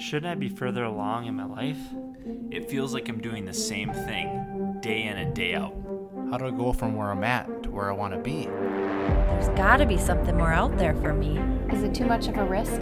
Shouldn't 0.00 0.32
I 0.32 0.34
be 0.34 0.48
further 0.48 0.84
along 0.84 1.26
in 1.26 1.36
my 1.36 1.44
life? 1.44 1.78
It 2.50 2.70
feels 2.70 2.94
like 2.94 3.10
I'm 3.10 3.20
doing 3.20 3.44
the 3.44 3.52
same 3.52 3.92
thing 3.92 4.78
day 4.80 5.02
in 5.02 5.18
and 5.18 5.34
day 5.34 5.54
out. 5.54 5.74
How 6.30 6.38
do 6.38 6.46
I 6.46 6.50
go 6.50 6.72
from 6.72 6.96
where 6.96 7.10
I'm 7.10 7.22
at 7.22 7.64
to 7.64 7.70
where 7.70 7.90
I 7.90 7.92
want 7.92 8.14
to 8.14 8.18
be? 8.18 8.46
There's 8.46 9.50
gotta 9.50 9.84
be 9.84 9.98
something 9.98 10.38
more 10.38 10.54
out 10.54 10.78
there 10.78 10.94
for 10.94 11.12
me. 11.12 11.38
Is 11.70 11.82
it 11.82 11.94
too 11.94 12.06
much 12.06 12.28
of 12.28 12.38
a 12.38 12.44
risk? 12.44 12.80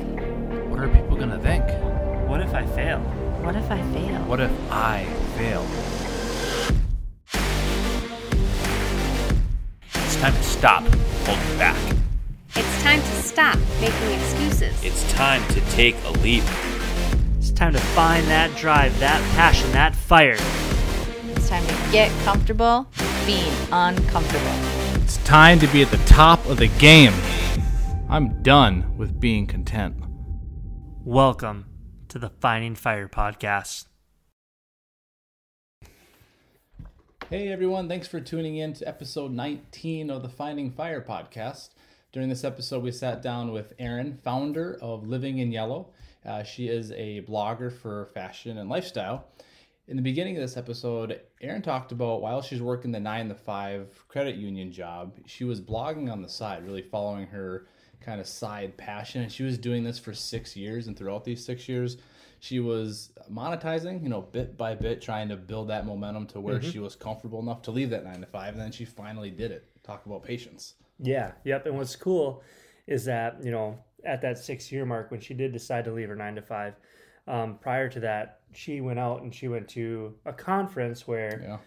What 0.70 0.78
are 0.78 0.88
people 0.88 1.16
going 1.16 1.30
to 1.30 1.40
think? 1.40 1.64
What 2.28 2.40
if 2.40 2.54
I 2.54 2.64
fail? 2.64 3.00
What 3.42 3.56
if 3.56 3.68
I 3.68 3.82
fail? 3.92 4.22
What 4.22 4.38
if 4.38 4.72
I 4.72 5.04
fail? 5.36 5.66
It's 9.92 10.16
time 10.20 10.34
to 10.34 10.42
stop 10.44 10.84
holding 11.26 11.58
back. 11.58 11.96
It's 12.54 12.82
time 12.84 13.00
to 13.00 13.22
stop 13.22 13.58
making 13.80 14.12
excuses. 14.12 14.84
It's 14.84 15.12
time 15.12 15.44
to 15.48 15.60
take 15.72 15.96
a 16.04 16.10
leap. 16.20 16.44
It's 17.58 17.64
time 17.64 17.72
to 17.72 17.80
find 17.80 18.24
that 18.28 18.56
drive, 18.56 18.96
that 19.00 19.20
passion, 19.34 19.72
that 19.72 19.92
fire. 19.92 20.36
It's 21.28 21.48
time 21.48 21.66
to 21.66 21.90
get 21.90 22.08
comfortable 22.22 22.86
being 23.26 23.52
uncomfortable. 23.72 25.02
It's 25.02 25.16
time 25.24 25.58
to 25.58 25.66
be 25.66 25.82
at 25.82 25.90
the 25.90 25.96
top 26.06 26.46
of 26.46 26.58
the 26.58 26.68
game. 26.68 27.12
I'm 28.08 28.44
done 28.44 28.96
with 28.96 29.18
being 29.18 29.48
content. 29.48 29.96
Welcome 31.04 31.66
to 32.06 32.20
the 32.20 32.30
Finding 32.30 32.76
Fire 32.76 33.08
podcast. 33.08 33.86
Hey 37.28 37.48
everyone, 37.48 37.88
thanks 37.88 38.06
for 38.06 38.20
tuning 38.20 38.54
in 38.54 38.72
to 38.74 38.86
episode 38.86 39.32
19 39.32 40.10
of 40.10 40.22
the 40.22 40.28
Finding 40.28 40.70
Fire 40.70 41.02
podcast. 41.02 41.70
During 42.12 42.28
this 42.28 42.44
episode, 42.44 42.84
we 42.84 42.92
sat 42.92 43.20
down 43.20 43.50
with 43.50 43.72
Erin, 43.80 44.20
founder 44.22 44.78
of 44.80 45.08
Living 45.08 45.38
in 45.38 45.50
Yellow. 45.50 45.88
Uh, 46.28 46.42
she 46.42 46.68
is 46.68 46.92
a 46.92 47.22
blogger 47.22 47.72
for 47.72 48.10
fashion 48.12 48.58
and 48.58 48.68
lifestyle. 48.68 49.28
In 49.86 49.96
the 49.96 50.02
beginning 50.02 50.36
of 50.36 50.42
this 50.42 50.58
episode, 50.58 51.22
Erin 51.40 51.62
talked 51.62 51.92
about 51.92 52.20
while 52.20 52.42
she's 52.42 52.60
working 52.60 52.92
the 52.92 53.00
9 53.00 53.30
to 53.30 53.34
5 53.34 54.04
credit 54.08 54.36
union 54.36 54.70
job, 54.70 55.14
she 55.24 55.44
was 55.44 55.58
blogging 55.62 56.12
on 56.12 56.20
the 56.20 56.28
side, 56.28 56.62
really 56.62 56.82
following 56.82 57.26
her 57.28 57.66
kind 58.02 58.20
of 58.20 58.26
side 58.26 58.76
passion. 58.76 59.22
And 59.22 59.32
she 59.32 59.42
was 59.42 59.56
doing 59.56 59.82
this 59.82 59.98
for 59.98 60.12
six 60.12 60.54
years, 60.54 60.86
and 60.86 60.98
throughout 60.98 61.24
these 61.24 61.42
six 61.42 61.66
years, 61.66 61.96
she 62.40 62.60
was 62.60 63.10
monetizing, 63.32 64.02
you 64.02 64.10
know, 64.10 64.20
bit 64.20 64.58
by 64.58 64.74
bit, 64.74 65.00
trying 65.00 65.30
to 65.30 65.36
build 65.36 65.68
that 65.68 65.86
momentum 65.86 66.26
to 66.26 66.40
where 66.40 66.60
she 66.60 66.78
was 66.78 66.94
comfortable 66.94 67.40
enough 67.40 67.62
to 67.62 67.70
leave 67.70 67.88
that 67.88 68.04
nine 68.04 68.20
to 68.20 68.26
five. 68.26 68.52
And 68.52 68.62
then 68.62 68.70
she 68.70 68.84
finally 68.84 69.30
did 69.30 69.50
it. 69.50 69.64
Talk 69.82 70.04
about 70.04 70.22
patience. 70.22 70.74
Yeah, 71.00 71.32
yep. 71.44 71.64
And 71.64 71.78
what's 71.78 71.96
cool 71.96 72.42
is 72.86 73.06
that, 73.06 73.42
you 73.42 73.50
know, 73.50 73.78
at 74.04 74.20
that 74.22 74.38
six 74.38 74.70
year 74.70 74.84
mark, 74.86 75.10
when 75.10 75.20
she 75.20 75.34
did 75.34 75.52
decide 75.52 75.84
to 75.84 75.92
leave 75.92 76.08
her 76.08 76.16
nine 76.16 76.34
to 76.36 76.42
five, 76.42 76.74
um, 77.26 77.58
prior 77.60 77.88
to 77.88 78.00
that, 78.00 78.40
she 78.52 78.80
went 78.80 78.98
out 78.98 79.22
and 79.22 79.34
she 79.34 79.48
went 79.48 79.68
to 79.68 80.14
a 80.24 80.32
conference 80.32 81.06
where 81.06 81.58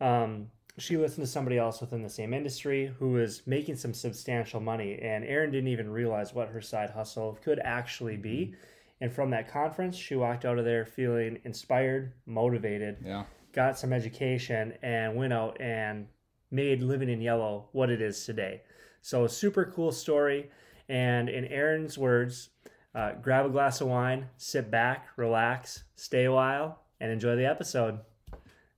Yeah. 0.00 0.22
um, 0.22 0.50
she 0.78 0.96
listened 0.96 1.26
to 1.26 1.30
somebody 1.30 1.58
else 1.58 1.80
within 1.80 2.02
the 2.02 2.08
same 2.08 2.32
industry 2.32 2.86
who 2.98 3.10
was 3.12 3.46
making 3.46 3.76
some 3.76 3.92
substantial 3.92 4.60
money. 4.60 4.98
And 5.02 5.24
Erin 5.24 5.50
didn't 5.50 5.68
even 5.68 5.90
realize 5.90 6.32
what 6.34 6.48
her 6.48 6.60
side 6.62 6.90
hustle 6.90 7.38
could 7.42 7.60
actually 7.62 8.16
be. 8.16 8.54
And 9.02 9.12
from 9.12 9.30
that 9.30 9.48
conference, 9.48 9.96
she 9.96 10.14
walked 10.14 10.44
out 10.44 10.58
of 10.58 10.64
there 10.64 10.86
feeling 10.86 11.38
inspired, 11.44 12.12
motivated, 12.24 12.98
Yeah. 13.04 13.24
got 13.52 13.78
some 13.78 13.92
education, 13.92 14.74
and 14.82 15.16
went 15.16 15.32
out 15.34 15.60
and 15.60 16.06
made 16.50 16.82
Living 16.82 17.08
in 17.10 17.20
Yellow 17.20 17.68
what 17.72 17.90
it 17.90 18.00
is 18.00 18.24
today. 18.24 18.62
So, 19.02 19.26
super 19.26 19.64
cool 19.66 19.92
story. 19.92 20.50
And 20.90 21.28
in 21.28 21.44
Erin's 21.44 21.96
words, 21.96 22.50
uh, 22.96 23.12
grab 23.22 23.46
a 23.46 23.48
glass 23.48 23.80
of 23.80 23.86
wine, 23.86 24.26
sit 24.38 24.72
back, 24.72 25.06
relax, 25.16 25.84
stay 25.94 26.24
a 26.24 26.32
while, 26.32 26.82
and 26.98 27.12
enjoy 27.12 27.36
the 27.36 27.46
episode. 27.46 28.00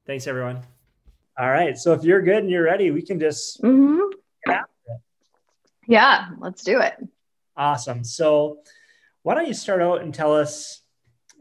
Thanks, 0.06 0.26
everyone. 0.26 0.60
All 1.38 1.48
right. 1.48 1.78
So, 1.78 1.94
if 1.94 2.04
you're 2.04 2.20
good 2.20 2.42
and 2.42 2.50
you're 2.50 2.64
ready, 2.64 2.90
we 2.90 3.00
can 3.00 3.18
just 3.18 3.62
hmm 3.62 3.98
it. 4.44 4.60
Yeah, 5.88 6.28
let's 6.38 6.62
do 6.62 6.80
it. 6.80 6.96
Awesome. 7.56 8.04
So, 8.04 8.58
why 9.22 9.34
don't 9.34 9.48
you 9.48 9.54
start 9.54 9.80
out 9.80 10.02
and 10.02 10.12
tell 10.12 10.34
us 10.34 10.82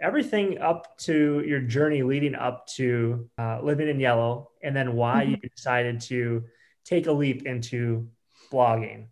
everything 0.01 0.59
up 0.59 0.97
to 1.00 1.44
your 1.45 1.59
journey 1.59 2.01
leading 2.01 2.34
up 2.34 2.66
to 2.75 3.29
uh, 3.38 3.59
living 3.62 3.90
in 3.90 4.00
yellow, 4.00 4.51
and 4.63 4.74
then 4.74 4.94
why 4.94 5.24
you 5.24 5.35
decided 5.35 6.00
to 6.01 6.45
take 6.85 7.07
a 7.07 7.12
leap 7.12 7.45
into 7.45 8.07
blogging? 8.53 9.07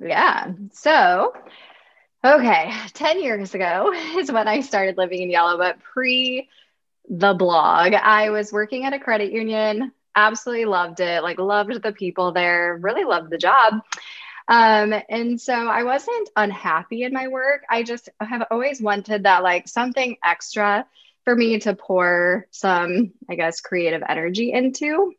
Yeah. 0.00 0.52
So, 0.72 1.34
okay, 2.24 2.72
10 2.94 3.22
years 3.22 3.54
ago 3.54 3.92
is 4.16 4.30
when 4.30 4.48
I 4.48 4.60
started 4.60 4.96
living 4.96 5.22
in 5.22 5.30
yellow, 5.30 5.58
but 5.58 5.80
pre 5.80 6.48
the 7.08 7.34
blog, 7.34 7.94
I 7.94 8.30
was 8.30 8.52
working 8.52 8.84
at 8.84 8.92
a 8.92 8.98
credit 8.98 9.32
union, 9.32 9.92
absolutely 10.14 10.66
loved 10.66 11.00
it, 11.00 11.22
like, 11.22 11.38
loved 11.38 11.82
the 11.82 11.92
people 11.92 12.32
there, 12.32 12.78
really 12.80 13.04
loved 13.04 13.30
the 13.30 13.38
job. 13.38 13.80
Um, 14.48 14.94
and 15.08 15.40
so 15.40 15.52
I 15.52 15.82
wasn't 15.84 16.30
unhappy 16.36 17.02
in 17.02 17.12
my 17.12 17.28
work. 17.28 17.62
I 17.68 17.82
just 17.82 18.08
have 18.20 18.44
always 18.50 18.80
wanted 18.80 19.24
that, 19.24 19.42
like, 19.42 19.68
something 19.68 20.16
extra 20.24 20.86
for 21.24 21.34
me 21.34 21.58
to 21.60 21.74
pour 21.74 22.46
some, 22.50 23.12
I 23.28 23.34
guess, 23.34 23.60
creative 23.60 24.02
energy 24.08 24.52
into. 24.52 25.14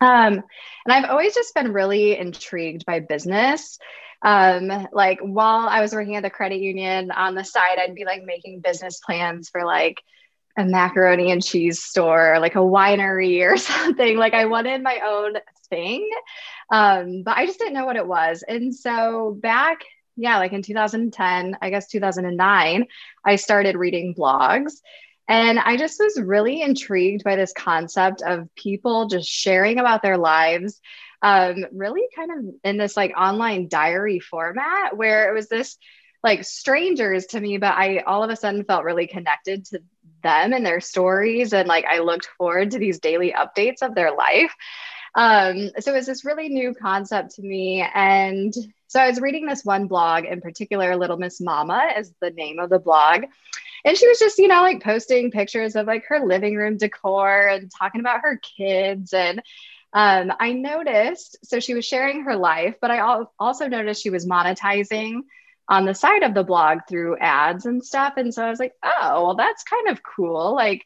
Um, 0.00 0.34
and 0.34 0.44
I've 0.86 1.10
always 1.10 1.34
just 1.34 1.54
been 1.54 1.72
really 1.72 2.16
intrigued 2.16 2.86
by 2.86 3.00
business. 3.00 3.78
Um, 4.22 4.88
like 4.92 5.20
while 5.20 5.68
I 5.68 5.80
was 5.80 5.92
working 5.92 6.16
at 6.16 6.22
the 6.22 6.30
credit 6.30 6.60
union 6.60 7.10
on 7.10 7.34
the 7.34 7.44
side, 7.44 7.78
I'd 7.78 7.94
be 7.94 8.04
like 8.04 8.24
making 8.24 8.60
business 8.60 8.98
plans 8.98 9.48
for 9.48 9.64
like 9.64 10.02
a 10.56 10.64
macaroni 10.64 11.30
and 11.30 11.42
cheese 11.42 11.82
store, 11.82 12.34
or 12.34 12.40
like 12.40 12.56
a 12.56 12.58
winery 12.58 13.40
or 13.50 13.56
something. 13.56 14.16
Like 14.16 14.34
I 14.34 14.46
wanted 14.46 14.82
my 14.82 15.00
own 15.06 15.34
thing. 15.70 16.08
Um, 16.70 17.22
but 17.22 17.36
I 17.36 17.46
just 17.46 17.58
didn't 17.58 17.74
know 17.74 17.86
what 17.86 17.96
it 17.96 18.06
was. 18.06 18.42
And 18.46 18.74
so 18.74 19.36
back, 19.40 19.78
yeah, 20.16 20.38
like 20.38 20.52
in 20.52 20.62
2010, 20.62 21.56
I 21.62 21.70
guess 21.70 21.88
2009, 21.88 22.86
I 23.24 23.36
started 23.36 23.76
reading 23.76 24.14
blogs. 24.14 24.72
And 25.28 25.58
I 25.58 25.76
just 25.76 26.00
was 26.00 26.20
really 26.20 26.62
intrigued 26.62 27.22
by 27.22 27.36
this 27.36 27.52
concept 27.52 28.22
of 28.22 28.48
people 28.56 29.06
just 29.08 29.28
sharing 29.28 29.78
about 29.78 30.02
their 30.02 30.16
lives, 30.16 30.80
um, 31.22 31.64
really 31.72 32.06
kind 32.14 32.30
of 32.30 32.54
in 32.64 32.76
this 32.76 32.96
like 32.96 33.12
online 33.16 33.68
diary 33.68 34.20
format 34.20 34.96
where 34.96 35.30
it 35.30 35.34
was 35.34 35.48
this 35.48 35.76
like 36.22 36.44
strangers 36.44 37.26
to 37.26 37.40
me, 37.40 37.58
but 37.58 37.74
I 37.74 37.98
all 38.00 38.24
of 38.24 38.30
a 38.30 38.36
sudden 38.36 38.64
felt 38.64 38.84
really 38.84 39.06
connected 39.06 39.64
to 39.66 39.80
them 40.22 40.52
and 40.52 40.66
their 40.66 40.80
stories. 40.80 41.52
And 41.52 41.68
like 41.68 41.84
I 41.84 41.98
looked 42.00 42.28
forward 42.36 42.72
to 42.72 42.78
these 42.78 42.98
daily 42.98 43.32
updates 43.32 43.82
of 43.82 43.94
their 43.94 44.12
life. 44.12 44.54
Um, 45.14 45.70
so 45.80 45.92
it 45.92 45.96
was 45.96 46.06
this 46.06 46.24
really 46.24 46.48
new 46.48 46.74
concept 46.74 47.36
to 47.36 47.42
me. 47.42 47.84
And 47.94 48.54
so 48.88 49.00
I 49.00 49.08
was 49.08 49.20
reading 49.20 49.46
this 49.46 49.64
one 49.64 49.86
blog 49.86 50.24
in 50.24 50.40
particular, 50.40 50.96
Little 50.96 51.16
Miss 51.16 51.40
Mama 51.40 51.92
is 51.96 52.12
the 52.20 52.30
name 52.30 52.58
of 52.58 52.70
the 52.70 52.78
blog. 52.78 53.24
And 53.84 53.96
she 53.96 54.08
was 54.08 54.18
just, 54.18 54.38
you 54.38 54.48
know, 54.48 54.62
like 54.62 54.82
posting 54.82 55.30
pictures 55.30 55.76
of 55.76 55.86
like 55.86 56.04
her 56.08 56.24
living 56.24 56.56
room 56.56 56.76
decor 56.76 57.48
and 57.48 57.70
talking 57.70 58.00
about 58.00 58.20
her 58.22 58.40
kids. 58.58 59.12
And 59.12 59.40
um, 59.92 60.32
I 60.38 60.52
noticed, 60.52 61.38
so 61.44 61.60
she 61.60 61.74
was 61.74 61.84
sharing 61.86 62.22
her 62.22 62.36
life, 62.36 62.76
but 62.80 62.90
I 62.90 62.98
al- 62.98 63.32
also 63.38 63.68
noticed 63.68 64.02
she 64.02 64.10
was 64.10 64.26
monetizing 64.26 65.20
on 65.68 65.84
the 65.84 65.94
side 65.94 66.22
of 66.22 66.34
the 66.34 66.44
blog 66.44 66.80
through 66.88 67.18
ads 67.18 67.66
and 67.66 67.84
stuff. 67.84 68.14
And 68.16 68.32
so 68.32 68.44
I 68.44 68.50
was 68.50 68.58
like, 68.58 68.74
oh, 68.82 69.24
well, 69.24 69.34
that's 69.34 69.64
kind 69.64 69.88
of 69.88 70.02
cool. 70.02 70.54
Like, 70.54 70.84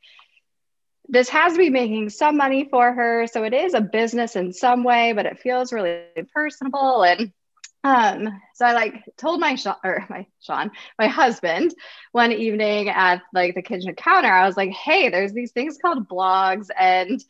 this 1.09 1.29
has 1.31 1.53
to 1.53 1.59
be 1.59 1.71
making 1.71 2.11
some 2.11 2.37
money 2.37 2.69
for 2.71 2.93
her. 2.93 3.27
So 3.27 3.45
it 3.45 3.55
is 3.55 3.75
a 3.75 3.81
business 3.81 4.37
in 4.37 4.53
some 4.53 4.85
way, 4.85 5.13
but 5.13 5.27
it 5.27 5.41
feels 5.41 5.73
really 5.73 6.05
personable. 6.33 7.03
And 7.03 7.33
um, 7.85 8.41
so 8.55 8.65
I 8.65 8.73
like 8.73 8.95
told 9.17 9.41
my 9.41 9.57
Sean 9.57 9.75
or 9.85 10.07
my 10.09 10.27
Sean, 10.41 10.71
my 10.99 11.09
husband, 11.09 11.75
one 12.13 12.31
evening 12.31 12.89
at 12.89 13.23
like 13.35 13.57
the 13.57 13.63
kitchen 13.63 13.95
counter, 13.95 14.31
I 14.31 14.47
was 14.47 14.57
like, 14.57 14.71
hey, 14.71 15.09
there's 15.09 15.33
these 15.33 15.51
things 15.51 15.79
called 15.83 16.09
blogs 16.09 16.69
and 16.79 17.23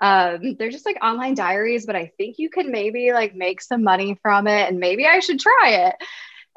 um, 0.00 0.56
they're 0.58 0.70
just 0.70 0.86
like 0.86 1.02
online 1.02 1.34
diaries, 1.34 1.86
but 1.86 1.96
I 1.96 2.12
think 2.16 2.38
you 2.38 2.50
could 2.50 2.66
maybe 2.66 3.12
like 3.12 3.34
make 3.34 3.60
some 3.60 3.82
money 3.82 4.18
from 4.22 4.46
it 4.46 4.68
and 4.68 4.78
maybe 4.80 5.06
I 5.06 5.20
should 5.20 5.40
try 5.40 5.88
it. 5.88 5.96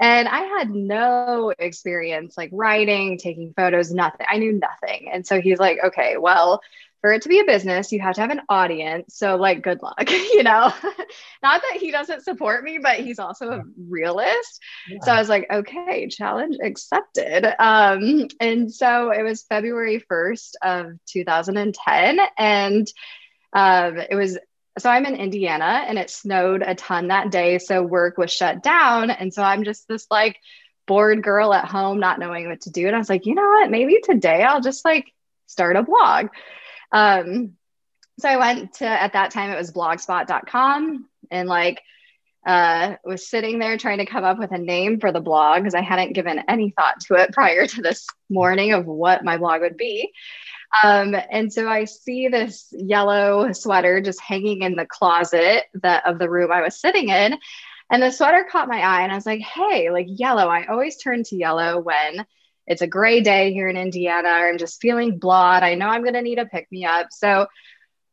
And 0.01 0.27
I 0.27 0.41
had 0.41 0.69
no 0.69 1.53
experience 1.57 2.35
like 2.37 2.49
writing, 2.51 3.17
taking 3.17 3.53
photos, 3.55 3.91
nothing. 3.91 4.25
I 4.29 4.37
knew 4.37 4.53
nothing. 4.53 5.09
And 5.11 5.25
so 5.25 5.39
he's 5.39 5.59
like, 5.59 5.77
okay, 5.83 6.17
well, 6.17 6.61
for 7.03 7.11
it 7.11 7.21
to 7.23 7.29
be 7.29 7.41
a 7.41 7.45
business, 7.45 7.91
you 7.91 7.99
have 7.99 8.15
to 8.15 8.21
have 8.21 8.29
an 8.29 8.41
audience. 8.47 9.17
So, 9.17 9.35
like, 9.35 9.61
good 9.61 9.81
luck, 9.81 10.09
you 10.09 10.41
know? 10.41 10.71
Not 11.43 11.61
that 11.61 11.77
he 11.77 11.91
doesn't 11.91 12.23
support 12.23 12.63
me, 12.63 12.79
but 12.81 12.95
he's 12.95 13.19
also 13.19 13.51
a 13.51 13.63
realist. 13.89 14.61
So 15.01 15.11
I 15.11 15.19
was 15.19 15.27
like, 15.27 15.45
okay, 15.51 16.07
challenge 16.07 16.55
accepted. 16.63 17.45
Um, 17.61 18.29
and 18.39 18.73
so 18.73 19.11
it 19.11 19.21
was 19.21 19.43
February 19.43 20.01
1st 20.09 20.51
of 20.63 20.93
2010. 21.07 22.19
And 22.37 22.87
um, 23.53 23.97
it 23.97 24.15
was 24.15 24.37
so 24.79 24.89
I'm 24.89 25.05
in 25.05 25.15
Indiana 25.15 25.85
and 25.87 25.99
it 25.99 26.09
snowed 26.09 26.63
a 26.63 26.73
ton 26.73 27.09
that 27.09 27.31
day. 27.31 27.59
So 27.59 27.83
work 27.83 28.17
was 28.17 28.31
shut 28.31 28.63
down. 28.63 29.11
And 29.11 29.33
so 29.33 29.43
I'm 29.43 29.63
just 29.63 29.87
this 29.87 30.07
like 30.09 30.39
bored 30.87 31.23
girl 31.23 31.53
at 31.53 31.65
home, 31.65 31.99
not 31.99 32.19
knowing 32.19 32.49
what 32.49 32.61
to 32.61 32.71
do. 32.71 32.87
And 32.87 32.95
I 32.95 32.99
was 32.99 33.09
like, 33.09 33.25
you 33.25 33.35
know 33.35 33.47
what? 33.47 33.69
Maybe 33.69 33.99
today 34.03 34.41
I'll 34.43 34.61
just 34.61 34.83
like 34.83 35.13
start 35.45 35.75
a 35.75 35.83
blog. 35.83 36.29
Um, 36.91 37.53
so 38.19 38.29
I 38.29 38.37
went 38.37 38.73
to, 38.75 38.85
at 38.85 39.13
that 39.13 39.31
time, 39.31 39.51
it 39.51 39.57
was 39.57 39.71
blogspot.com 39.71 41.07
and 41.31 41.49
like, 41.49 41.81
uh, 42.45 42.95
was 43.05 43.29
sitting 43.29 43.57
there 43.57 43.77
trying 43.77 43.99
to 43.99 44.05
come 44.05 44.23
up 44.23 44.37
with 44.37 44.51
a 44.51 44.57
name 44.57 44.99
for 44.99 45.11
the 45.11 45.21
blog 45.21 45.61
because 45.61 45.75
I 45.75 45.81
hadn't 45.81 46.13
given 46.13 46.43
any 46.49 46.71
thought 46.71 46.99
to 47.07 47.15
it 47.15 47.31
prior 47.33 47.65
to 47.65 47.81
this 47.81 48.05
morning 48.29 48.73
of 48.73 48.85
what 48.85 49.23
my 49.23 49.37
blog 49.37 49.61
would 49.61 49.77
be. 49.77 50.11
Um, 50.81 51.15
and 51.29 51.51
so 51.51 51.67
I 51.67 51.85
see 51.85 52.29
this 52.29 52.73
yellow 52.75 53.51
sweater 53.51 54.01
just 54.01 54.19
hanging 54.21 54.63
in 54.63 54.75
the 54.75 54.87
closet 54.87 55.65
that 55.81 56.05
of 56.07 56.17
the 56.17 56.29
room 56.29 56.51
I 56.51 56.61
was 56.61 56.79
sitting 56.79 57.09
in. 57.09 57.37
And 57.91 58.01
the 58.01 58.11
sweater 58.11 58.45
caught 58.49 58.69
my 58.69 58.79
eye, 58.79 59.03
and 59.03 59.11
I 59.11 59.15
was 59.15 59.25
like, 59.25 59.41
hey, 59.41 59.91
like 59.91 60.07
yellow. 60.09 60.47
I 60.47 60.65
always 60.65 60.97
turn 60.97 61.23
to 61.25 61.35
yellow 61.35 61.79
when 61.79 62.25
it's 62.65 62.81
a 62.81 62.87
gray 62.87 63.21
day 63.21 63.53
here 63.53 63.67
in 63.67 63.77
Indiana. 63.77 64.29
I'm 64.29 64.57
just 64.57 64.81
feeling 64.81 65.19
blawed. 65.19 65.63
I 65.63 65.75
know 65.75 65.87
I'm 65.87 66.03
to 66.05 66.21
need 66.21 66.39
a 66.39 66.45
pick 66.45 66.71
me 66.71 66.85
up. 66.85 67.07
So 67.11 67.47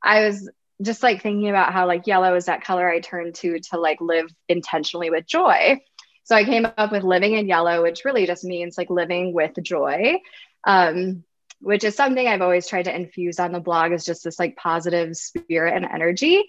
I 0.03 0.27
was 0.27 0.51
just 0.83 1.03
like 1.03 1.23
thinking 1.23 1.49
about 1.49 1.73
how 1.73 1.87
like 1.87 2.07
yellow 2.07 2.35
is 2.35 2.47
that 2.47 2.65
color 2.65 2.89
I 2.89 3.01
turn 3.01 3.33
to 3.35 3.61
to 3.71 3.79
like 3.79 4.01
live 4.01 4.31
intentionally 4.49 5.11
with 5.11 5.27
joy. 5.27 5.81
So 6.25 6.37
I 6.37 6.45
came 6.45 6.67
up 6.77 6.93
with 6.93 7.03
living 7.03 7.35
in 7.35 7.49
yellow, 7.49 7.83
which 7.83 8.05
really 8.05 8.27
just 8.27 8.45
means 8.45 8.77
like 8.77 8.91
living 8.91 9.33
with 9.33 9.53
joy. 9.63 10.21
Um, 10.65 11.25
which 11.61 11.85
is 11.85 11.95
something 11.95 12.27
I've 12.27 12.43
always 12.43 12.67
tried 12.67 12.85
to 12.85 12.95
infuse 12.95 13.39
on 13.39 13.53
the 13.53 13.61
blog 13.61 13.93
is 13.93 14.05
just 14.05 14.25
this 14.25 14.39
like 14.39 14.57
positive 14.57 15.17
spirit 15.17 15.75
and 15.75 15.85
energy. 15.85 16.45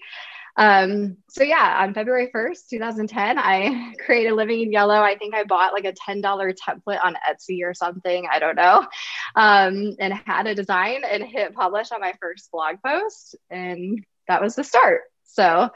Um, 0.56 1.16
so 1.30 1.42
yeah, 1.44 1.78
on 1.82 1.94
February 1.94 2.30
1st, 2.34 2.68
2010, 2.70 3.38
I 3.38 3.94
created 4.04 4.32
Living 4.34 4.60
in 4.60 4.72
Yellow. 4.72 5.00
I 5.00 5.16
think 5.16 5.34
I 5.34 5.44
bought 5.44 5.72
like 5.72 5.86
a 5.86 5.92
$10 5.92 6.22
template 6.22 7.02
on 7.02 7.16
Etsy 7.28 7.60
or 7.64 7.72
something. 7.72 8.26
I 8.30 8.38
don't 8.38 8.56
know. 8.56 8.86
Um, 9.34 9.96
and 9.98 10.12
had 10.12 10.46
a 10.46 10.54
design 10.54 11.04
and 11.10 11.22
hit 11.22 11.54
publish 11.54 11.90
on 11.90 12.00
my 12.00 12.12
first 12.20 12.50
blog 12.52 12.76
post. 12.84 13.34
And 13.50 14.04
that 14.28 14.42
was 14.42 14.54
the 14.54 14.64
start. 14.64 15.02
So 15.24 15.70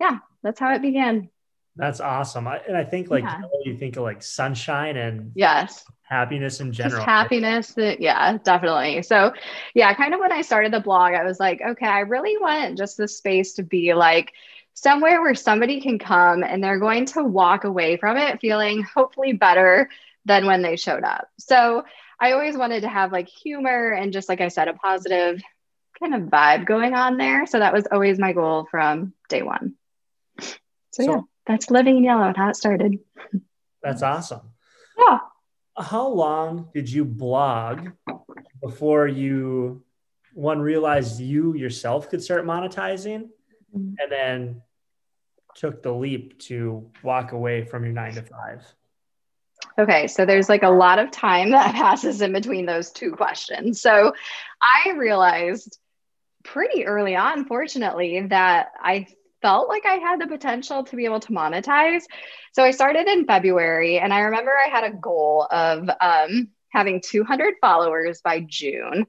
yeah, 0.00 0.18
that's 0.42 0.60
how 0.60 0.72
it 0.74 0.82
began. 0.82 1.28
That's 1.74 2.00
awesome. 2.00 2.46
I, 2.46 2.58
and 2.68 2.76
I 2.76 2.84
think 2.84 3.10
like 3.10 3.24
Yeah. 3.24 3.40
you 3.64 3.76
think 3.76 3.96
of 3.96 4.02
like 4.04 4.22
sunshine 4.22 4.96
and 4.96 5.32
Yes. 5.34 5.84
Happiness 6.12 6.60
in 6.60 6.72
general. 6.72 6.98
Just 7.00 7.06
happiness. 7.08 7.74
Yeah, 7.76 8.38
definitely. 8.44 9.02
So, 9.02 9.32
yeah, 9.74 9.92
kind 9.94 10.14
of 10.14 10.20
when 10.20 10.30
I 10.30 10.42
started 10.42 10.72
the 10.72 10.80
blog, 10.80 11.14
I 11.14 11.24
was 11.24 11.40
like, 11.40 11.60
okay, 11.60 11.86
I 11.86 12.00
really 12.00 12.36
want 12.38 12.78
just 12.78 12.96
this 12.98 13.16
space 13.16 13.54
to 13.54 13.62
be 13.62 13.94
like 13.94 14.32
somewhere 14.74 15.20
where 15.22 15.34
somebody 15.34 15.80
can 15.80 15.98
come 15.98 16.44
and 16.44 16.62
they're 16.62 16.78
going 16.78 17.06
to 17.06 17.24
walk 17.24 17.64
away 17.64 17.96
from 17.96 18.16
it 18.16 18.40
feeling 18.40 18.82
hopefully 18.82 19.32
better 19.32 19.88
than 20.24 20.46
when 20.46 20.62
they 20.62 20.76
showed 20.76 21.02
up. 21.02 21.28
So, 21.38 21.84
I 22.20 22.32
always 22.32 22.56
wanted 22.56 22.82
to 22.82 22.88
have 22.88 23.10
like 23.10 23.28
humor 23.28 23.90
and 23.90 24.12
just 24.12 24.28
like 24.28 24.40
I 24.40 24.48
said, 24.48 24.68
a 24.68 24.74
positive 24.74 25.42
kind 25.98 26.14
of 26.14 26.22
vibe 26.30 26.66
going 26.66 26.94
on 26.94 27.16
there. 27.16 27.46
So, 27.46 27.58
that 27.58 27.72
was 27.72 27.86
always 27.90 28.18
my 28.18 28.32
goal 28.32 28.66
from 28.70 29.14
day 29.28 29.42
one. 29.42 29.74
So, 30.38 30.54
So- 30.92 31.02
yeah, 31.10 31.20
that's 31.46 31.70
living 31.70 31.96
in 31.96 32.04
yellow 32.04 32.28
and 32.28 32.36
how 32.36 32.50
it 32.50 32.56
started. 32.56 32.98
That's 33.82 34.02
awesome. 34.02 34.42
Yeah. 34.96 35.18
How 35.76 36.06
long 36.08 36.68
did 36.74 36.90
you 36.90 37.04
blog 37.04 37.88
before 38.60 39.06
you 39.08 39.84
one 40.34 40.60
realized 40.60 41.20
you 41.20 41.54
yourself 41.54 42.08
could 42.08 42.22
start 42.22 42.44
monetizing 42.44 43.28
Mhm. 43.74 43.96
and 43.98 44.10
then 44.10 44.62
took 45.54 45.82
the 45.82 45.92
leap 45.92 46.38
to 46.40 46.90
walk 47.02 47.32
away 47.32 47.64
from 47.64 47.84
your 47.84 47.92
nine 47.92 48.14
to 48.14 48.22
five? 48.22 48.64
Okay, 49.78 50.06
so 50.06 50.26
there's 50.26 50.48
like 50.48 50.62
a 50.62 50.68
lot 50.70 50.98
of 50.98 51.10
time 51.10 51.50
that 51.50 51.74
passes 51.74 52.20
in 52.20 52.32
between 52.32 52.66
those 52.66 52.90
two 52.90 53.12
questions. 53.12 53.80
So 53.80 54.12
I 54.60 54.90
realized 54.92 55.78
pretty 56.44 56.84
early 56.86 57.14
on, 57.16 57.44
fortunately, 57.46 58.26
that 58.28 58.72
I 58.80 59.06
felt 59.42 59.68
like 59.68 59.84
I 59.84 59.94
had 59.94 60.20
the 60.20 60.26
potential 60.26 60.84
to 60.84 60.96
be 60.96 61.04
able 61.04 61.20
to 61.20 61.32
monetize. 61.32 62.02
So 62.52 62.62
I 62.62 62.70
started 62.70 63.08
in 63.08 63.26
February, 63.26 63.98
and 63.98 64.14
I 64.14 64.20
remember 64.20 64.52
I 64.52 64.68
had 64.68 64.84
a 64.84 64.96
goal 64.96 65.46
of 65.50 65.90
um, 66.00 66.48
having 66.70 67.02
200 67.04 67.54
followers 67.60 68.20
by 68.22 68.40
June. 68.40 69.06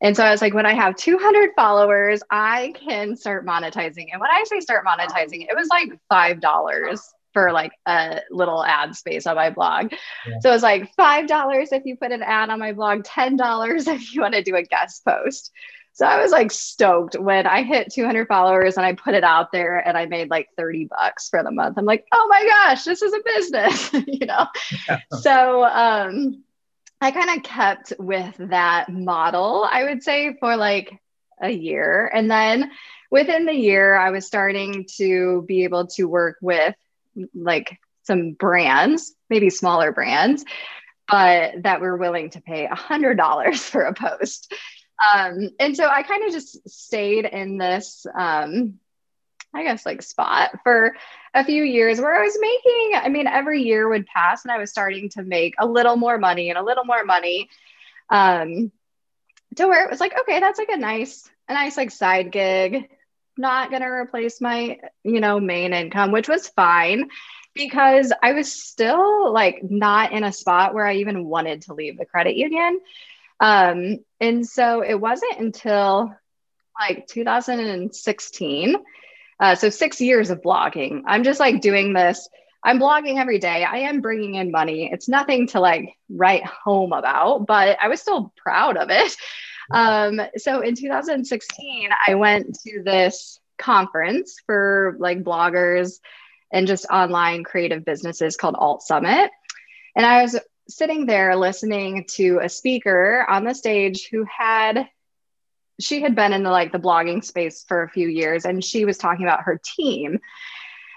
And 0.00 0.16
so 0.16 0.24
I 0.24 0.30
was 0.30 0.40
like, 0.40 0.54
when 0.54 0.66
I 0.66 0.74
have 0.74 0.96
200 0.96 1.50
followers, 1.54 2.22
I 2.30 2.72
can 2.74 3.16
start 3.16 3.46
monetizing. 3.46 4.06
And 4.10 4.20
when 4.20 4.30
I 4.30 4.42
say 4.46 4.60
start 4.60 4.84
monetizing, 4.84 5.46
it 5.48 5.54
was 5.54 5.68
like 5.68 5.92
$5 6.10 7.00
for 7.32 7.52
like 7.52 7.72
a 7.86 8.20
little 8.30 8.64
ad 8.64 8.94
space 8.94 9.26
on 9.26 9.36
my 9.36 9.50
blog. 9.50 9.92
Yeah. 10.26 10.38
So 10.40 10.50
it 10.50 10.52
was 10.52 10.62
like 10.62 10.94
$5 10.96 11.68
if 11.72 11.84
you 11.84 11.96
put 11.96 12.12
an 12.12 12.22
ad 12.22 12.50
on 12.50 12.58
my 12.58 12.72
blog, 12.72 13.04
$10 13.04 13.86
if 13.88 14.14
you 14.14 14.20
want 14.20 14.34
to 14.34 14.42
do 14.42 14.56
a 14.56 14.62
guest 14.62 15.04
post. 15.04 15.50
So 15.94 16.06
I 16.06 16.22
was 16.22 16.30
like 16.30 16.50
stoked 16.50 17.18
when 17.18 17.46
I 17.46 17.62
hit 17.62 17.92
200 17.92 18.26
followers 18.26 18.76
and 18.76 18.86
I 18.86 18.94
put 18.94 19.14
it 19.14 19.24
out 19.24 19.52
there 19.52 19.76
and 19.76 19.96
I 19.96 20.06
made 20.06 20.30
like 20.30 20.48
30 20.56 20.86
bucks 20.86 21.28
for 21.28 21.42
the 21.42 21.50
month. 21.50 21.76
I'm 21.76 21.84
like, 21.84 22.06
oh 22.12 22.26
my 22.30 22.46
gosh, 22.46 22.84
this 22.84 23.02
is 23.02 23.12
a 23.12 23.20
business, 23.24 23.92
you 24.06 24.26
know? 24.26 24.46
so 25.20 25.64
um, 25.64 26.42
I 27.00 27.10
kind 27.10 27.36
of 27.36 27.42
kept 27.42 27.92
with 27.98 28.34
that 28.38 28.90
model, 28.90 29.68
I 29.70 29.84
would 29.84 30.02
say, 30.02 30.34
for 30.40 30.56
like 30.56 30.98
a 31.42 31.50
year. 31.50 32.10
And 32.12 32.30
then 32.30 32.70
within 33.10 33.44
the 33.44 33.52
year, 33.52 33.94
I 33.94 34.10
was 34.10 34.26
starting 34.26 34.86
to 34.96 35.44
be 35.46 35.64
able 35.64 35.88
to 35.88 36.04
work 36.04 36.38
with 36.40 36.74
like 37.34 37.78
some 38.02 38.32
brands, 38.32 39.14
maybe 39.30 39.50
smaller 39.50 39.92
brands, 39.92 40.44
but 41.08 41.62
that 41.62 41.80
were 41.80 41.96
willing 41.96 42.30
to 42.30 42.40
pay 42.40 42.66
a 42.66 42.74
hundred 42.74 43.16
dollars 43.16 43.62
for 43.62 43.82
a 43.82 43.94
post. 43.94 44.52
Um, 45.14 45.50
and 45.58 45.76
so 45.76 45.86
I 45.88 46.02
kind 46.02 46.24
of 46.24 46.32
just 46.32 46.68
stayed 46.68 47.24
in 47.24 47.58
this, 47.58 48.06
um, 48.16 48.78
I 49.54 49.64
guess, 49.64 49.84
like 49.84 50.02
spot 50.02 50.60
for 50.62 50.96
a 51.34 51.44
few 51.44 51.62
years 51.62 52.00
where 52.00 52.16
I 52.16 52.22
was 52.22 52.38
making, 52.40 52.92
I 52.94 53.08
mean, 53.08 53.26
every 53.26 53.62
year 53.62 53.88
would 53.88 54.06
pass 54.06 54.44
and 54.44 54.52
I 54.52 54.58
was 54.58 54.70
starting 54.70 55.10
to 55.10 55.22
make 55.22 55.54
a 55.58 55.66
little 55.66 55.96
more 55.96 56.18
money 56.18 56.50
and 56.50 56.58
a 56.58 56.62
little 56.62 56.84
more 56.84 57.04
money. 57.04 57.48
Um, 58.08 58.72
to 59.56 59.66
where 59.66 59.84
it 59.84 59.90
was 59.90 60.00
like, 60.00 60.18
okay, 60.20 60.40
that's 60.40 60.58
like 60.58 60.70
a 60.70 60.78
nice, 60.78 61.28
a 61.48 61.54
nice 61.54 61.76
like 61.76 61.90
side 61.90 62.30
gig, 62.32 62.88
not 63.36 63.70
gonna 63.70 63.90
replace 63.90 64.40
my, 64.40 64.78
you 65.04 65.20
know, 65.20 65.40
main 65.40 65.72
income, 65.72 66.12
which 66.12 66.28
was 66.28 66.48
fine 66.48 67.08
because 67.54 68.12
I 68.22 68.32
was 68.32 68.52
still 68.52 69.32
like 69.32 69.60
not 69.62 70.12
in 70.12 70.24
a 70.24 70.32
spot 70.32 70.74
where 70.74 70.86
I 70.86 70.96
even 70.96 71.24
wanted 71.24 71.62
to 71.62 71.74
leave 71.74 71.98
the 71.98 72.06
credit 72.06 72.36
union. 72.36 72.80
Um, 73.40 73.98
and 74.20 74.46
so 74.46 74.82
it 74.82 74.94
wasn't 74.94 75.38
until 75.38 76.14
like 76.78 77.06
2016, 77.06 78.76
uh, 79.40 79.54
so 79.54 79.68
six 79.68 80.00
years 80.00 80.30
of 80.30 80.40
blogging. 80.40 81.02
I'm 81.06 81.24
just 81.24 81.40
like 81.40 81.60
doing 81.60 81.92
this. 81.92 82.28
I'm 82.64 82.78
blogging 82.78 83.18
every 83.18 83.40
day. 83.40 83.64
I 83.64 83.78
am 83.78 84.00
bringing 84.00 84.36
in 84.36 84.52
money. 84.52 84.88
It's 84.92 85.08
nothing 85.08 85.48
to 85.48 85.60
like 85.60 85.96
write 86.08 86.44
home 86.44 86.92
about, 86.92 87.46
but 87.46 87.76
I 87.82 87.88
was 87.88 88.00
still 88.00 88.32
proud 88.36 88.76
of 88.76 88.88
it. 88.90 89.16
Um, 89.70 90.20
so 90.36 90.60
in 90.60 90.74
2016, 90.74 91.90
I 92.06 92.14
went 92.14 92.58
to 92.66 92.82
this 92.82 93.40
conference 93.58 94.36
for 94.46 94.96
like 94.98 95.22
bloggers 95.22 96.00
and 96.52 96.66
just 96.66 96.86
online 96.90 97.44
creative 97.44 97.84
businesses 97.84 98.36
called 98.36 98.56
Alt 98.58 98.82
Summit. 98.82 99.30
And 99.96 100.04
I 100.04 100.22
was 100.22 100.38
sitting 100.68 101.06
there 101.06 101.36
listening 101.36 102.04
to 102.08 102.40
a 102.42 102.48
speaker 102.48 103.26
on 103.28 103.44
the 103.44 103.54
stage 103.54 104.08
who 104.10 104.24
had 104.24 104.88
she 105.80 106.00
had 106.00 106.14
been 106.14 106.32
in 106.32 106.42
the 106.42 106.50
like 106.50 106.72
the 106.72 106.78
blogging 106.78 107.24
space 107.24 107.64
for 107.66 107.82
a 107.82 107.88
few 107.88 108.08
years 108.08 108.44
and 108.44 108.64
she 108.64 108.84
was 108.84 108.98
talking 108.98 109.24
about 109.24 109.42
her 109.42 109.60
team 109.76 110.18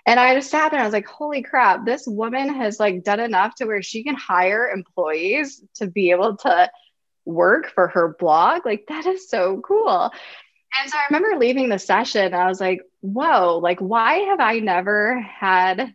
and 0.06 0.20
i 0.20 0.36
just 0.36 0.52
sat 0.52 0.70
there 0.70 0.80
and 0.80 0.84
i 0.84 0.88
was 0.88 0.94
like 0.94 1.08
holy 1.08 1.42
crap 1.42 1.86
this 1.86 2.06
woman 2.06 2.54
has 2.54 2.80
like 2.80 3.04
done 3.04 3.20
enough 3.20 3.56
to 3.56 3.66
where 3.66 3.82
she 3.82 4.04
can 4.04 4.16
hire 4.16 4.70
employees 4.70 5.64
to 5.74 5.88
be 5.88 6.12
able 6.12 6.38
to 6.38 6.70
work 7.26 7.70
for 7.70 7.88
her 7.90 8.16
blog 8.20 8.66
like 8.66 8.86
that 8.88 9.06
is 9.06 9.30
so 9.30 9.62
cool 9.62 10.12
and 10.80 10.92
so 10.92 10.98
i 10.98 11.06
remember 11.10 11.38
leaving 11.40 11.70
the 11.70 11.80
session 11.80 12.34
i 12.34 12.48
was 12.48 12.60
like 12.60 12.82
whoa 13.02 13.60
like 13.62 13.80
why 13.80 14.20
have 14.20 14.40
i 14.40 14.60
never 14.60 15.20
had 15.20 15.94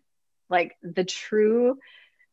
like 0.49 0.77
the 0.83 1.05
true 1.05 1.79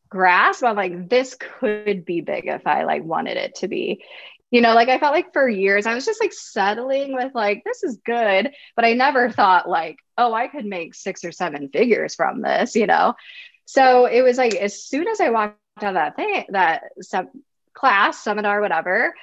grasp 0.08 0.64
on 0.64 0.76
like 0.76 1.08
this 1.08 1.36
could 1.38 2.04
be 2.04 2.20
big 2.20 2.46
if 2.46 2.66
I 2.66 2.84
like 2.84 3.04
wanted 3.04 3.36
it 3.36 3.56
to 3.56 3.68
be. 3.68 4.02
You 4.50 4.62
know, 4.62 4.74
like 4.74 4.88
I 4.88 4.98
felt 4.98 5.12
like 5.12 5.34
for 5.34 5.46
years 5.46 5.86
I 5.86 5.94
was 5.94 6.06
just 6.06 6.22
like 6.22 6.32
settling 6.32 7.12
with 7.14 7.34
like 7.34 7.62
this 7.64 7.82
is 7.84 8.00
good, 8.04 8.50
but 8.74 8.84
I 8.84 8.94
never 8.94 9.30
thought 9.30 9.68
like, 9.68 9.98
oh, 10.16 10.32
I 10.32 10.48
could 10.48 10.64
make 10.64 10.94
six 10.94 11.24
or 11.24 11.32
seven 11.32 11.68
figures 11.68 12.14
from 12.14 12.40
this, 12.40 12.74
you 12.74 12.86
know. 12.86 13.14
So 13.66 14.06
it 14.06 14.22
was 14.22 14.38
like 14.38 14.54
as 14.54 14.82
soon 14.82 15.06
as 15.06 15.20
I 15.20 15.30
walked 15.30 15.58
out 15.82 15.88
of 15.88 15.94
that 15.94 16.16
thing, 16.16 16.46
that 16.50 16.84
class, 17.78 18.22
seminar, 18.22 18.60
whatever, 18.60 19.14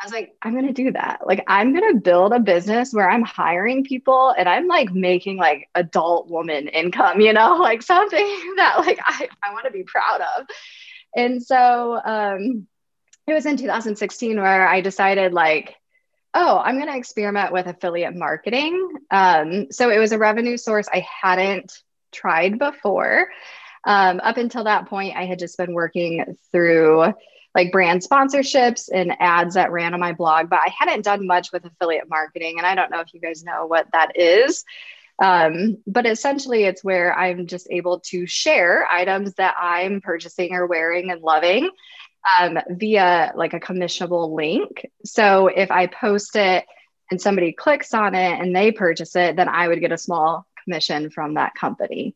I 0.00 0.04
was 0.04 0.12
like, 0.12 0.34
I'm 0.42 0.54
gonna 0.54 0.72
do 0.72 0.90
that. 0.92 1.20
Like, 1.24 1.44
I'm 1.46 1.72
gonna 1.72 2.00
build 2.00 2.32
a 2.32 2.40
business 2.40 2.92
where 2.92 3.08
I'm 3.08 3.22
hiring 3.22 3.84
people 3.84 4.34
and 4.36 4.48
I'm 4.48 4.66
like 4.66 4.92
making 4.92 5.36
like 5.36 5.68
adult 5.76 6.28
woman 6.28 6.66
income, 6.66 7.20
you 7.20 7.32
know, 7.32 7.56
like 7.60 7.82
something 7.82 8.54
that 8.56 8.78
like 8.78 8.98
I, 9.04 9.28
I 9.42 9.52
want 9.52 9.66
to 9.66 9.70
be 9.70 9.84
proud 9.84 10.20
of. 10.36 10.46
And 11.14 11.42
so 11.42 12.00
um, 12.04 12.66
it 13.26 13.32
was 13.32 13.46
in 13.46 13.56
2016 13.56 14.40
where 14.40 14.66
I 14.66 14.80
decided, 14.80 15.32
like, 15.32 15.76
oh, 16.34 16.58
I'm 16.58 16.76
going 16.76 16.88
to 16.90 16.96
experiment 16.96 17.52
with 17.52 17.66
affiliate 17.66 18.16
marketing. 18.16 18.94
Um, 19.10 19.70
so 19.70 19.90
it 19.90 19.98
was 19.98 20.12
a 20.12 20.18
revenue 20.18 20.56
source 20.56 20.88
I 20.92 21.06
hadn't 21.22 21.72
tried 22.10 22.58
before. 22.58 23.28
Um, 23.84 24.20
up 24.22 24.38
until 24.38 24.64
that 24.64 24.88
point, 24.88 25.16
I 25.16 25.26
had 25.26 25.38
just 25.38 25.58
been 25.58 25.74
working 25.74 26.36
through 26.50 27.12
like 27.54 27.72
brand 27.72 28.02
sponsorships 28.02 28.88
and 28.92 29.14
ads 29.20 29.54
that 29.54 29.72
ran 29.72 29.94
on 29.94 30.00
my 30.00 30.12
blog, 30.12 30.48
but 30.48 30.60
I 30.60 30.72
hadn't 30.76 31.04
done 31.04 31.26
much 31.26 31.52
with 31.52 31.64
affiliate 31.64 32.08
marketing. 32.08 32.54
And 32.58 32.66
I 32.66 32.74
don't 32.74 32.90
know 32.90 33.00
if 33.00 33.12
you 33.12 33.20
guys 33.20 33.44
know 33.44 33.66
what 33.66 33.86
that 33.92 34.12
is. 34.18 34.64
Um, 35.22 35.78
but 35.86 36.06
essentially, 36.06 36.64
it's 36.64 36.82
where 36.82 37.16
I'm 37.16 37.46
just 37.46 37.68
able 37.70 38.00
to 38.06 38.26
share 38.26 38.86
items 38.90 39.34
that 39.34 39.54
I'm 39.60 40.00
purchasing 40.00 40.54
or 40.54 40.66
wearing 40.66 41.10
and 41.10 41.20
loving 41.20 41.70
um, 42.40 42.58
via 42.70 43.32
like 43.36 43.54
a 43.54 43.60
commissionable 43.60 44.34
link. 44.34 44.86
So 45.04 45.48
if 45.48 45.70
I 45.70 45.86
post 45.86 46.36
it 46.36 46.64
and 47.10 47.20
somebody 47.20 47.52
clicks 47.52 47.94
on 47.94 48.14
it 48.14 48.40
and 48.40 48.54
they 48.54 48.72
purchase 48.72 49.14
it, 49.16 49.36
then 49.36 49.48
I 49.48 49.68
would 49.68 49.80
get 49.80 49.92
a 49.92 49.98
small 49.98 50.46
commission 50.64 51.10
from 51.10 51.34
that 51.34 51.54
company. 51.54 52.14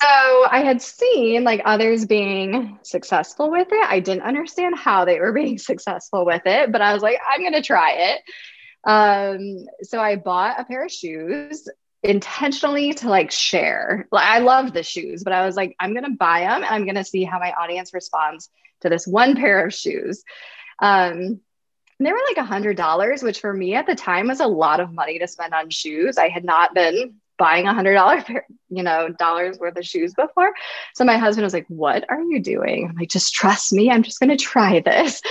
So 0.00 0.08
I 0.08 0.62
had 0.64 0.80
seen 0.80 1.42
like 1.42 1.62
others 1.64 2.06
being 2.06 2.78
successful 2.82 3.50
with 3.50 3.68
it. 3.70 3.86
I 3.88 3.98
didn't 3.98 4.22
understand 4.22 4.78
how 4.78 5.04
they 5.04 5.18
were 5.18 5.32
being 5.34 5.58
successful 5.58 6.24
with 6.24 6.42
it, 6.46 6.70
but 6.70 6.80
I 6.80 6.92
was 6.92 7.02
like, 7.02 7.18
I'm 7.28 7.40
going 7.40 7.54
to 7.54 7.62
try 7.62 7.92
it. 7.92 8.20
Um, 8.84 9.66
so 9.82 10.00
I 10.00 10.16
bought 10.16 10.60
a 10.60 10.64
pair 10.64 10.84
of 10.84 10.92
shoes 10.92 11.68
intentionally 12.02 12.94
to 12.94 13.08
like 13.08 13.32
share. 13.32 14.06
Like 14.12 14.26
I 14.26 14.38
love 14.38 14.72
the 14.72 14.84
shoes, 14.84 15.24
but 15.24 15.32
I 15.32 15.44
was 15.44 15.56
like, 15.56 15.74
I'm 15.80 15.94
going 15.94 16.04
to 16.04 16.16
buy 16.16 16.40
them 16.40 16.62
and 16.62 16.72
I'm 16.72 16.84
going 16.84 16.94
to 16.94 17.04
see 17.04 17.24
how 17.24 17.40
my 17.40 17.52
audience 17.52 17.92
responds 17.92 18.50
to 18.82 18.88
this 18.88 19.06
one 19.06 19.34
pair 19.34 19.66
of 19.66 19.74
shoes. 19.74 20.22
Um, 20.80 21.40
they 21.98 22.12
were 22.12 22.20
like 22.28 22.36
a 22.36 22.44
hundred 22.44 22.76
dollars, 22.76 23.24
which 23.24 23.40
for 23.40 23.52
me 23.52 23.74
at 23.74 23.86
the 23.86 23.96
time 23.96 24.28
was 24.28 24.38
a 24.38 24.46
lot 24.46 24.78
of 24.78 24.92
money 24.92 25.18
to 25.18 25.26
spend 25.26 25.52
on 25.52 25.70
shoes. 25.70 26.16
I 26.16 26.28
had 26.28 26.44
not 26.44 26.72
been 26.72 27.16
buying 27.38 27.66
a 27.66 27.74
hundred 27.74 27.94
dollar 27.94 28.24
you 28.68 28.82
know 28.82 29.08
dollars 29.08 29.58
worth 29.58 29.76
of 29.76 29.86
shoes 29.86 30.14
before. 30.14 30.52
So 30.94 31.04
my 31.04 31.16
husband 31.16 31.44
was 31.44 31.54
like 31.54 31.66
what 31.68 32.04
are 32.08 32.22
you 32.22 32.40
doing? 32.40 32.88
I'm 32.88 32.96
like 32.96 33.08
just 33.08 33.32
trust 33.34 33.72
me. 33.72 33.90
I'm 33.90 34.02
just 34.02 34.20
going 34.20 34.36
to 34.36 34.36
try 34.36 34.80
this. 34.80 35.22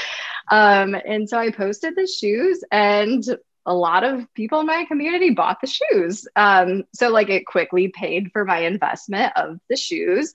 Um, 0.49 0.95
and 0.95 1.29
so 1.29 1.37
i 1.37 1.51
posted 1.51 1.95
the 1.95 2.07
shoes 2.07 2.63
and 2.71 3.23
a 3.65 3.75
lot 3.75 4.05
of 4.05 4.33
people 4.33 4.61
in 4.61 4.65
my 4.65 4.85
community 4.85 5.31
bought 5.31 5.57
the 5.59 5.67
shoes. 5.67 6.25
Um, 6.37 6.85
so 6.93 7.09
like 7.09 7.29
it 7.29 7.45
quickly 7.45 7.89
paid 7.89 8.31
for 8.31 8.45
my 8.45 8.59
investment 8.59 9.33
of 9.35 9.59
the 9.69 9.75
shoes. 9.75 10.33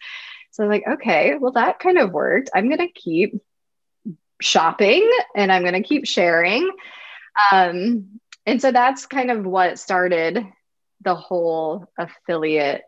So 0.50 0.64
I'm 0.64 0.68
like 0.68 0.84
okay 0.86 1.36
well 1.40 1.52
that 1.52 1.78
kind 1.78 1.98
of 1.98 2.12
worked. 2.12 2.50
I'm 2.54 2.68
going 2.68 2.86
to 2.86 2.92
keep 2.92 3.40
shopping 4.42 5.08
and 5.36 5.52
i'm 5.52 5.62
going 5.62 5.80
to 5.80 5.88
keep 5.88 6.06
sharing. 6.06 6.68
Um, 7.52 8.20
and 8.44 8.60
so 8.60 8.72
that's 8.72 9.06
kind 9.06 9.30
of 9.30 9.46
what 9.46 9.78
started 9.78 10.44
the 11.02 11.14
whole 11.14 11.86
affiliate 11.98 12.82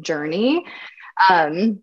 journey. 0.00 0.64
Um, 1.28 1.82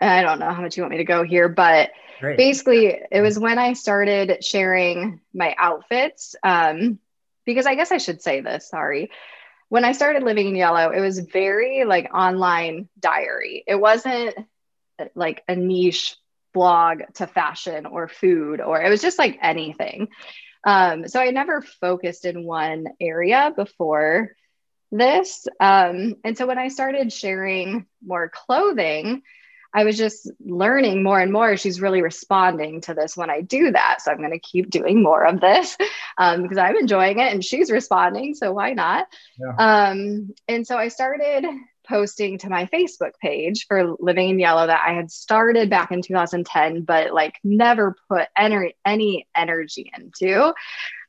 I 0.00 0.22
don't 0.22 0.38
know 0.38 0.52
how 0.52 0.62
much 0.62 0.76
you 0.76 0.82
want 0.82 0.92
me 0.92 0.98
to 0.98 1.04
go 1.04 1.22
here, 1.24 1.48
but 1.48 1.90
Great. 2.20 2.36
basically, 2.36 3.00
it 3.10 3.20
was 3.20 3.38
when 3.38 3.58
I 3.58 3.72
started 3.72 4.44
sharing 4.44 5.20
my 5.32 5.54
outfits. 5.58 6.36
Um, 6.42 6.98
because 7.44 7.66
I 7.66 7.76
guess 7.76 7.90
I 7.90 7.98
should 7.98 8.20
say 8.20 8.42
this, 8.42 8.68
sorry. 8.68 9.10
When 9.70 9.84
I 9.84 9.92
started 9.92 10.22
living 10.22 10.48
in 10.48 10.56
yellow, 10.56 10.90
it 10.90 11.00
was 11.00 11.18
very 11.18 11.84
like 11.84 12.12
online 12.14 12.88
diary. 12.98 13.64
It 13.66 13.76
wasn't 13.76 14.34
like 15.14 15.42
a 15.48 15.56
niche 15.56 16.16
blog 16.52 17.00
to 17.14 17.26
fashion 17.26 17.86
or 17.86 18.06
food, 18.06 18.60
or 18.60 18.82
it 18.82 18.90
was 18.90 19.00
just 19.00 19.18
like 19.18 19.38
anything. 19.40 20.08
Um, 20.64 21.08
so 21.08 21.20
I 21.20 21.30
never 21.30 21.62
focused 21.62 22.24
in 22.24 22.44
one 22.44 22.86
area 23.00 23.52
before 23.54 24.32
this. 24.90 25.46
Um, 25.60 26.16
and 26.24 26.36
so 26.36 26.46
when 26.46 26.58
I 26.58 26.68
started 26.68 27.12
sharing 27.12 27.86
more 28.04 28.28
clothing, 28.28 29.22
I 29.74 29.84
was 29.84 29.98
just 29.98 30.30
learning 30.44 31.02
more 31.02 31.20
and 31.20 31.32
more. 31.32 31.56
She's 31.56 31.80
really 31.80 32.00
responding 32.00 32.80
to 32.82 32.94
this 32.94 33.16
when 33.16 33.30
I 33.30 33.42
do 33.42 33.70
that. 33.70 34.00
So 34.00 34.10
I'm 34.10 34.18
going 34.18 34.30
to 34.30 34.38
keep 34.38 34.70
doing 34.70 35.02
more 35.02 35.24
of 35.24 35.40
this 35.40 35.76
um, 36.18 36.42
because 36.42 36.58
I'm 36.58 36.76
enjoying 36.76 37.18
it 37.18 37.32
and 37.32 37.44
she's 37.44 37.70
responding. 37.70 38.34
So 38.34 38.52
why 38.52 38.72
not? 38.72 39.06
Yeah. 39.38 39.54
Um, 39.58 40.30
and 40.48 40.66
so 40.66 40.76
I 40.76 40.88
started 40.88 41.44
posting 41.86 42.38
to 42.38 42.50
my 42.50 42.66
Facebook 42.66 43.12
page 43.20 43.66
for 43.66 43.96
Living 43.98 44.28
in 44.28 44.38
Yellow 44.38 44.66
that 44.66 44.82
I 44.86 44.92
had 44.92 45.10
started 45.10 45.70
back 45.70 45.90
in 45.90 46.02
2010, 46.02 46.82
but 46.82 47.12
like 47.12 47.34
never 47.42 47.96
put 48.08 48.28
any, 48.36 48.74
any 48.84 49.26
energy 49.34 49.90
into. 49.96 50.52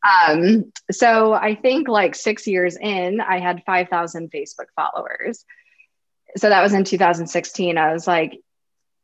Um, 0.07 0.71
so 0.91 1.33
I 1.33 1.55
think 1.55 1.87
like 1.87 2.15
six 2.15 2.47
years 2.47 2.77
in, 2.77 3.21
I 3.21 3.39
had 3.39 3.63
5,000 3.65 4.31
Facebook 4.31 4.67
followers. 4.75 5.45
So 6.37 6.49
that 6.49 6.61
was 6.61 6.73
in 6.73 6.83
2016. 6.83 7.77
I 7.77 7.91
was 7.91 8.07
like, 8.07 8.39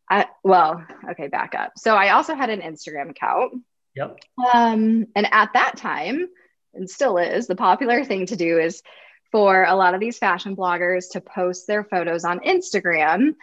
I, 0.10 0.28
well, 0.44 0.86
okay, 1.12 1.28
back 1.28 1.56
up. 1.56 1.74
So 1.78 1.96
I 1.96 2.12
also 2.12 2.36
had 2.36 2.50
an 2.50 2.62
Instagram 2.62 3.10
account. 3.10 3.64
Yep. 3.96 4.20
Um, 4.54 5.08
and 5.16 5.28
at 5.32 5.54
that 5.54 5.78
time, 5.78 6.28
and 6.74 6.90
still 6.90 7.18
is, 7.18 7.48
the 7.48 7.56
popular 7.56 8.04
thing 8.04 8.26
to 8.28 8.36
do 8.36 8.60
is 8.60 8.84
for 9.32 9.64
a 9.64 9.76
lot 9.76 9.94
of 9.94 10.00
these 10.00 10.18
fashion 10.18 10.56
bloggers 10.56 11.12
to 11.12 11.22
post 11.22 11.68
their 11.68 11.84
photos 11.84 12.24
on 12.24 12.40
Instagram. 12.42 13.36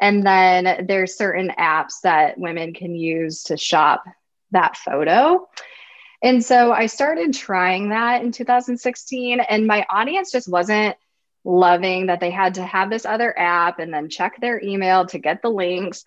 And 0.00 0.24
then 0.24 0.86
there's 0.86 1.16
certain 1.16 1.52
apps 1.58 2.00
that 2.02 2.38
women 2.38 2.74
can 2.74 2.94
use 2.94 3.44
to 3.44 3.56
shop 3.56 4.04
that 4.50 4.76
photo. 4.76 5.48
And 6.22 6.44
so 6.44 6.72
I 6.72 6.86
started 6.86 7.32
trying 7.32 7.90
that 7.90 8.22
in 8.22 8.32
2016, 8.32 9.40
and 9.40 9.66
my 9.66 9.86
audience 9.88 10.32
just 10.32 10.48
wasn't 10.48 10.96
loving 11.44 12.06
that 12.06 12.20
they 12.20 12.30
had 12.30 12.54
to 12.54 12.64
have 12.64 12.90
this 12.90 13.06
other 13.06 13.36
app 13.38 13.78
and 13.78 13.94
then 13.94 14.08
check 14.08 14.40
their 14.40 14.62
email 14.62 15.06
to 15.06 15.18
get 15.18 15.42
the 15.42 15.48
links. 15.48 16.04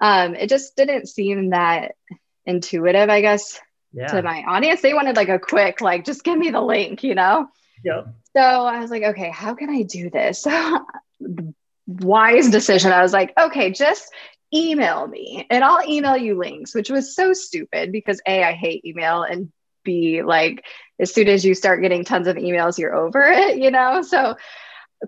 Um, 0.00 0.34
it 0.34 0.48
just 0.48 0.76
didn't 0.76 1.08
seem 1.08 1.50
that 1.50 1.92
intuitive, 2.44 3.08
I 3.08 3.22
guess, 3.22 3.58
yeah. 3.92 4.08
to 4.08 4.22
my 4.22 4.44
audience. 4.46 4.82
They 4.82 4.94
wanted 4.94 5.16
like 5.16 5.30
a 5.30 5.38
quick, 5.38 5.80
like, 5.80 6.04
just 6.04 6.24
give 6.24 6.38
me 6.38 6.50
the 6.50 6.60
link, 6.60 7.02
you 7.02 7.14
know? 7.14 7.48
Yep. 7.84 8.08
So 8.36 8.42
I 8.42 8.80
was 8.80 8.90
like, 8.90 9.02
okay, 9.02 9.30
how 9.30 9.54
can 9.54 9.70
I 9.70 9.82
do 9.82 10.10
this? 10.10 10.46
wise 11.86 12.50
decision. 12.50 12.92
I 12.92 13.02
was 13.02 13.12
like, 13.12 13.32
okay, 13.38 13.70
just 13.70 14.10
email 14.54 15.06
me 15.06 15.46
and 15.50 15.64
I'll 15.64 15.86
email 15.88 16.16
you 16.16 16.38
links, 16.38 16.74
which 16.74 16.90
was 16.90 17.14
so 17.14 17.32
stupid 17.32 17.92
because 17.92 18.20
A, 18.26 18.44
I 18.44 18.52
hate 18.52 18.84
email 18.84 19.22
and 19.22 19.52
B, 19.84 20.22
like 20.22 20.64
as 20.98 21.12
soon 21.12 21.28
as 21.28 21.44
you 21.44 21.54
start 21.54 21.82
getting 21.82 22.04
tons 22.04 22.28
of 22.28 22.36
emails, 22.36 22.78
you're 22.78 22.94
over 22.94 23.22
it, 23.26 23.58
you 23.58 23.70
know? 23.70 24.02
So 24.02 24.36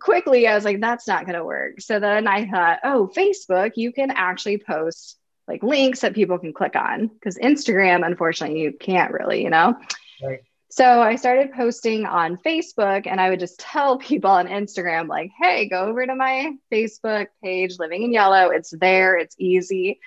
quickly 0.01 0.47
I 0.47 0.55
was 0.55 0.65
like, 0.65 0.81
that's 0.81 1.09
not 1.09 1.25
going 1.25 1.39
to 1.39 1.45
work. 1.45 1.81
So 1.81 2.01
then 2.01 2.27
I 2.27 2.51
thought, 2.51 2.81
oh, 2.85 3.11
Facebook, 3.15 3.73
you 3.77 3.93
can 3.93 4.11
actually 4.11 4.59
post 4.59 5.19
like 5.49 5.63
links 5.63 6.01
that 6.01 6.15
people 6.15 6.39
can 6.39 6.53
click 6.53 6.75
on 6.75 7.07
because 7.07 7.39
Instagram, 7.39 8.05
unfortunately, 8.05 8.61
you 8.61 8.73
can't 8.73 9.13
really, 9.13 9.43
you 9.43 9.51
know? 9.51 9.77
Right. 10.23 10.43
So 10.77 11.01
I 11.01 11.17
started 11.17 11.55
posting 11.55 12.05
on 12.05 12.37
Facebook 12.37 13.07
and 13.07 13.19
I 13.19 13.31
would 13.31 13.41
just 13.41 13.59
tell 13.59 13.97
people 14.11 14.31
on 14.31 14.47
Instagram, 14.47 15.09
like, 15.09 15.31
hey, 15.41 15.69
go 15.71 15.87
over 15.87 16.05
to 16.05 16.15
my 16.15 16.53
Facebook 16.71 17.29
page, 17.43 17.79
Living 17.79 18.03
in 18.03 18.13
Yellow. 18.13 18.51
It's 18.51 18.75
there, 18.79 19.17
it's 19.17 19.35
easy. 19.39 20.01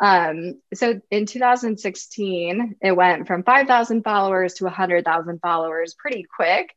Um, 0.00 0.60
so 0.74 1.00
in 1.12 1.26
2016, 1.26 2.76
it 2.82 2.92
went 2.92 3.28
from 3.28 3.44
5,000 3.44 4.02
followers 4.02 4.54
to 4.54 4.64
100,000 4.64 5.38
followers 5.40 5.94
pretty 5.94 6.24
quick. 6.24 6.74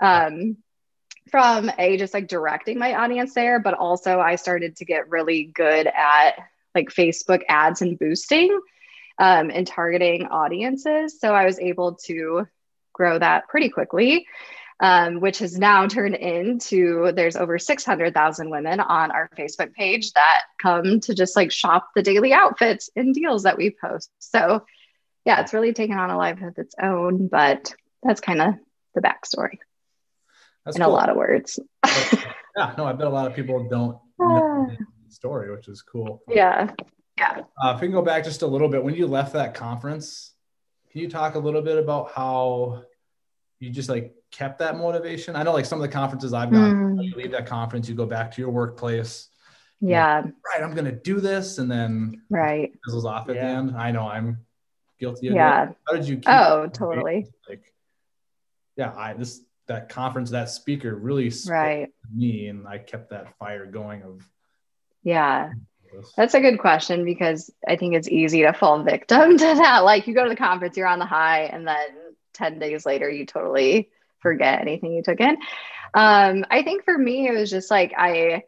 Um, 0.00 0.58
from 1.28 1.72
a 1.80 1.96
just 1.96 2.14
like 2.14 2.28
directing 2.28 2.78
my 2.78 2.94
audience 2.94 3.34
there, 3.34 3.58
but 3.58 3.74
also 3.74 4.20
I 4.20 4.36
started 4.36 4.76
to 4.76 4.84
get 4.84 5.10
really 5.10 5.42
good 5.42 5.88
at 5.88 6.36
like 6.72 6.90
Facebook 6.90 7.42
ads 7.48 7.82
and 7.82 7.98
boosting 7.98 8.60
um, 9.18 9.50
and 9.50 9.66
targeting 9.66 10.26
audiences. 10.26 11.18
So 11.18 11.34
I 11.34 11.46
was 11.46 11.58
able 11.58 11.96
to 12.04 12.46
grow 12.96 13.18
that 13.18 13.46
pretty 13.48 13.68
quickly, 13.68 14.26
um, 14.80 15.20
which 15.20 15.38
has 15.38 15.58
now 15.58 15.86
turned 15.86 16.14
into 16.14 17.12
there's 17.12 17.36
over 17.36 17.58
600,000 17.58 18.50
women 18.50 18.80
on 18.80 19.10
our 19.10 19.30
Facebook 19.36 19.72
page 19.74 20.12
that 20.12 20.42
come 20.60 21.00
to 21.00 21.14
just 21.14 21.36
like 21.36 21.52
shop 21.52 21.90
the 21.94 22.02
daily 22.02 22.32
outfits 22.32 22.90
and 22.96 23.14
deals 23.14 23.42
that 23.42 23.58
we 23.58 23.70
post. 23.70 24.10
So, 24.18 24.64
yeah, 25.24 25.40
it's 25.40 25.52
really 25.52 25.72
taken 25.72 25.98
on 25.98 26.10
a 26.10 26.16
life 26.16 26.40
of 26.42 26.58
its 26.58 26.74
own, 26.82 27.28
but 27.28 27.74
that's 28.02 28.20
kind 28.20 28.40
of 28.40 28.54
the 28.94 29.02
backstory 29.02 29.58
that's 30.64 30.76
in 30.76 30.82
cool. 30.82 30.90
a 30.90 30.94
lot 30.94 31.10
of 31.10 31.16
words. 31.16 31.58
yeah, 31.84 32.74
no, 32.78 32.86
I 32.86 32.92
bet 32.92 33.06
a 33.06 33.10
lot 33.10 33.26
of 33.26 33.34
people 33.34 33.68
don't 33.68 33.98
know 34.18 34.70
the 35.06 35.12
story, 35.12 35.50
which 35.54 35.68
is 35.68 35.82
cool. 35.82 36.22
Yeah. 36.28 36.72
Yeah. 37.18 37.42
Uh, 37.62 37.72
if 37.74 37.80
we 37.80 37.86
can 37.86 37.92
go 37.92 38.02
back 38.02 38.24
just 38.24 38.42
a 38.42 38.46
little 38.46 38.68
bit, 38.68 38.84
when 38.84 38.94
you 38.94 39.06
left 39.06 39.32
that 39.32 39.54
conference, 39.54 40.32
can 40.96 41.02
you 41.02 41.10
talk 41.10 41.34
a 41.34 41.38
little 41.38 41.60
bit 41.60 41.76
about 41.76 42.10
how 42.12 42.82
you 43.60 43.68
just 43.68 43.90
like 43.90 44.14
kept 44.30 44.60
that 44.60 44.78
motivation? 44.78 45.36
I 45.36 45.42
know 45.42 45.52
like 45.52 45.66
some 45.66 45.78
of 45.78 45.82
the 45.82 45.92
conferences 45.92 46.32
I've 46.32 46.50
gone, 46.50 46.96
mm. 46.96 47.04
you 47.04 47.14
leave 47.14 47.32
that 47.32 47.44
conference, 47.44 47.86
you 47.86 47.94
go 47.94 48.06
back 48.06 48.32
to 48.32 48.40
your 48.40 48.48
workplace 48.48 49.28
Yeah. 49.82 50.22
right, 50.22 50.62
I'm 50.62 50.74
gonna 50.74 50.92
do 50.92 51.20
this, 51.20 51.58
and 51.58 51.70
then 51.70 52.22
Right. 52.30 52.72
fizzles 52.86 53.04
off 53.04 53.28
at 53.28 53.34
the 53.34 53.42
end. 53.42 53.76
I 53.76 53.90
know 53.90 54.08
I'm 54.08 54.38
guilty 54.98 55.26
of 55.26 55.34
it. 55.34 55.36
Yeah. 55.36 55.72
How 55.86 55.96
did 55.96 56.08
you? 56.08 56.16
Keep 56.16 56.28
Oh, 56.28 56.66
totally. 56.68 57.26
Like, 57.46 57.74
yeah, 58.76 58.94
I 58.96 59.12
this 59.12 59.42
that 59.66 59.90
conference 59.90 60.30
that 60.30 60.48
speaker 60.48 60.94
really 60.94 61.28
spoke 61.28 61.52
Right. 61.52 61.92
to 62.04 62.08
me, 62.16 62.48
and 62.48 62.66
I 62.66 62.78
kept 62.78 63.10
that 63.10 63.36
fire 63.36 63.66
going 63.66 64.02
of 64.02 64.26
Yeah. 65.02 65.52
This. 65.96 66.12
That's 66.16 66.34
a 66.34 66.40
good 66.40 66.58
question 66.58 67.04
because 67.04 67.50
I 67.66 67.76
think 67.76 67.94
it's 67.94 68.08
easy 68.08 68.42
to 68.42 68.52
fall 68.52 68.82
victim 68.82 69.38
to 69.38 69.44
that. 69.44 69.80
Like 69.80 70.06
you 70.06 70.14
go 70.14 70.24
to 70.24 70.30
the 70.30 70.36
conference, 70.36 70.76
you're 70.76 70.86
on 70.86 70.98
the 70.98 71.06
high, 71.06 71.44
and 71.44 71.66
then 71.66 71.88
10 72.34 72.58
days 72.58 72.86
later, 72.86 73.08
you 73.08 73.26
totally 73.26 73.90
forget 74.20 74.60
anything 74.60 74.92
you 74.92 75.02
took 75.02 75.20
in. 75.20 75.36
Um, 75.94 76.44
I 76.50 76.62
think 76.62 76.84
for 76.84 76.96
me, 76.96 77.28
it 77.28 77.32
was 77.32 77.50
just 77.50 77.70
like 77.70 77.94
I 77.96 78.42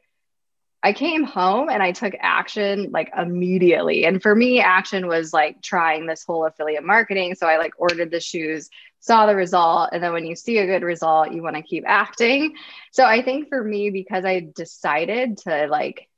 I 0.83 0.93
came 0.93 1.25
home 1.25 1.69
and 1.69 1.83
I 1.83 1.90
took 1.90 2.14
action 2.21 2.90
like 2.93 3.11
immediately. 3.17 4.05
And 4.05 4.23
for 4.23 4.33
me, 4.35 4.61
action 4.61 5.09
was 5.09 5.33
like 5.33 5.61
trying 5.61 6.07
this 6.07 6.25
whole 6.25 6.47
affiliate 6.47 6.85
marketing. 6.85 7.35
So 7.35 7.49
I 7.49 7.59
like 7.59 7.73
ordered 7.78 8.12
the 8.12 8.21
shoes, 8.21 8.71
saw 9.00 9.26
the 9.26 9.35
result. 9.35 9.90
And 9.93 10.02
then 10.02 10.12
when 10.12 10.25
you 10.25 10.37
see 10.37 10.59
a 10.59 10.67
good 10.67 10.83
result, 10.83 11.33
you 11.33 11.43
want 11.43 11.57
to 11.57 11.62
keep 11.62 11.83
acting. 11.87 12.55
So 12.93 13.05
I 13.05 13.23
think 13.23 13.49
for 13.49 13.62
me, 13.62 13.90
because 13.90 14.25
I 14.25 14.49
decided 14.55 15.38
to 15.38 15.67
like 15.67 16.09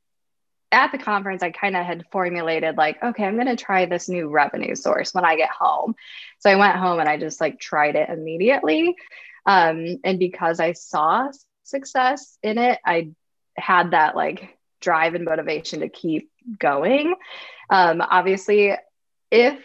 at 0.73 0.93
the 0.93 0.99
conference, 0.99 1.43
I 1.43 1.51
kind 1.51 1.77
of 1.77 1.85
had 1.85 2.07
formulated 2.13 2.77
like, 2.77 3.03
okay, 3.03 3.25
I'm 3.25 3.35
going 3.35 3.47
to 3.47 3.57
try 3.57 3.87
this 3.87 4.09
new 4.09 4.29
revenue 4.29 4.75
source 4.75 5.13
when 5.13 5.25
I 5.25 5.37
get 5.37 5.51
home. 5.51 5.95
So 6.39 6.51
I 6.51 6.57
went 6.57 6.77
home 6.77 7.01
and 7.01 7.09
I 7.09 7.17
just 7.17 7.41
like 7.41 7.59
tried 7.59 7.97
it 7.97 8.09
immediately. 8.09 8.97
Um, 9.47 9.99
and 10.05 10.19
because 10.19 10.61
I 10.61 10.73
saw 10.73 11.31
success 11.65 12.39
in 12.43 12.59
it, 12.59 12.79
I 12.85 13.11
had 13.57 13.93
that 13.93 14.15
like 14.15 14.57
drive 14.81 15.15
and 15.15 15.25
motivation 15.25 15.81
to 15.81 15.89
keep 15.89 16.31
going. 16.59 17.15
Um, 17.69 18.01
obviously, 18.01 18.75
if 19.31 19.59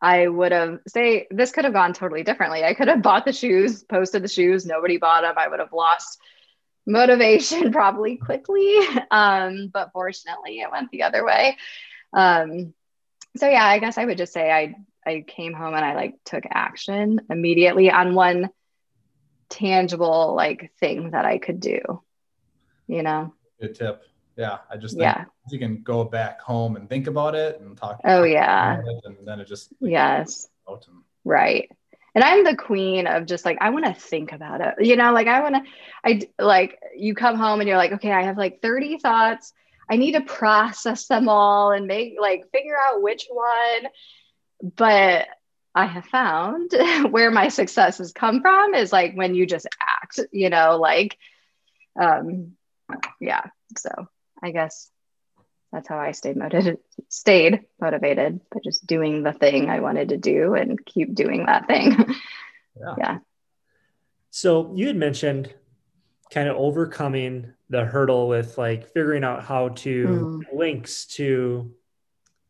I 0.00 0.28
would 0.28 0.52
have 0.52 0.78
say 0.86 1.26
this 1.30 1.50
could 1.50 1.64
have 1.64 1.72
gone 1.72 1.92
totally 1.92 2.22
differently. 2.22 2.64
I 2.64 2.74
could 2.74 2.88
have 2.88 3.02
bought 3.02 3.24
the 3.24 3.32
shoes, 3.32 3.82
posted 3.82 4.22
the 4.22 4.28
shoes, 4.28 4.64
nobody 4.64 4.96
bought 4.96 5.22
them. 5.22 5.34
I 5.36 5.48
would 5.48 5.58
have 5.58 5.72
lost 5.72 6.20
motivation 6.88 7.70
probably 7.78 8.16
quickly. 8.16 8.76
Um, 9.10 9.68
but 9.72 9.92
fortunately, 9.92 10.60
it 10.60 10.70
went 10.72 10.90
the 10.90 11.04
other 11.04 11.24
way. 11.24 11.56
Um, 12.12 12.74
so 13.36 13.48
yeah, 13.48 13.64
I 13.64 13.78
guess 13.78 13.98
I 13.98 14.04
would 14.04 14.18
just 14.18 14.32
say 14.32 14.50
I 14.50 14.74
I 15.06 15.24
came 15.26 15.52
home 15.54 15.74
and 15.74 15.84
I 15.84 15.94
like 15.94 16.16
took 16.24 16.44
action 16.50 17.20
immediately 17.30 17.90
on 17.90 18.14
one 18.14 18.50
tangible 19.48 20.34
like 20.34 20.72
thing 20.80 21.10
that 21.12 21.24
I 21.24 21.38
could 21.38 21.60
do. 21.60 22.02
You 22.86 23.02
know? 23.02 23.34
Good 23.60 23.74
tip. 23.74 24.02
Yeah, 24.36 24.58
I 24.70 24.76
just 24.76 24.94
think 24.94 25.02
Yeah. 25.02 25.24
you 25.50 25.58
can 25.58 25.82
go 25.82 26.04
back 26.04 26.40
home 26.40 26.76
and 26.76 26.88
think 26.88 27.06
about 27.06 27.34
it 27.34 27.60
and 27.60 27.76
talk. 27.76 28.00
Oh, 28.04 28.22
yeah. 28.22 28.80
and 29.04 29.16
then 29.26 29.40
it 29.40 29.46
just 29.48 29.72
like, 29.80 29.90
Yes. 29.90 30.48
Right. 31.24 31.70
And 32.18 32.24
I'm 32.24 32.42
the 32.42 32.56
queen 32.56 33.06
of 33.06 33.26
just 33.26 33.44
like, 33.44 33.58
I 33.60 33.70
want 33.70 33.84
to 33.84 33.94
think 33.94 34.32
about 34.32 34.60
it. 34.60 34.84
You 34.84 34.96
know, 34.96 35.12
like 35.12 35.28
I 35.28 35.40
want 35.40 35.54
to, 35.54 35.62
i 36.04 36.20
like, 36.42 36.76
you 36.96 37.14
come 37.14 37.36
home 37.36 37.60
and 37.60 37.68
you're 37.68 37.78
like, 37.78 37.92
okay, 37.92 38.10
I 38.10 38.22
have 38.22 38.36
like 38.36 38.60
30 38.60 38.98
thoughts. 38.98 39.52
I 39.88 39.98
need 39.98 40.16
to 40.16 40.22
process 40.22 41.06
them 41.06 41.28
all 41.28 41.70
and 41.70 41.86
make 41.86 42.16
like 42.20 42.50
figure 42.50 42.74
out 42.76 43.02
which 43.02 43.28
one. 43.30 43.92
But 44.74 45.28
I 45.76 45.86
have 45.86 46.06
found 46.06 46.72
where 47.12 47.30
my 47.30 47.50
success 47.50 47.98
has 47.98 48.12
come 48.12 48.40
from 48.40 48.74
is 48.74 48.92
like 48.92 49.14
when 49.14 49.36
you 49.36 49.46
just 49.46 49.68
act, 49.80 50.18
you 50.32 50.50
know, 50.50 50.76
like, 50.76 51.16
um, 52.02 52.56
yeah. 53.20 53.44
So 53.76 54.08
I 54.42 54.50
guess 54.50 54.90
that's 55.72 55.88
how 55.88 55.98
I 55.98 56.12
stayed 56.12 56.36
motivated, 56.36 56.78
stayed 57.08 57.60
motivated 57.80 58.40
by 58.50 58.60
just 58.64 58.86
doing 58.86 59.22
the 59.22 59.32
thing 59.32 59.68
I 59.68 59.80
wanted 59.80 60.08
to 60.10 60.16
do 60.16 60.54
and 60.54 60.82
keep 60.84 61.14
doing 61.14 61.46
that 61.46 61.66
thing. 61.66 61.96
Yeah. 62.80 62.94
yeah. 62.96 63.18
So 64.30 64.72
you 64.76 64.86
had 64.86 64.96
mentioned 64.96 65.52
kind 66.30 66.48
of 66.48 66.56
overcoming 66.56 67.52
the 67.70 67.84
hurdle 67.84 68.28
with 68.28 68.56
like 68.56 68.92
figuring 68.92 69.24
out 69.24 69.42
how 69.42 69.70
to 69.70 70.44
links 70.52 71.06
to 71.06 71.72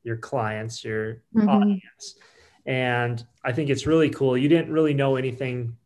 your 0.03 0.17
clients, 0.19 0.85
your 0.85 1.23
Mhm. 1.35 1.49
audience. 1.49 2.19
And 2.67 3.25
I 3.43 3.53
think 3.53 3.71
it's 3.71 3.87
really 3.87 4.11
cool. 4.11 4.37
You 4.37 4.49
didn't 4.51 4.71
really 4.71 4.93
know 4.95 5.17
anything, 5.17 5.77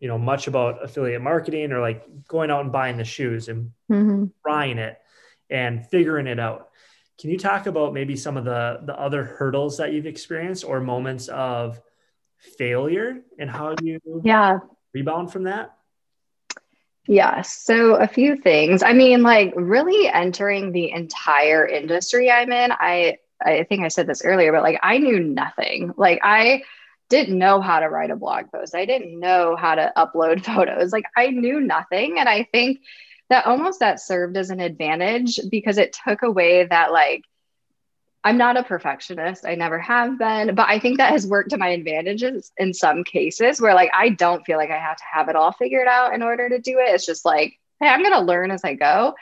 you 0.00 0.08
know, 0.08 0.18
much 0.18 0.48
about 0.48 0.82
affiliate 0.82 1.22
marketing 1.22 1.70
or 1.70 1.80
like 1.80 2.04
going 2.26 2.50
out 2.50 2.62
and 2.62 2.72
buying 2.72 2.96
the 2.96 3.04
shoes 3.04 3.48
and 3.48 3.70
Mhm. 3.88 4.32
trying 4.42 4.78
it 4.78 5.00
and 5.50 5.86
figuring 5.86 6.26
it 6.26 6.40
out. 6.40 6.70
Can 7.20 7.30
you 7.30 7.38
talk 7.38 7.66
about 7.66 7.94
maybe 7.94 8.16
some 8.16 8.36
of 8.36 8.44
the 8.44 8.80
the 8.84 8.98
other 8.98 9.24
hurdles 9.24 9.76
that 9.78 9.92
you've 9.92 10.06
experienced 10.06 10.64
or 10.64 10.80
moments 10.80 11.28
of 11.28 11.80
failure 12.58 13.20
and 13.38 13.48
how 13.50 13.74
you 13.82 14.00
Yeah. 14.24 14.58
rebound 14.92 15.32
from 15.32 15.44
that? 15.44 15.76
Yes. 17.06 17.54
So 17.64 17.96
a 17.96 18.08
few 18.08 18.36
things. 18.36 18.82
I 18.82 18.92
mean, 18.94 19.22
like 19.22 19.52
really 19.56 20.08
entering 20.08 20.72
the 20.72 20.90
entire 20.90 21.66
industry 21.66 22.30
I'm 22.30 22.50
in, 22.50 22.72
I 22.72 23.18
I 23.44 23.64
think 23.64 23.82
I 23.84 23.88
said 23.88 24.06
this 24.06 24.24
earlier, 24.24 24.52
but 24.52 24.62
like 24.62 24.80
I 24.82 24.98
knew 24.98 25.20
nothing. 25.20 25.92
Like 25.96 26.20
I 26.22 26.62
didn't 27.10 27.38
know 27.38 27.60
how 27.60 27.80
to 27.80 27.88
write 27.90 28.10
a 28.10 28.16
blog 28.16 28.50
post. 28.50 28.74
I 28.74 28.86
didn't 28.86 29.20
know 29.20 29.54
how 29.54 29.74
to 29.74 29.92
upload 29.96 30.44
photos. 30.54 30.92
Like 30.92 31.04
I 31.16 31.28
knew 31.28 31.60
nothing. 31.60 32.18
And 32.18 32.28
I 32.28 32.44
think 32.52 32.80
that 33.34 33.46
almost 33.46 33.80
that 33.80 33.98
served 33.98 34.36
as 34.36 34.50
an 34.50 34.60
advantage 34.60 35.40
because 35.50 35.76
it 35.76 35.96
took 36.06 36.22
away 36.22 36.64
that 36.64 36.92
like 36.92 37.24
I'm 38.22 38.38
not 38.38 38.56
a 38.56 38.62
perfectionist. 38.62 39.44
I 39.44 39.56
never 39.56 39.78
have 39.80 40.18
been, 40.18 40.54
but 40.54 40.68
I 40.68 40.78
think 40.78 40.96
that 40.96 41.10
has 41.10 41.26
worked 41.26 41.50
to 41.50 41.58
my 41.58 41.68
advantages 41.68 42.52
in 42.56 42.72
some 42.72 43.02
cases 43.02 43.60
where 43.60 43.74
like 43.74 43.90
I 43.92 44.10
don't 44.10 44.46
feel 44.46 44.56
like 44.56 44.70
I 44.70 44.78
have 44.78 44.96
to 44.96 45.04
have 45.12 45.28
it 45.28 45.36
all 45.36 45.50
figured 45.50 45.88
out 45.88 46.14
in 46.14 46.22
order 46.22 46.48
to 46.48 46.60
do 46.60 46.78
it. 46.78 46.94
It's 46.94 47.04
just 47.04 47.24
like, 47.24 47.58
hey, 47.80 47.88
I'm 47.88 48.02
going 48.02 48.14
to 48.14 48.20
learn 48.20 48.52
as 48.52 48.62
I 48.64 48.74
go. 48.74 49.14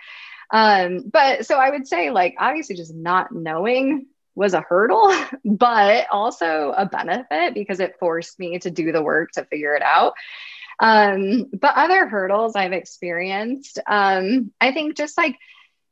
Um, 0.53 1.05
but 1.11 1.47
so 1.47 1.57
I 1.57 1.71
would 1.71 1.89
say 1.89 2.11
like 2.11 2.35
obviously 2.39 2.77
just 2.77 2.95
not 2.95 3.33
knowing 3.33 4.07
was 4.35 4.53
a 4.53 4.61
hurdle, 4.61 5.11
but 5.45 6.07
also 6.11 6.75
a 6.77 6.85
benefit 6.85 7.55
because 7.55 7.81
it 7.81 7.99
forced 7.99 8.39
me 8.39 8.59
to 8.59 8.71
do 8.71 8.93
the 8.93 9.03
work 9.03 9.33
to 9.33 9.45
figure 9.47 9.75
it 9.75 9.83
out. 9.83 10.13
Um, 10.81 11.47
but 11.53 11.75
other 11.77 12.07
hurdles 12.07 12.57
I've 12.57 12.73
experienced, 12.73 13.79
um, 13.87 14.53
I 14.61 14.73
think 14.73 14.97
just 14.97 15.17
like 15.17 15.37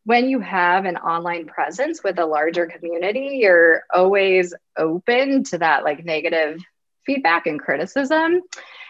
when 0.05 0.29
you 0.29 0.41
have 0.41 0.87
an 0.87 0.97
online 0.97 1.47
presence 1.47 2.03
with 2.03 2.19
a 2.19 2.27
larger 2.27 2.67
community, 2.67 3.39
you're 3.43 3.83
always 3.93 4.55
open 4.77 5.45
to 5.45 5.59
that 5.59 5.85
like 5.85 6.05
negative 6.05 6.61
feedback 7.07 7.47
and 7.47 7.61
criticism, 7.61 8.41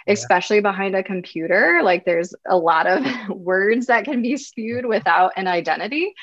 especially 0.07 0.61
behind 0.61 0.95
a 0.95 1.03
computer. 1.03 1.81
Like 1.83 2.05
there's 2.05 2.35
a 2.49 2.57
lot 2.57 2.87
of 2.87 3.05
words 3.29 3.87
that 3.87 4.05
can 4.05 4.23
be 4.23 4.37
spewed 4.37 4.87
without 4.87 5.33
an 5.37 5.47
identity. 5.47 6.15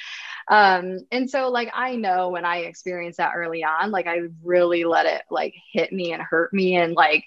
Um, 0.50 1.00
and 1.12 1.30
so 1.30 1.50
like 1.50 1.70
I 1.74 1.96
know 1.96 2.30
when 2.30 2.46
I 2.46 2.60
experienced 2.60 3.18
that 3.18 3.34
early 3.36 3.64
on, 3.64 3.92
like 3.92 4.08
I 4.08 4.22
really 4.44 4.86
let 4.86 5.06
it 5.06 5.24
like 5.30 5.54
hit 5.74 5.92
me 5.92 6.14
and 6.14 6.22
hurt 6.22 6.54
me 6.54 6.76
and 6.76 6.94
like 6.94 7.26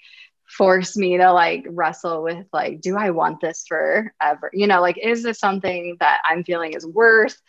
force 0.57 0.97
me 0.97 1.17
to 1.17 1.31
like 1.31 1.65
wrestle 1.69 2.23
with 2.23 2.45
like 2.51 2.81
do 2.81 2.97
i 2.97 3.11
want 3.11 3.39
this 3.41 3.65
forever? 3.67 4.49
You 4.53 4.67
know 4.67 4.81
like 4.81 4.97
is 5.01 5.23
this 5.23 5.39
something 5.39 5.97
that 5.99 6.19
i'm 6.25 6.43
feeling 6.43 6.73
is 6.73 6.85
worth 6.85 7.41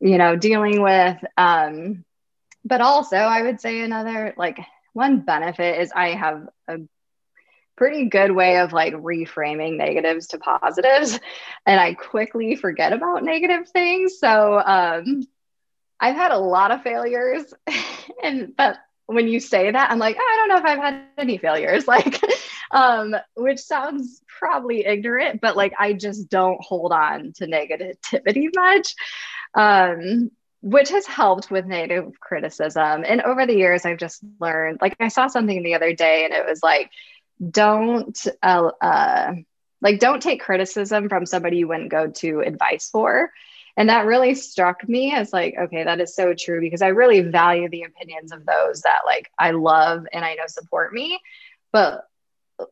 you 0.00 0.18
know 0.18 0.36
dealing 0.36 0.82
with? 0.82 1.18
Um 1.36 2.04
but 2.64 2.80
also 2.80 3.16
i 3.16 3.42
would 3.42 3.60
say 3.60 3.80
another 3.80 4.34
like 4.36 4.58
one 4.92 5.20
benefit 5.20 5.80
is 5.80 5.92
i 5.94 6.10
have 6.10 6.48
a 6.68 6.78
pretty 7.76 8.08
good 8.08 8.30
way 8.30 8.58
of 8.58 8.72
like 8.72 8.94
reframing 8.94 9.76
negatives 9.76 10.28
to 10.28 10.38
positives 10.38 11.18
and 11.66 11.80
i 11.80 11.94
quickly 11.94 12.54
forget 12.56 12.92
about 12.92 13.24
negative 13.24 13.68
things. 13.68 14.18
So 14.18 14.60
um 14.64 15.22
i've 16.00 16.16
had 16.16 16.32
a 16.32 16.38
lot 16.38 16.70
of 16.70 16.82
failures 16.82 17.52
and 18.22 18.54
but 18.56 18.76
when 19.06 19.28
you 19.28 19.40
say 19.40 19.70
that 19.70 19.90
i'm 19.90 19.98
like 19.98 20.16
oh, 20.18 20.30
i 20.32 20.36
don't 20.36 20.48
know 20.48 20.56
if 20.56 20.64
i've 20.64 20.78
had 20.78 21.04
any 21.18 21.38
failures. 21.38 21.86
Like 21.94 22.20
um 22.70 23.14
which 23.36 23.60
sounds 23.60 24.22
probably 24.26 24.84
ignorant 24.84 25.40
but 25.40 25.56
like 25.56 25.74
i 25.78 25.92
just 25.92 26.28
don't 26.28 26.60
hold 26.62 26.92
on 26.92 27.32
to 27.36 27.46
negativity 27.46 28.48
much 28.54 28.94
um 29.54 30.30
which 30.62 30.88
has 30.88 31.06
helped 31.06 31.50
with 31.50 31.66
negative 31.66 32.18
criticism. 32.18 33.04
And 33.06 33.20
over 33.20 33.46
the 33.46 33.54
years 33.54 33.84
i've 33.84 33.98
just 33.98 34.22
learned 34.40 34.78
like 34.80 34.96
i 34.98 35.08
saw 35.08 35.26
something 35.26 35.62
the 35.62 35.74
other 35.74 35.92
day 35.92 36.24
and 36.24 36.32
it 36.32 36.46
was 36.46 36.62
like 36.62 36.90
don't 37.50 38.18
uh, 38.42 38.70
uh 38.80 39.34
like 39.84 40.00
don't 40.00 40.20
take 40.20 40.42
criticism 40.42 41.08
from 41.08 41.24
somebody 41.24 41.58
you 41.58 41.68
wouldn't 41.68 41.90
go 41.90 42.08
to 42.10 42.40
advice 42.40 42.90
for 42.90 43.30
and 43.76 43.88
that 43.88 44.06
really 44.06 44.34
struck 44.34 44.88
me 44.88 45.14
as 45.14 45.32
like 45.32 45.54
okay 45.56 45.84
that 45.84 46.00
is 46.00 46.16
so 46.16 46.34
true 46.34 46.60
because 46.60 46.82
i 46.82 46.88
really 46.88 47.20
value 47.20 47.68
the 47.68 47.84
opinions 47.84 48.32
of 48.32 48.44
those 48.44 48.80
that 48.80 49.02
like 49.06 49.30
i 49.38 49.52
love 49.52 50.04
and 50.12 50.24
i 50.24 50.34
know 50.34 50.46
support 50.48 50.92
me 50.92 51.20
but 51.70 52.08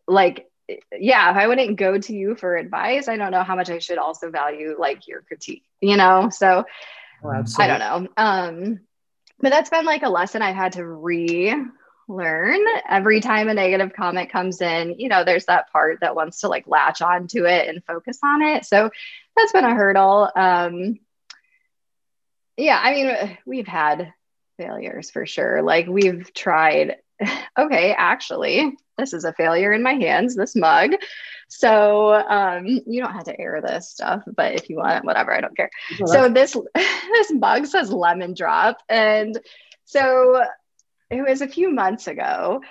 like 0.09 0.49
yeah, 0.97 1.31
if 1.31 1.37
I 1.37 1.49
wouldn't 1.49 1.77
go 1.77 1.99
to 1.99 2.15
you 2.15 2.35
for 2.37 2.57
advice, 2.57 3.09
I 3.09 3.17
don't 3.17 3.33
know 3.33 3.43
how 3.43 3.57
much 3.57 3.69
I 3.69 3.79
should 3.79 3.99
also 3.99 4.31
value 4.31 4.77
like 4.79 5.09
your 5.09 5.21
critique, 5.21 5.65
you 5.81 5.97
know? 5.97 6.31
So 6.31 6.65
Oh, 7.25 7.43
I 7.59 7.67
don't 7.67 7.79
know. 7.79 8.09
Um, 8.17 8.81
but 9.41 9.51
that's 9.51 9.71
been 9.71 9.85
like 9.85 10.03
a 10.03 10.09
lesson 10.09 10.43
I've 10.43 10.57
had 10.57 10.73
to 10.73 10.85
relearn 12.09 12.61
every 12.89 13.21
time 13.21 13.49
a 13.49 13.55
negative 13.55 13.93
comment 13.95 14.31
comes 14.31 14.61
in. 14.61 14.99
You 14.99 15.09
know, 15.09 15.25
there's 15.25 15.47
that 15.47 15.71
part 15.73 16.01
that 16.01 16.15
wants 16.15 16.41
to 16.41 16.49
like 16.49 16.67
latch 16.67 17.03
onto 17.03 17.45
it 17.47 17.69
and 17.69 17.85
focus 17.85 18.19
on 18.23 18.43
it. 18.43 18.65
So 18.65 18.91
that's 19.37 19.53
been 19.53 19.65
a 19.65 19.75
hurdle. 19.75 20.31
Um, 20.35 20.99
yeah, 22.57 22.81
I 22.83 22.95
mean, 22.95 23.39
we've 23.47 23.67
had 23.67 24.13
failures 24.59 25.11
for 25.11 25.27
sure. 25.27 25.63
Like 25.63 25.87
we've 25.87 26.33
tried, 26.35 26.97
okay, 27.59 27.95
actually, 27.97 28.77
this 28.99 29.13
is 29.13 29.25
a 29.25 29.33
failure 29.33 29.73
in 29.73 29.83
my 29.83 29.95
hands, 29.95 30.37
this 30.37 30.55
mug. 30.55 30.93
So 31.49 32.15
um, 32.15 32.67
you 32.67 33.03
don't 33.03 33.13
have 33.13 33.25
to 33.25 33.39
air 33.39 33.61
this 33.61 33.91
stuff, 33.91 34.23
but 34.27 34.55
if 34.55 34.71
you 34.71 34.77
want, 34.77 35.05
whatever, 35.05 35.35
I 35.35 35.41
don't 35.41 35.57
care. 35.57 35.71
so 36.07 36.29
this 36.29 36.57
this 36.75 37.33
mug 37.33 37.67
says 37.67 37.93
lemon 37.93 38.35
drop, 38.35 38.79
and 38.89 39.39
so 39.85 40.43
it 41.13 41.29
was 41.29 41.43
a 41.43 41.49
few 41.49 41.71
months 41.71 42.07
ago. 42.07 42.63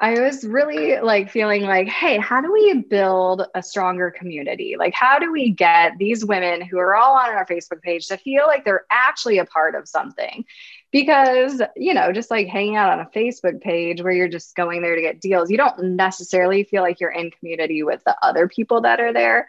I 0.00 0.18
was 0.18 0.42
really 0.42 0.98
like 0.98 1.30
feeling 1.30 1.62
like, 1.62 1.86
hey, 1.86 2.18
how 2.18 2.40
do 2.40 2.52
we 2.52 2.80
build 2.80 3.42
a 3.54 3.62
stronger 3.62 4.10
community? 4.10 4.74
Like, 4.76 4.94
how 4.94 5.20
do 5.20 5.30
we 5.30 5.50
get 5.50 5.92
these 5.96 6.24
women 6.24 6.62
who 6.62 6.78
are 6.78 6.96
all 6.96 7.14
on 7.14 7.28
our 7.28 7.46
Facebook 7.46 7.82
page 7.82 8.08
to 8.08 8.16
feel 8.16 8.46
like 8.48 8.64
they're 8.64 8.86
actually 8.90 9.38
a 9.38 9.44
part 9.44 9.76
of 9.76 9.86
something? 9.86 10.44
Because, 10.90 11.62
you 11.76 11.94
know, 11.94 12.10
just 12.10 12.32
like 12.32 12.48
hanging 12.48 12.74
out 12.74 12.90
on 12.90 12.98
a 12.98 13.10
Facebook 13.16 13.60
page 13.60 14.02
where 14.02 14.12
you're 14.12 14.26
just 14.26 14.56
going 14.56 14.82
there 14.82 14.96
to 14.96 15.02
get 15.02 15.20
deals, 15.20 15.50
you 15.50 15.56
don't 15.56 15.94
necessarily 15.94 16.64
feel 16.64 16.82
like 16.82 16.98
you're 16.98 17.10
in 17.12 17.30
community 17.30 17.84
with 17.84 18.02
the 18.04 18.16
other 18.22 18.48
people 18.48 18.80
that 18.80 18.98
are 18.98 19.12
there. 19.12 19.46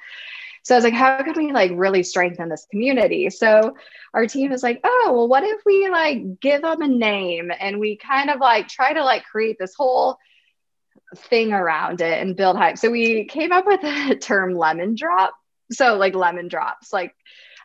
So 0.64 0.74
I 0.74 0.78
was 0.78 0.86
like, 0.86 0.94
how 0.94 1.22
can 1.22 1.34
we 1.36 1.52
like 1.52 1.72
really 1.76 2.04
strengthen 2.04 2.50
this 2.50 2.66
community? 2.72 3.30
So 3.30 3.76
our 4.14 4.28
team 4.28 4.54
is 4.54 4.64
like, 4.64 4.80
oh, 4.84 5.12
well, 5.14 5.28
what 5.28 5.44
if 5.44 5.62
we 5.66 5.90
like 5.90 6.40
give 6.40 6.62
them 6.62 6.82
a 6.82 6.88
name 6.88 7.52
and 7.58 7.80
we 7.80 7.98
kind 7.98 8.30
of 8.30 8.40
like 8.40 8.70
try 8.70 8.94
to 8.94 9.04
like 9.04 9.26
create 9.26 9.58
this 9.60 9.76
whole 9.76 10.18
thing 11.18 11.52
around 11.52 12.00
it 12.00 12.22
and 12.22 12.36
build 12.36 12.56
hype. 12.56 12.78
So 12.78 12.90
we 12.90 13.26
came 13.26 13.52
up 13.52 13.66
with 13.66 13.82
the 13.82 14.18
term 14.20 14.56
lemon 14.56 14.96
drop. 14.96 15.34
So 15.72 15.96
like 15.98 16.16
lemon 16.16 16.48
drops, 16.48 16.94
like 16.94 17.14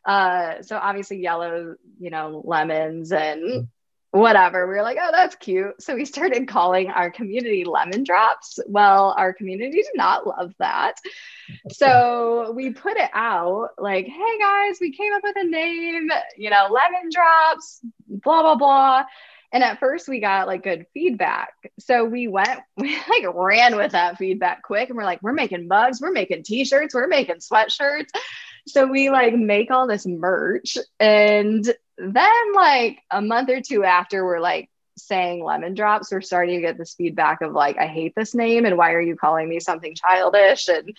uh 0.04 0.62
so 0.62 0.76
obviously 0.76 1.18
yellow, 1.18 1.76
you 2.00 2.10
know, 2.10 2.42
lemons 2.44 3.12
and 3.12 3.68
whatever. 4.10 4.66
We 4.66 4.74
were 4.74 4.82
like, 4.82 4.98
oh, 5.00 5.10
that's 5.12 5.34
cute. 5.36 5.80
So 5.82 5.94
we 5.94 6.04
started 6.04 6.48
calling 6.48 6.88
our 6.88 7.10
community 7.10 7.64
lemon 7.64 8.04
drops. 8.04 8.58
Well, 8.66 9.14
our 9.18 9.32
community 9.32 9.82
did 9.82 9.86
not 9.94 10.26
love 10.26 10.54
that. 10.58 10.94
So 11.70 12.52
we 12.54 12.70
put 12.70 12.96
it 12.96 13.10
out 13.12 13.70
like, 13.78 14.06
hey 14.06 14.38
guys, 14.38 14.78
we 14.80 14.92
came 14.92 15.12
up 15.12 15.22
with 15.22 15.36
a 15.36 15.44
name, 15.44 16.08
you 16.36 16.50
know, 16.50 16.68
lemon 16.70 17.10
drops, 17.12 17.80
blah, 18.08 18.42
blah, 18.42 18.56
blah. 18.56 19.04
And 19.52 19.62
at 19.64 19.80
first 19.80 20.08
we 20.08 20.20
got 20.20 20.46
like 20.46 20.62
good 20.62 20.86
feedback. 20.92 21.52
So 21.78 22.04
we 22.04 22.28
went, 22.28 22.60
we 22.76 22.96
like 23.08 23.24
ran 23.34 23.76
with 23.76 23.92
that 23.92 24.18
feedback 24.18 24.62
quick 24.62 24.88
and 24.88 24.96
we're 24.96 25.04
like, 25.04 25.22
we're 25.22 25.32
making 25.32 25.68
mugs, 25.68 26.00
we're 26.00 26.12
making 26.12 26.42
t-shirts, 26.42 26.94
we're 26.94 27.06
making 27.06 27.36
sweatshirts. 27.36 28.08
So 28.66 28.86
we 28.86 29.10
like 29.10 29.34
make 29.34 29.70
all 29.70 29.86
this 29.86 30.06
merch. 30.06 30.76
And 31.00 31.64
then 31.96 32.52
like 32.54 32.98
a 33.10 33.22
month 33.22 33.48
or 33.48 33.60
two 33.60 33.84
after 33.84 34.24
we're 34.24 34.40
like 34.40 34.68
saying 34.98 35.42
lemon 35.42 35.74
drops, 35.74 36.12
we're 36.12 36.20
starting 36.20 36.56
to 36.56 36.66
get 36.66 36.76
this 36.76 36.94
feedback 36.94 37.40
of 37.40 37.52
like, 37.52 37.78
I 37.78 37.86
hate 37.86 38.14
this 38.14 38.34
name 38.34 38.66
and 38.66 38.76
why 38.76 38.92
are 38.92 39.00
you 39.00 39.16
calling 39.16 39.48
me 39.48 39.60
something 39.60 39.94
childish? 39.94 40.68
And 40.68 40.94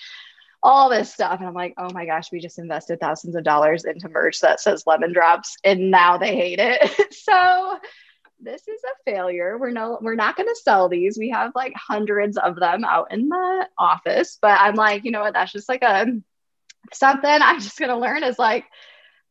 all 0.62 0.90
this 0.90 1.14
stuff. 1.14 1.40
And 1.40 1.48
I'm 1.48 1.54
like, 1.54 1.74
oh 1.78 1.90
my 1.92 2.06
gosh, 2.06 2.32
we 2.32 2.40
just 2.40 2.60
invested 2.60 3.00
thousands 3.00 3.36
of 3.36 3.44
dollars 3.44 3.86
into 3.86 4.10
merch 4.10 4.42
that 4.42 4.60
says 4.60 4.84
lemon 4.86 5.14
drops 5.14 5.56
and 5.64 5.92
now 5.92 6.18
they 6.18 6.36
hate 6.36 6.60
it. 6.60 7.14
so 7.14 7.80
this 8.42 8.68
is 8.68 8.82
a 8.84 9.12
failure. 9.12 9.58
We're 9.58 9.72
no, 9.72 9.98
we're 10.02 10.16
not 10.16 10.36
going 10.36 10.48
to 10.48 10.62
sell 10.64 10.90
these. 10.90 11.18
We 11.18 11.30
have 11.30 11.52
like 11.56 11.74
hundreds 11.76 12.38
of 12.38 12.56
them 12.56 12.84
out 12.86 13.12
in 13.12 13.30
the 13.30 13.68
office, 13.78 14.38
but 14.42 14.60
I'm 14.60 14.76
like, 14.76 15.06
you 15.06 15.12
know 15.12 15.22
what? 15.22 15.34
That's 15.34 15.52
just 15.52 15.70
like 15.70 15.84
a 15.84 16.08
something 16.94 17.30
I'm 17.30 17.60
just 17.60 17.78
going 17.78 17.90
to 17.90 17.98
learn 17.98 18.24
is 18.24 18.40
like, 18.40 18.66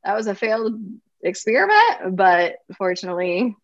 that 0.05 0.14
was 0.14 0.27
a 0.27 0.35
failed 0.35 0.75
experiment, 1.23 2.16
but 2.16 2.57
fortunately 2.77 3.57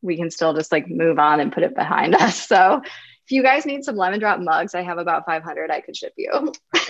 we 0.00 0.16
can 0.16 0.30
still 0.30 0.54
just 0.54 0.72
like 0.72 0.88
move 0.88 1.18
on 1.18 1.40
and 1.40 1.52
put 1.52 1.62
it 1.62 1.74
behind 1.74 2.14
us. 2.20 2.46
So 2.46 2.82
if 3.24 3.30
you 3.30 3.42
guys 3.42 3.66
need 3.66 3.84
some 3.84 3.96
lemon 3.96 4.20
drop 4.20 4.40
mugs, 4.40 4.74
I 4.74 4.82
have 4.82 4.98
about 4.98 5.26
500 5.26 5.70
I 5.70 5.80
could 5.80 5.96
ship 5.96 6.12
you. 6.16 6.52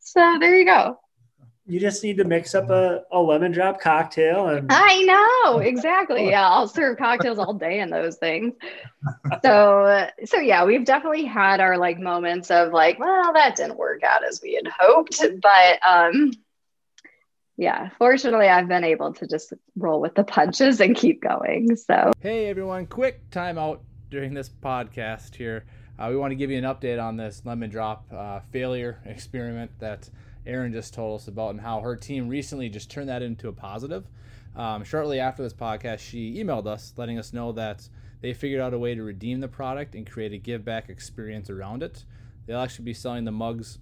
so 0.00 0.36
there 0.40 0.56
you 0.56 0.64
go. 0.64 0.98
You 1.66 1.80
just 1.80 2.04
need 2.04 2.18
to 2.18 2.24
mix 2.24 2.54
up 2.54 2.68
a, 2.68 3.04
a 3.10 3.18
lemon 3.18 3.50
drop 3.50 3.80
cocktail 3.80 4.48
and 4.48 4.70
I 4.70 5.02
know 5.02 5.58
exactly. 5.64 6.28
Yeah, 6.28 6.46
I'll 6.46 6.68
serve 6.68 6.98
cocktails 6.98 7.38
all 7.38 7.54
day 7.54 7.80
in 7.80 7.88
those 7.88 8.16
things. 8.16 8.52
So, 9.42 10.08
so 10.26 10.38
yeah, 10.38 10.64
we've 10.64 10.84
definitely 10.84 11.24
had 11.24 11.60
our 11.60 11.78
like 11.78 11.98
moments 11.98 12.50
of 12.50 12.72
like, 12.72 12.98
well, 12.98 13.32
that 13.32 13.56
didn't 13.56 13.78
work 13.78 14.02
out 14.02 14.24
as 14.26 14.40
we 14.42 14.54
had 14.54 14.70
hoped, 14.78 15.22
but 15.42 15.78
um, 15.88 16.32
yeah, 17.56 17.90
fortunately, 17.98 18.48
I've 18.48 18.68
been 18.68 18.84
able 18.84 19.14
to 19.14 19.26
just 19.26 19.52
roll 19.76 20.00
with 20.00 20.14
the 20.14 20.24
punches 20.24 20.80
and 20.80 20.94
keep 20.94 21.22
going. 21.22 21.76
So, 21.76 22.12
Hey 22.20 22.48
everyone, 22.48 22.86
quick 22.86 23.30
timeout 23.30 23.80
during 24.10 24.34
this 24.34 24.48
podcast 24.48 25.36
here. 25.36 25.64
Uh, 25.98 26.08
we 26.10 26.16
want 26.16 26.32
to 26.32 26.36
give 26.36 26.50
you 26.50 26.58
an 26.58 26.64
update 26.64 27.02
on 27.02 27.16
this 27.16 27.42
lemon 27.44 27.70
drop 27.70 28.12
uh, 28.12 28.40
failure 28.50 29.00
experiment 29.06 29.70
that 29.78 30.10
Erin 30.46 30.72
just 30.72 30.94
told 30.94 31.20
us 31.20 31.28
about 31.28 31.50
and 31.50 31.60
how 31.60 31.80
her 31.80 31.96
team 31.96 32.28
recently 32.28 32.68
just 32.68 32.90
turned 32.90 33.08
that 33.08 33.22
into 33.22 33.48
a 33.48 33.52
positive. 33.52 34.06
Um, 34.56 34.84
shortly 34.84 35.20
after 35.20 35.42
this 35.42 35.54
podcast, 35.54 35.98
she 35.98 36.42
emailed 36.42 36.66
us 36.66 36.92
letting 36.96 37.18
us 37.18 37.32
know 37.32 37.52
that 37.52 37.88
they 38.20 38.32
figured 38.32 38.60
out 38.60 38.74
a 38.74 38.78
way 38.78 38.94
to 38.94 39.02
redeem 39.02 39.40
the 39.40 39.48
product 39.48 39.94
and 39.94 40.08
create 40.08 40.32
a 40.32 40.38
give 40.38 40.64
back 40.64 40.88
experience 40.88 41.50
around 41.50 41.82
it. 41.82 42.04
They'll 42.46 42.60
actually 42.60 42.84
be 42.84 42.94
selling 42.94 43.24
the 43.24 43.32
mugs 43.32 43.78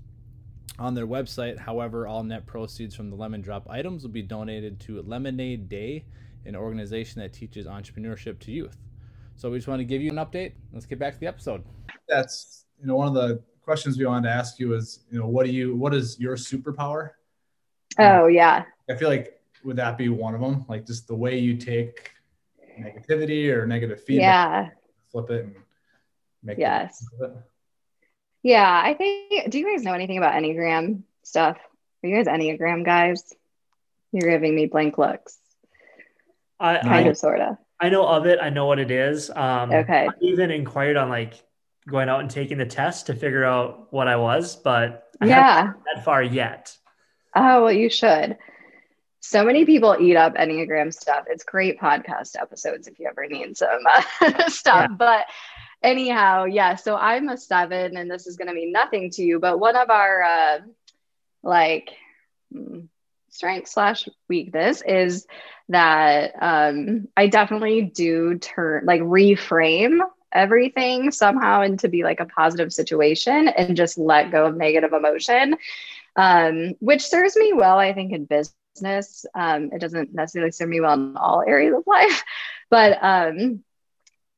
on 0.79 0.95
their 0.95 1.07
website. 1.07 1.59
However, 1.59 2.07
all 2.07 2.23
net 2.23 2.47
proceeds 2.47 2.95
from 2.95 3.11
the 3.11 3.17
lemon 3.17 3.41
drop 3.41 3.69
items 3.69 4.03
will 4.03 4.11
be 4.11 4.23
donated 4.23 4.81
to 4.81 5.03
Lemonade 5.03 5.69
Day, 5.69 6.05
an 6.47 6.57
organization 6.57 7.21
that 7.21 7.33
teaches 7.33 7.67
entrepreneurship 7.67 8.39
to 8.41 8.53
youth. 8.53 8.77
So 9.37 9.51
we 9.51 9.59
just 9.59 9.69
want 9.69 9.81
to 9.81 9.85
give 9.85 10.03
you 10.03 10.11
an 10.11 10.17
update. 10.17 10.53
Let's 10.73 10.87
get 10.87 10.99
back 10.99 11.15
to 11.15 11.21
the 11.21 11.27
episode. 11.27 11.65
That's 12.09 12.65
you 12.81 12.87
know 12.87 12.97
one 12.97 13.09
of 13.09 13.15
the 13.15 13.43
questions 13.63 13.99
we 13.99 14.05
wanted 14.07 14.29
to 14.29 14.35
ask 14.35 14.59
you 14.59 14.75
is 14.75 15.01
you 15.11 15.19
know 15.19 15.27
what 15.27 15.47
do 15.47 15.53
you 15.53 15.75
what 15.77 15.95
is 15.95 16.19
your 16.19 16.37
superpower? 16.37 17.11
oh 17.99 18.27
yeah, 18.27 18.65
I 18.91 18.95
feel 18.95 19.09
like 19.09 19.39
would 19.65 19.77
that 19.77 19.97
be 19.99 20.09
one 20.09 20.35
of 20.35 20.41
them? 20.41 20.65
Like 20.69 20.87
just 20.87 21.07
the 21.07 21.15
way 21.15 21.39
you 21.39 21.57
take 21.57 22.11
negativity 22.81 23.49
or 23.53 23.67
negative 23.67 24.03
feedback, 24.03 24.23
yeah, 24.25 24.69
flip 25.11 25.31
it 25.31 25.45
and 25.45 25.55
make 26.43 26.57
the 26.57 26.63
Yes. 26.63 27.07
it. 27.21 27.31
yeah. 28.43 28.81
I 28.85 28.95
think. 28.95 29.51
Do 29.51 29.59
you 29.59 29.71
guys 29.71 29.85
know 29.85 29.93
anything 29.93 30.19
about 30.19 30.35
Enneagram 30.35 31.03
stuff? 31.23 31.59
Are 32.03 32.09
you 32.09 32.17
guys 32.17 32.27
Enneagram 32.27 32.85
guys? 32.85 33.33
You're 34.11 34.31
giving 34.31 34.55
me 34.55 34.67
blank 34.67 34.99
looks, 34.99 35.39
I, 36.61 36.79
kind 36.79 37.07
I, 37.07 37.11
of, 37.11 37.17
sort 37.17 37.41
of. 37.41 37.57
I 37.81 37.89
know 37.89 38.07
of 38.07 38.27
it. 38.27 38.39
I 38.43 38.51
know 38.51 38.67
what 38.67 38.79
it 38.79 38.91
is. 38.91 39.31
Um, 39.31 39.73
Okay. 39.73 40.07
I 40.09 40.13
even 40.21 40.51
inquired 40.51 40.97
on 40.97 41.09
like 41.09 41.35
going 41.89 42.09
out 42.09 42.21
and 42.21 42.31
taking 42.31 42.59
the 42.59 42.67
test 42.67 43.07
to 43.07 43.15
figure 43.15 43.45
out 43.45 43.93
what 43.93 44.09
I 44.09 44.17
was, 44.17 44.57
but 44.57 45.09
I 45.21 45.27
haven't 45.27 45.45
Yeah. 45.45 45.73
that 45.95 46.05
far 46.05 46.23
yet. 46.23 46.77
Oh, 47.35 47.65
well, 47.65 47.73
you 47.73 47.89
should. 47.91 48.37
So 49.21 49.45
many 49.45 49.65
people 49.65 49.97
eat 50.01 50.17
up 50.17 50.35
Enneagram 50.35 50.93
stuff. 50.93 51.25
It's 51.29 51.45
great 51.45 51.81
podcast 51.81 52.37
episodes 52.41 52.89
if 52.89 52.99
you 52.99 53.07
ever 53.09 53.27
need 53.27 53.57
some 53.57 53.81
uh, 53.89 54.49
stuff. 54.49 54.89
Yeah. 54.91 54.97
But 54.97 55.27
anyhow, 55.83 56.45
yeah. 56.45 56.75
So 56.77 56.97
I'm 56.97 57.29
a 57.29 57.37
seven, 57.37 57.97
and 57.97 58.11
this 58.11 58.27
is 58.27 58.37
going 58.37 58.49
to 58.49 58.55
mean 58.55 58.73
nothing 58.73 59.11
to 59.11 59.23
you. 59.23 59.39
But 59.39 59.59
one 59.61 59.77
of 59.77 59.91
our 59.91 60.23
uh, 60.23 60.59
like 61.43 61.91
mm, 62.55 62.89
strength 63.31 63.69
slash 63.69 64.09
weakness 64.29 64.83
is 64.87 65.27
that 65.69 66.33
um, 66.41 67.09
I 67.17 67.29
definitely 67.29 67.83
do 67.83 68.39
turn 68.39 68.85
like 68.87 69.01
reframe 69.01 70.01
everything 70.35 71.11
somehow 71.11 71.63
into 71.63 71.89
be 71.89 72.03
like 72.03 72.21
a 72.21 72.27
positive 72.27 72.73
situation 72.73 73.49
and 73.49 73.77
just 73.77 73.99
let 73.99 74.31
go 74.31 74.47
of 74.47 74.57
negative 74.57 74.93
emotion 74.93 75.57
um, 76.17 76.75
which 76.81 77.07
serves 77.07 77.37
me 77.37 77.53
well, 77.53 77.79
I 77.79 77.93
think, 77.93 78.13
in 78.13 78.25
business. 78.27 79.27
Um, 79.35 79.71
it 79.73 79.81
doesn't 79.81 80.15
necessarily 80.15 80.53
serve 80.53 80.69
me 80.69 80.81
well 80.81 80.95
in 80.95 81.17
all 81.17 81.43
areas 81.47 81.75
of 81.77 81.85
life, 81.87 82.23
but 82.71 82.99
um, 83.03 83.63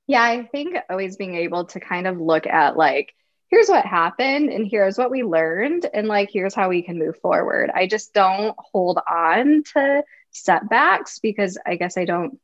yeah, 0.06 0.22
I 0.22 0.44
think 0.44 0.76
always 0.88 1.16
being 1.16 1.34
able 1.36 1.66
to 1.66 1.80
kind 1.80 2.06
of 2.06 2.20
look 2.20 2.46
at 2.46 2.76
like, 2.76 3.14
here's 3.48 3.68
what 3.68 3.86
happened, 3.86 4.50
and 4.50 4.66
here's 4.66 4.98
what 4.98 5.10
we 5.10 5.22
learned, 5.22 5.88
and 5.92 6.08
like, 6.08 6.30
here's 6.32 6.54
how 6.54 6.68
we 6.68 6.82
can 6.82 6.98
move 6.98 7.16
forward. 7.20 7.70
I 7.74 7.86
just 7.86 8.12
don't 8.12 8.56
hold 8.58 8.98
on 9.08 9.62
to 9.74 10.02
setbacks 10.30 11.20
because 11.20 11.58
I 11.64 11.76
guess 11.76 11.96
I 11.96 12.04
don't 12.04 12.38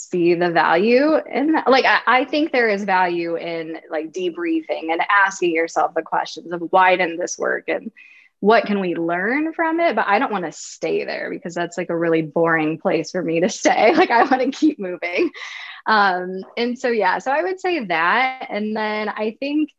see 0.00 0.34
the 0.34 0.50
value 0.50 1.16
in 1.16 1.52
that. 1.52 1.68
Like, 1.68 1.84
I, 1.84 2.00
I 2.06 2.24
think 2.24 2.52
there 2.52 2.68
is 2.68 2.84
value 2.84 3.36
in 3.36 3.78
like 3.90 4.12
debriefing 4.12 4.90
and 4.90 5.02
asking 5.10 5.52
yourself 5.52 5.94
the 5.94 6.02
questions 6.02 6.52
of 6.52 6.62
why 6.70 6.96
didn't 6.96 7.18
this 7.18 7.38
work 7.38 7.64
and 7.68 7.92
what 8.40 8.64
can 8.64 8.80
we 8.80 8.94
learn 8.94 9.52
from 9.52 9.80
it? 9.80 9.94
But 9.94 10.06
I 10.08 10.18
don't 10.18 10.32
want 10.32 10.46
to 10.46 10.52
stay 10.52 11.04
there 11.04 11.28
because 11.30 11.54
that's 11.54 11.76
like 11.76 11.90
a 11.90 11.96
really 11.96 12.22
boring 12.22 12.78
place 12.78 13.10
for 13.10 13.22
me 13.22 13.40
to 13.40 13.48
stay. 13.50 13.94
Like, 13.94 14.10
I 14.10 14.24
want 14.24 14.40
to 14.40 14.50
keep 14.50 14.78
moving. 14.78 15.30
Um, 15.86 16.44
and 16.56 16.78
so, 16.78 16.88
yeah, 16.88 17.18
so 17.18 17.30
I 17.30 17.42
would 17.42 17.60
say 17.60 17.84
that. 17.86 18.46
And 18.48 18.76
then 18.76 19.08
I 19.08 19.36
think 19.38 19.70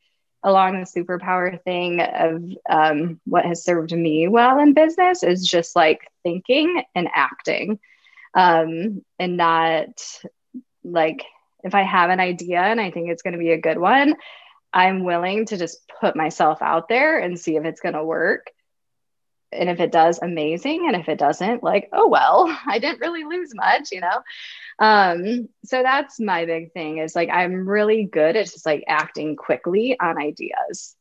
along 0.43 0.79
the 0.79 1.01
superpower 1.01 1.61
thing 1.63 2.01
of 2.01 2.43
um, 2.69 3.19
what 3.25 3.45
has 3.45 3.63
served 3.63 3.91
me 3.91 4.27
well 4.27 4.59
in 4.59 4.73
business 4.73 5.23
is 5.23 5.45
just 5.45 5.75
like 5.75 6.07
thinking 6.23 6.83
and 6.95 7.07
acting 7.13 7.79
um, 8.33 9.03
and 9.19 9.37
not 9.37 10.01
like 10.83 11.25
if 11.63 11.75
I 11.75 11.83
have 11.83 12.09
an 12.09 12.19
idea 12.19 12.59
and 12.59 12.81
I 12.81 12.91
think 12.91 13.09
it's 13.09 13.21
going 13.21 13.33
to 13.33 13.39
be 13.39 13.51
a 13.51 13.61
good 13.61 13.77
one, 13.77 14.15
I'm 14.73 15.03
willing 15.03 15.45
to 15.47 15.57
just 15.57 15.79
put 15.99 16.15
myself 16.15 16.61
out 16.61 16.87
there 16.87 17.19
and 17.19 17.39
see 17.39 17.55
if 17.55 17.65
it's 17.65 17.81
going 17.81 17.95
to 17.95 18.03
work. 18.03 18.47
And 19.51 19.69
if 19.69 19.81
it 19.81 19.91
does, 19.91 20.19
amazing. 20.21 20.85
And 20.87 20.95
if 20.95 21.09
it 21.09 21.19
doesn't, 21.19 21.61
like, 21.61 21.89
oh, 21.91 22.07
well, 22.07 22.57
I 22.65 22.79
didn't 22.79 23.01
really 23.01 23.25
lose 23.25 23.53
much, 23.53 23.89
you 23.91 24.01
know? 24.01 24.21
Um, 24.79 25.49
so 25.65 25.83
that's 25.83 26.19
my 26.19 26.45
big 26.45 26.71
thing 26.71 26.99
is 26.99 27.15
like, 27.15 27.29
I'm 27.29 27.67
really 27.67 28.05
good 28.05 28.35
at 28.35 28.45
just 28.45 28.65
like 28.65 28.85
acting 28.87 29.35
quickly 29.35 29.99
on 29.99 30.17
ideas. 30.17 30.95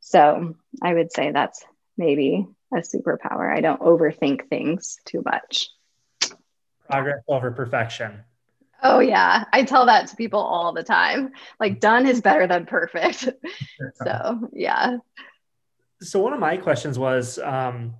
So 0.00 0.56
I 0.82 0.92
would 0.92 1.12
say 1.12 1.30
that's 1.30 1.64
maybe 1.96 2.46
a 2.74 2.78
superpower. 2.78 3.56
I 3.56 3.60
don't 3.60 3.80
overthink 3.80 4.48
things 4.48 4.98
too 5.04 5.22
much. 5.24 5.68
Progress 6.88 7.22
over 7.28 7.50
perfection. 7.50 8.20
Oh 8.82 8.98
yeah, 8.98 9.44
I 9.52 9.62
tell 9.62 9.86
that 9.86 10.08
to 10.08 10.16
people 10.16 10.40
all 10.40 10.72
the 10.72 10.82
time. 10.82 11.32
Like 11.60 11.78
done 11.78 12.06
is 12.06 12.20
better 12.20 12.46
than 12.46 12.66
perfect. 12.66 13.28
so 14.04 14.48
yeah. 14.52 14.98
So 16.00 16.18
one 16.18 16.32
of 16.32 16.40
my 16.40 16.56
questions 16.56 16.98
was 16.98 17.38
um, 17.38 17.94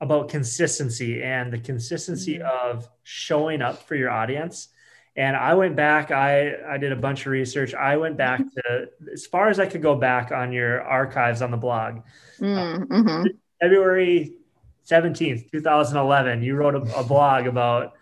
about 0.00 0.30
consistency 0.30 1.22
and 1.22 1.52
the 1.52 1.58
consistency 1.58 2.38
mm-hmm. 2.38 2.70
of 2.70 2.88
showing 3.02 3.60
up 3.60 3.82
for 3.86 3.94
your 3.94 4.10
audience. 4.10 4.68
And 5.16 5.36
I 5.36 5.54
went 5.54 5.76
back. 5.76 6.10
I 6.10 6.54
I 6.66 6.78
did 6.78 6.92
a 6.92 6.96
bunch 6.96 7.26
of 7.26 7.32
research. 7.32 7.74
I 7.74 7.98
went 7.98 8.16
back 8.16 8.40
to 8.40 8.88
as 9.12 9.26
far 9.26 9.48
as 9.48 9.60
I 9.60 9.66
could 9.66 9.82
go 9.82 9.94
back 9.94 10.32
on 10.32 10.52
your 10.52 10.82
archives 10.82 11.42
on 11.42 11.50
the 11.50 11.56
blog. 11.58 12.00
Mm, 12.38 12.86
mm-hmm. 12.86 13.24
February 13.60 14.34
seventeenth, 14.82 15.50
two 15.50 15.60
thousand 15.60 15.98
eleven. 15.98 16.42
You 16.42 16.56
wrote 16.56 16.74
a, 16.74 16.98
a 16.98 17.02
blog 17.02 17.46
about 17.46 17.95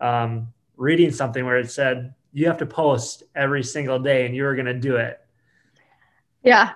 um, 0.00 0.48
reading 0.76 1.10
something 1.10 1.44
where 1.44 1.58
it 1.58 1.70
said 1.70 2.14
you 2.32 2.46
have 2.46 2.58
to 2.58 2.66
post 2.66 3.22
every 3.34 3.62
single 3.62 3.98
day 3.98 4.26
and 4.26 4.34
you 4.34 4.44
were 4.44 4.54
going 4.54 4.66
to 4.66 4.74
do 4.74 4.96
it. 4.96 5.20
Yeah. 6.42 6.72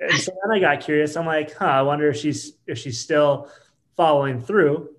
And 0.00 0.18
so 0.18 0.32
then 0.42 0.56
I 0.56 0.60
got 0.60 0.80
curious. 0.80 1.16
I'm 1.16 1.26
like, 1.26 1.54
huh, 1.54 1.64
I 1.64 1.82
wonder 1.82 2.08
if 2.08 2.16
she's 2.16 2.52
if 2.66 2.78
she's 2.78 3.00
still 3.00 3.50
following 3.96 4.40
through. 4.40 4.90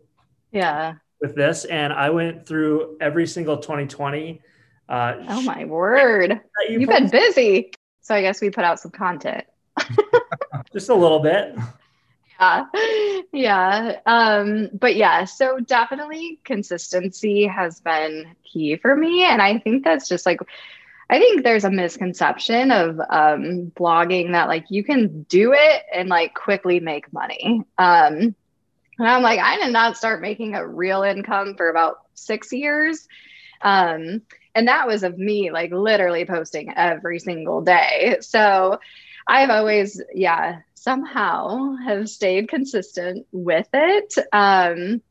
Yeah. 0.51 0.95
With 1.19 1.35
this, 1.35 1.65
and 1.65 1.91
I 1.91 2.11
went 2.11 2.47
through 2.47 2.97
every 3.01 3.25
single 3.25 3.57
2020. 3.57 4.41
Uh, 4.87 5.13
oh 5.27 5.41
my 5.41 5.65
word! 5.65 6.39
You 6.69 6.79
You've 6.79 6.89
been 6.89 7.09
busy. 7.09 7.71
So 8.01 8.13
I 8.13 8.21
guess 8.21 8.39
we 8.39 8.51
put 8.51 8.63
out 8.63 8.79
some 8.79 8.91
content. 8.91 9.43
Just 10.73 10.89
a 10.89 10.95
little 10.95 11.19
bit 11.19 11.57
yeah. 12.39 12.65
Yeah. 13.33 13.99
Um 14.05 14.69
but 14.73 14.95
yeah 14.95 15.25
so 15.25 15.59
definitely 15.59 16.39
consistency 16.43 17.45
has 17.45 17.79
been 17.79 18.35
key 18.51 18.77
for 18.77 18.95
me. 18.95 19.23
And 19.23 19.41
i 19.41 19.57
think 19.59 19.83
that's 19.83 20.07
just 20.07 20.25
like 20.25 20.39
i 21.09 21.19
think 21.19 21.43
there's 21.43 21.65
a 21.65 21.71
misconception 21.71 22.71
of 22.71 22.99
um 23.09 23.71
blogging 23.77 24.31
that 24.33 24.47
like 24.47 24.65
you 24.69 24.83
can 24.83 25.23
do 25.23 25.53
it 25.53 25.83
and 25.93 26.09
like 26.09 26.33
quickly 26.33 26.79
make 26.79 27.11
money. 27.13 27.63
Um 27.77 28.35
and 28.99 29.07
i'm 29.07 29.21
like 29.23 29.39
i 29.39 29.57
did 29.57 29.71
not 29.73 29.97
start 29.97 30.21
making 30.21 30.55
a 30.55 30.67
real 30.67 31.03
income 31.03 31.55
for 31.55 31.69
about 31.69 31.97
six 32.13 32.51
years. 32.51 33.07
Um 33.61 34.21
and 34.55 34.67
that 34.67 34.87
was 34.87 35.03
of 35.03 35.17
me 35.17 35.51
like 35.51 35.71
literally 35.71 36.25
posting 36.25 36.73
every 36.75 37.19
single 37.19 37.61
day. 37.61 38.17
So 38.21 38.79
I've 39.27 39.49
always, 39.49 40.01
yeah, 40.13 40.61
somehow 40.87 41.75
have 41.85 42.07
stayed 42.07 42.47
consistent 42.47 43.27
with 43.33 43.67
it. 43.73 44.13
Um, 44.31 45.01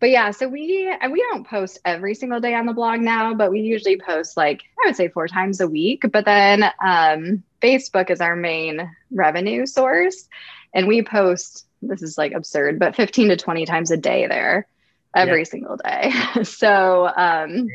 but 0.00 0.08
yeah, 0.08 0.30
so 0.30 0.48
we 0.48 0.90
we 1.10 1.20
don't 1.30 1.46
post 1.46 1.80
every 1.84 2.14
single 2.14 2.40
day 2.40 2.54
on 2.54 2.64
the 2.64 2.72
blog 2.72 3.00
now, 3.00 3.34
but 3.34 3.50
we 3.50 3.60
usually 3.60 3.98
post 3.98 4.38
like 4.38 4.62
I 4.82 4.88
would 4.88 4.96
say 4.96 5.08
four 5.08 5.28
times 5.28 5.60
a 5.60 5.68
week. 5.68 6.04
But 6.10 6.24
then 6.24 6.64
um, 6.82 7.42
Facebook 7.60 8.10
is 8.10 8.22
our 8.22 8.34
main 8.34 8.90
revenue 9.10 9.66
source, 9.66 10.26
and 10.72 10.88
we 10.88 11.02
post. 11.02 11.66
This 11.82 12.00
is 12.00 12.16
like 12.16 12.32
absurd, 12.32 12.78
but 12.78 12.96
15 12.96 13.28
to 13.28 13.36
20 13.36 13.66
times 13.66 13.90
a 13.90 13.98
day 13.98 14.26
there, 14.28 14.66
every 15.14 15.40
yeah. 15.40 15.44
single 15.44 15.76
day. 15.76 16.12
so 16.44 17.06
um, 17.14 17.68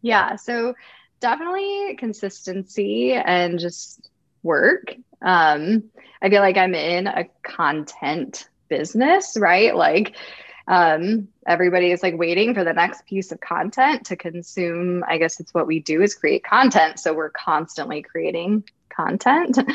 yeah, 0.00 0.36
so 0.36 0.74
definitely 1.18 1.96
consistency 1.98 3.14
and 3.14 3.58
just 3.58 4.11
work. 4.42 4.94
Um, 5.20 5.84
I 6.20 6.30
feel 6.30 6.40
like 6.40 6.56
I'm 6.56 6.74
in 6.74 7.06
a 7.06 7.24
content 7.42 8.48
business, 8.68 9.36
right? 9.38 9.74
Like 9.74 10.16
um, 10.68 11.28
everybody 11.46 11.90
is 11.90 12.02
like 12.02 12.16
waiting 12.16 12.54
for 12.54 12.64
the 12.64 12.72
next 12.72 13.06
piece 13.06 13.32
of 13.32 13.40
content 13.40 14.06
to 14.06 14.16
consume. 14.16 15.04
I 15.06 15.18
guess 15.18 15.40
it's 15.40 15.52
what 15.52 15.66
we 15.66 15.80
do 15.80 16.02
is 16.02 16.14
create 16.14 16.44
content. 16.44 16.98
So 17.00 17.12
we're 17.12 17.30
constantly 17.30 18.02
creating 18.02 18.64
content. 18.88 19.58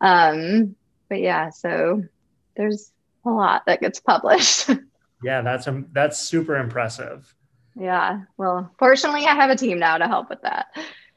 Um, 0.00 0.74
but 1.08 1.20
yeah, 1.20 1.50
so 1.50 2.02
there's 2.56 2.90
a 3.24 3.30
lot 3.30 3.62
that 3.66 3.80
gets 3.80 4.00
published. 4.00 4.68
yeah, 5.22 5.42
that's 5.42 5.68
um, 5.68 5.86
that's 5.92 6.18
super 6.18 6.56
impressive. 6.56 7.32
Yeah. 7.76 8.22
Well, 8.36 8.72
fortunately, 8.78 9.26
I 9.26 9.34
have 9.36 9.50
a 9.50 9.56
team 9.56 9.78
now 9.78 9.98
to 9.98 10.08
help 10.08 10.28
with 10.28 10.42
that. 10.42 10.66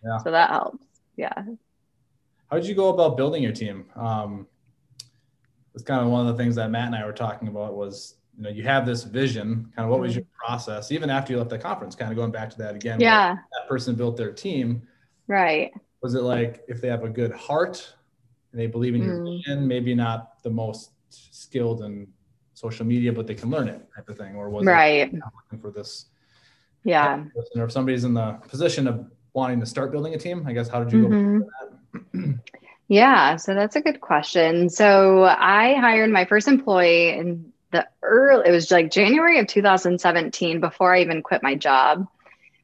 Yeah. 0.06 0.18
So 0.20 0.30
that 0.30 0.52
helps. 0.52 0.86
Yeah. 1.18 1.34
How 2.50 2.58
did 2.58 2.68
you 2.68 2.76
go 2.76 2.90
about 2.90 3.18
building 3.18 3.42
your 3.42 3.52
team? 3.52 3.86
Um, 3.96 4.48
it's 5.74 5.84
kind 5.84 6.02
of 6.02 6.10
one 6.10 6.26
of 6.26 6.36
the 6.36 6.42
things 6.42 6.56
that 6.56 6.72
Matt 6.72 6.88
and 6.88 6.96
I 6.96 7.06
were 7.06 7.14
talking 7.14 7.48
about 7.48 7.76
was, 7.76 8.16
you 8.38 8.44
know, 8.44 8.50
you 8.50 8.64
have 8.64 8.86
this 8.86 9.04
vision, 9.04 9.72
kind 9.76 9.86
of 9.86 9.90
what 9.90 10.00
was 10.00 10.12
mm-hmm. 10.12 10.20
your 10.20 10.28
process, 10.46 10.92
even 10.92 11.10
after 11.10 11.34
you 11.34 11.38
left 11.38 11.50
the 11.50 11.58
conference, 11.58 11.96
kind 11.96 12.12
of 12.12 12.18
going 12.18 12.32
back 12.32 12.50
to 12.52 12.58
that 12.60 12.76
again. 12.76 13.00
Yeah. 13.00 13.36
That 13.36 13.68
person 13.68 13.96
built 13.96 14.16
their 14.16 14.32
team. 14.32 14.88
Right. 15.28 15.72
Was 16.02 16.16
it 16.16 16.22
like 16.22 16.64
if 16.68 16.82
they 16.82 16.88
have 16.88 17.04
a 17.04 17.10
good 17.10 17.32
heart 17.34 17.94
and 18.52 18.62
they 18.62 18.68
believe 18.68 18.96
in 18.96 19.04
your 19.04 19.20
mm. 19.20 19.38
vision, 19.38 19.68
maybe 19.68 19.96
not 19.96 20.42
the 20.44 20.50
most 20.50 20.92
skilled 21.10 21.82
in 21.82 22.08
social 22.54 22.86
media, 22.86 23.12
but 23.12 23.28
they 23.28 23.36
can 23.36 23.50
learn 23.50 23.68
it 23.68 23.82
type 23.96 24.08
of 24.08 24.18
thing? 24.18 24.36
Or 24.36 24.50
was 24.50 24.66
right. 24.66 25.12
it 25.12 25.14
looking 25.14 25.60
for 25.60 25.72
this? 25.72 26.06
Yeah. 26.84 27.24
Or 27.56 27.64
if 27.66 27.72
somebody's 27.72 28.04
in 28.04 28.14
the 28.14 28.34
position 28.48 28.88
of 28.88 29.10
wanting 29.34 29.60
to 29.60 29.66
start 29.66 29.92
building 29.92 30.14
a 30.14 30.18
team, 30.18 30.46
I 30.48 30.54
guess, 30.54 30.70
how 30.70 30.84
did 30.84 30.94
you 30.94 31.08
mm-hmm. 31.08 31.40
go 31.40 31.48
yeah, 32.88 33.36
so 33.38 33.56
that's 33.56 33.76
a 33.76 33.82
good 33.82 34.02
question. 34.02 34.70
So 34.70 35.24
I 35.24 35.76
hired 35.76 36.12
my 36.12 36.26
first 36.26 36.48
employee 36.48 37.10
in 37.10 37.52
the 37.72 37.88
early, 38.02 38.48
it 38.48 38.52
was 38.52 38.72
like 38.72 38.92
January 38.92 39.40
of 39.40 39.48
2017 39.48 40.60
before 40.60 40.96
I 40.96 41.02
even 41.02 41.24
quit 41.24 41.44
my 41.44 41.56
job. 41.56 42.08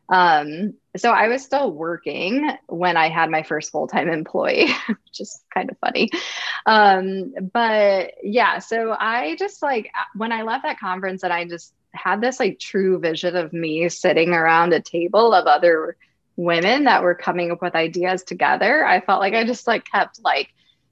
Um, 0.09 0.73
so 0.97 1.11
I 1.11 1.29
was 1.29 1.41
still 1.41 1.71
working 1.71 2.49
when 2.67 2.97
I 2.97 3.09
had 3.09 3.29
my 3.29 3.43
first 3.43 3.71
full 3.71 3.87
time 3.87 4.09
employee, 4.09 4.67
which 4.87 5.21
is 5.21 5.41
kind 5.53 5.69
of 5.71 5.77
funny. 5.79 6.09
Um, 6.65 7.33
but 7.53 8.15
yeah, 8.21 8.59
so 8.59 8.95
I 8.97 9.35
just 9.37 9.61
like 9.61 9.89
when 10.15 10.33
I 10.33 10.43
left 10.43 10.63
that 10.63 10.79
conference, 10.79 11.23
and 11.23 11.31
I 11.31 11.47
just 11.47 11.73
had 11.93 12.21
this 12.21 12.39
like 12.39 12.59
true 12.59 12.99
vision 12.99 13.35
of 13.35 13.53
me 13.53 13.87
sitting 13.89 14.33
around 14.33 14.73
a 14.73 14.81
table 14.81 15.33
of 15.33 15.45
other 15.45 15.95
women 16.41 16.85
that 16.85 17.03
were 17.03 17.13
coming 17.13 17.51
up 17.51 17.61
with 17.61 17.75
ideas 17.75 18.23
together, 18.23 18.85
I 18.85 18.99
felt 19.01 19.21
like 19.21 19.35
I 19.35 19.43
just 19.43 19.67
like 19.67 19.85
kept 19.85 20.23
like 20.23 20.49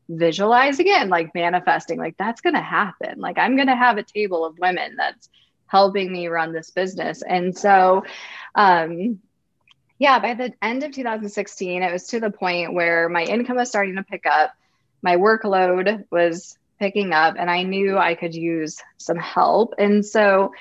visualizing 0.07 0.88
it 0.88 0.97
and 0.97 1.09
like 1.09 1.33
manifesting 1.33 1.97
like 1.97 2.17
that's 2.17 2.41
going 2.41 2.55
to 2.55 2.62
happen. 2.62 3.19
Like 3.19 3.39
I'm 3.39 3.55
going 3.55 3.67
to 3.67 3.75
have 3.75 3.97
a 3.97 4.03
table 4.03 4.45
of 4.45 4.59
women 4.59 4.95
that's 4.95 5.27
helping 5.65 6.12
me 6.12 6.27
run 6.27 6.53
this 6.53 6.69
business. 6.69 7.23
And 7.23 7.57
so 7.57 8.03
um 8.55 9.19
yeah, 9.97 10.19
by 10.19 10.33
the 10.33 10.53
end 10.62 10.83
of 10.83 10.93
2016, 10.93 11.83
it 11.83 11.91
was 11.91 12.07
to 12.07 12.21
the 12.21 12.31
point 12.31 12.73
where 12.73 13.09
my 13.09 13.23
income 13.23 13.57
was 13.57 13.67
starting 13.67 13.95
to 13.95 14.03
pick 14.03 14.25
up, 14.25 14.53
my 15.01 15.17
workload 15.17 16.05
was 16.09 16.57
picking 16.79 17.12
up, 17.12 17.35
and 17.38 17.49
I 17.49 17.63
knew 17.63 17.97
I 17.97 18.15
could 18.15 18.33
use 18.33 18.81
some 18.97 19.17
help. 19.17 19.73
And 19.77 20.05
so 20.05 20.53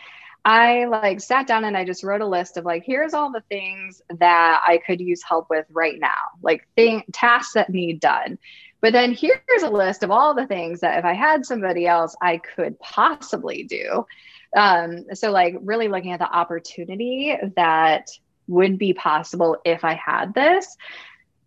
I 0.48 0.86
like 0.86 1.20
sat 1.20 1.46
down 1.46 1.64
and 1.66 1.76
I 1.76 1.84
just 1.84 2.02
wrote 2.02 2.22
a 2.22 2.26
list 2.26 2.56
of 2.56 2.64
like, 2.64 2.82
here's 2.82 3.12
all 3.12 3.30
the 3.30 3.42
things 3.50 4.00
that 4.18 4.62
I 4.66 4.78
could 4.78 4.98
use 4.98 5.22
help 5.22 5.50
with 5.50 5.66
right 5.68 6.00
now, 6.00 6.14
like 6.42 6.66
thing 6.74 7.02
tasks 7.12 7.52
that 7.52 7.68
need 7.68 8.00
done. 8.00 8.38
But 8.80 8.94
then 8.94 9.12
here's 9.12 9.62
a 9.62 9.68
list 9.68 10.02
of 10.02 10.10
all 10.10 10.32
the 10.32 10.46
things 10.46 10.80
that 10.80 10.98
if 10.98 11.04
I 11.04 11.12
had 11.12 11.44
somebody 11.44 11.86
else, 11.86 12.16
I 12.22 12.38
could 12.38 12.80
possibly 12.80 13.64
do. 13.64 14.06
Um, 14.56 15.04
so 15.12 15.32
like 15.32 15.54
really 15.60 15.88
looking 15.88 16.12
at 16.12 16.18
the 16.18 16.32
opportunity 16.32 17.36
that 17.56 18.08
would 18.46 18.78
be 18.78 18.94
possible 18.94 19.58
if 19.66 19.84
I 19.84 19.96
had 19.96 20.32
this 20.32 20.78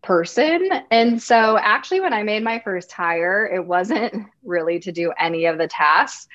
person. 0.04 0.70
And 0.92 1.20
so, 1.20 1.58
actually, 1.58 2.02
when 2.02 2.14
I 2.14 2.22
made 2.22 2.44
my 2.44 2.60
first 2.60 2.92
hire, 2.92 3.48
it 3.52 3.66
wasn't 3.66 4.28
really 4.44 4.80
to 4.82 4.92
do 4.92 5.12
any 5.18 5.46
of 5.46 5.58
the 5.58 5.68
tasks 5.68 6.28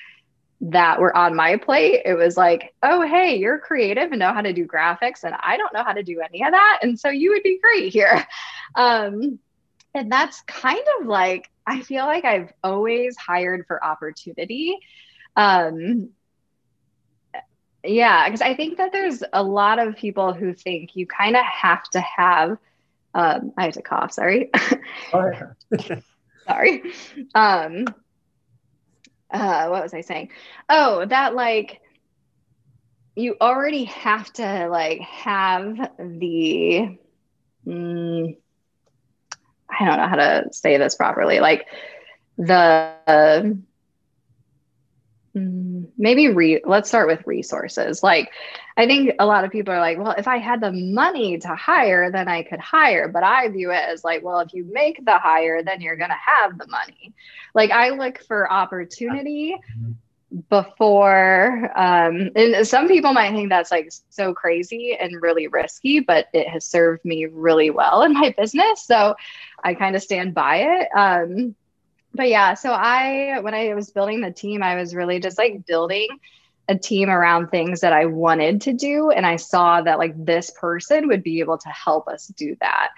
that 0.59 0.99
were 0.99 1.15
on 1.15 1.35
my 1.35 1.57
plate. 1.57 2.01
It 2.05 2.15
was 2.15 2.35
like, 2.35 2.73
oh, 2.81 3.01
hey, 3.01 3.37
you're 3.37 3.59
creative 3.59 4.11
and 4.11 4.19
know 4.19 4.33
how 4.33 4.41
to 4.41 4.53
do 4.53 4.65
graphics, 4.65 5.23
and 5.23 5.35
I 5.39 5.57
don't 5.57 5.73
know 5.73 5.83
how 5.83 5.93
to 5.93 6.03
do 6.03 6.21
any 6.21 6.43
of 6.43 6.51
that. 6.51 6.79
And 6.81 6.99
so, 6.99 7.09
you 7.09 7.31
would 7.31 7.43
be 7.43 7.59
great 7.59 7.91
here. 7.91 8.25
Um, 8.75 9.39
and 9.95 10.11
that's 10.11 10.41
kind 10.41 10.83
of 10.99 11.07
like, 11.07 11.49
I 11.65 11.81
feel 11.81 12.05
like 12.05 12.25
I've 12.25 12.51
always 12.63 13.15
hired 13.17 13.65
for 13.65 13.83
opportunity. 13.83 14.77
Um, 15.37 16.09
yeah, 17.83 18.25
because 18.27 18.41
I 18.41 18.55
think 18.55 18.77
that 18.77 18.91
there's 18.91 19.23
a 19.33 19.41
lot 19.41 19.79
of 19.79 19.95
people 19.95 20.33
who 20.33 20.53
think 20.53 20.95
you 20.95 21.07
kind 21.07 21.35
of 21.35 21.45
have 21.45 21.83
to 21.91 22.01
have. 22.01 22.57
Um, 23.13 23.53
I 23.57 23.65
had 23.65 23.73
to 23.75 23.81
cough. 23.81 24.11
Sorry. 24.11 24.51
sorry. 26.47 26.83
Um, 27.33 27.85
uh, 29.31 29.67
what 29.67 29.83
was 29.83 29.93
I 29.93 30.01
saying? 30.01 30.29
Oh, 30.69 31.05
that 31.05 31.35
like 31.35 31.81
you 33.15 33.35
already 33.41 33.85
have 33.85 34.31
to 34.33 34.67
like 34.69 35.01
have 35.01 35.75
the. 35.97 36.97
Mm, 37.65 38.37
I 39.69 39.85
don't 39.85 39.97
know 39.97 40.07
how 40.07 40.15
to 40.15 40.45
say 40.51 40.77
this 40.77 40.95
properly. 40.95 41.39
Like 41.39 41.65
the. 42.37 43.57
Uh, 45.37 45.87
maybe 45.97 46.29
re- 46.29 46.61
let's 46.65 46.89
start 46.89 47.07
with 47.07 47.25
resources. 47.25 48.03
Like 48.03 48.31
i 48.79 48.85
think 48.85 49.15
a 49.19 49.25
lot 49.25 49.43
of 49.43 49.51
people 49.51 49.73
are 49.73 49.79
like 49.79 49.97
well 49.97 50.13
if 50.17 50.27
i 50.27 50.37
had 50.37 50.61
the 50.61 50.71
money 50.71 51.39
to 51.39 51.55
hire 51.55 52.11
then 52.11 52.27
i 52.27 52.43
could 52.43 52.59
hire. 52.59 53.07
But 53.07 53.23
i 53.23 53.47
view 53.49 53.71
it 53.71 53.83
as 53.89 54.03
like 54.03 54.23
well 54.23 54.39
if 54.39 54.53
you 54.53 54.65
make 54.71 55.03
the 55.03 55.17
hire 55.17 55.63
then 55.63 55.81
you're 55.81 55.97
going 55.97 56.11
to 56.11 56.15
have 56.15 56.57
the 56.57 56.67
money. 56.67 57.13
Like 57.53 57.71
i 57.71 57.89
look 57.89 58.23
for 58.27 58.51
opportunity 58.51 59.55
before 60.49 61.71
um 61.79 62.29
and 62.35 62.67
some 62.67 62.87
people 62.87 63.13
might 63.13 63.31
think 63.31 63.49
that's 63.49 63.71
like 63.71 63.89
so 64.09 64.33
crazy 64.33 64.95
and 64.99 65.21
really 65.21 65.47
risky 65.47 66.01
but 66.01 66.27
it 66.33 66.49
has 66.49 66.65
served 66.65 67.03
me 67.05 67.25
really 67.25 67.69
well 67.69 68.03
in 68.03 68.13
my 68.13 68.33
business. 68.37 68.85
So 68.85 69.15
i 69.63 69.73
kind 69.73 69.95
of 69.95 70.03
stand 70.03 70.33
by 70.33 70.57
it. 70.57 70.89
Um 70.95 71.55
but 72.17 72.29
yeah, 72.29 72.55
so 72.55 72.71
I 72.71 73.39
when 73.39 73.53
I 73.53 73.73
was 73.75 73.91
building 73.91 74.21
the 74.21 74.31
team, 74.31 74.63
I 74.63 74.75
was 74.75 74.95
really 74.95 75.19
just 75.19 75.37
like 75.37 75.65
building 75.65 76.07
a 76.67 76.77
team 76.77 77.09
around 77.09 77.47
things 77.47 77.79
that 77.81 77.93
I 77.93 78.05
wanted 78.07 78.61
to 78.61 78.73
do, 78.73 79.11
and 79.11 79.25
I 79.25 79.37
saw 79.37 79.81
that 79.81 79.99
like 79.99 80.13
this 80.25 80.51
person 80.51 81.07
would 81.07 81.23
be 81.23 81.39
able 81.39 81.57
to 81.59 81.69
help 81.69 82.07
us 82.07 82.27
do 82.27 82.57
that. 82.59 82.89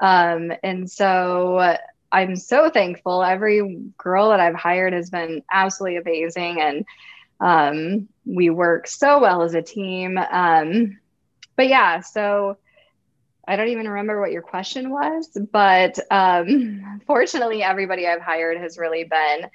Um, 0.00 0.52
and 0.64 0.90
so 0.90 1.76
I'm 2.10 2.34
so 2.36 2.70
thankful. 2.70 3.22
Every 3.22 3.78
girl 3.96 4.30
that 4.30 4.40
I've 4.40 4.56
hired 4.56 4.92
has 4.92 5.10
been 5.10 5.42
absolutely 5.52 5.98
amazing, 5.98 6.60
and 6.60 6.84
um, 7.40 8.08
we 8.24 8.50
work 8.50 8.88
so 8.88 9.20
well 9.20 9.42
as 9.42 9.54
a 9.54 9.62
team. 9.62 10.18
Um, 10.18 10.98
but 11.56 11.68
yeah, 11.68 12.00
so 12.00 12.56
I 13.46 13.56
don't 13.56 13.68
even 13.68 13.88
remember 13.88 14.20
what 14.20 14.32
your 14.32 14.42
question 14.42 14.90
was, 14.90 15.28
but 15.50 15.98
um, 16.10 17.00
fortunately, 17.06 17.62
everybody 17.62 18.06
I've 18.06 18.20
hired 18.20 18.58
has 18.58 18.78
really 18.78 19.04
been 19.04 19.50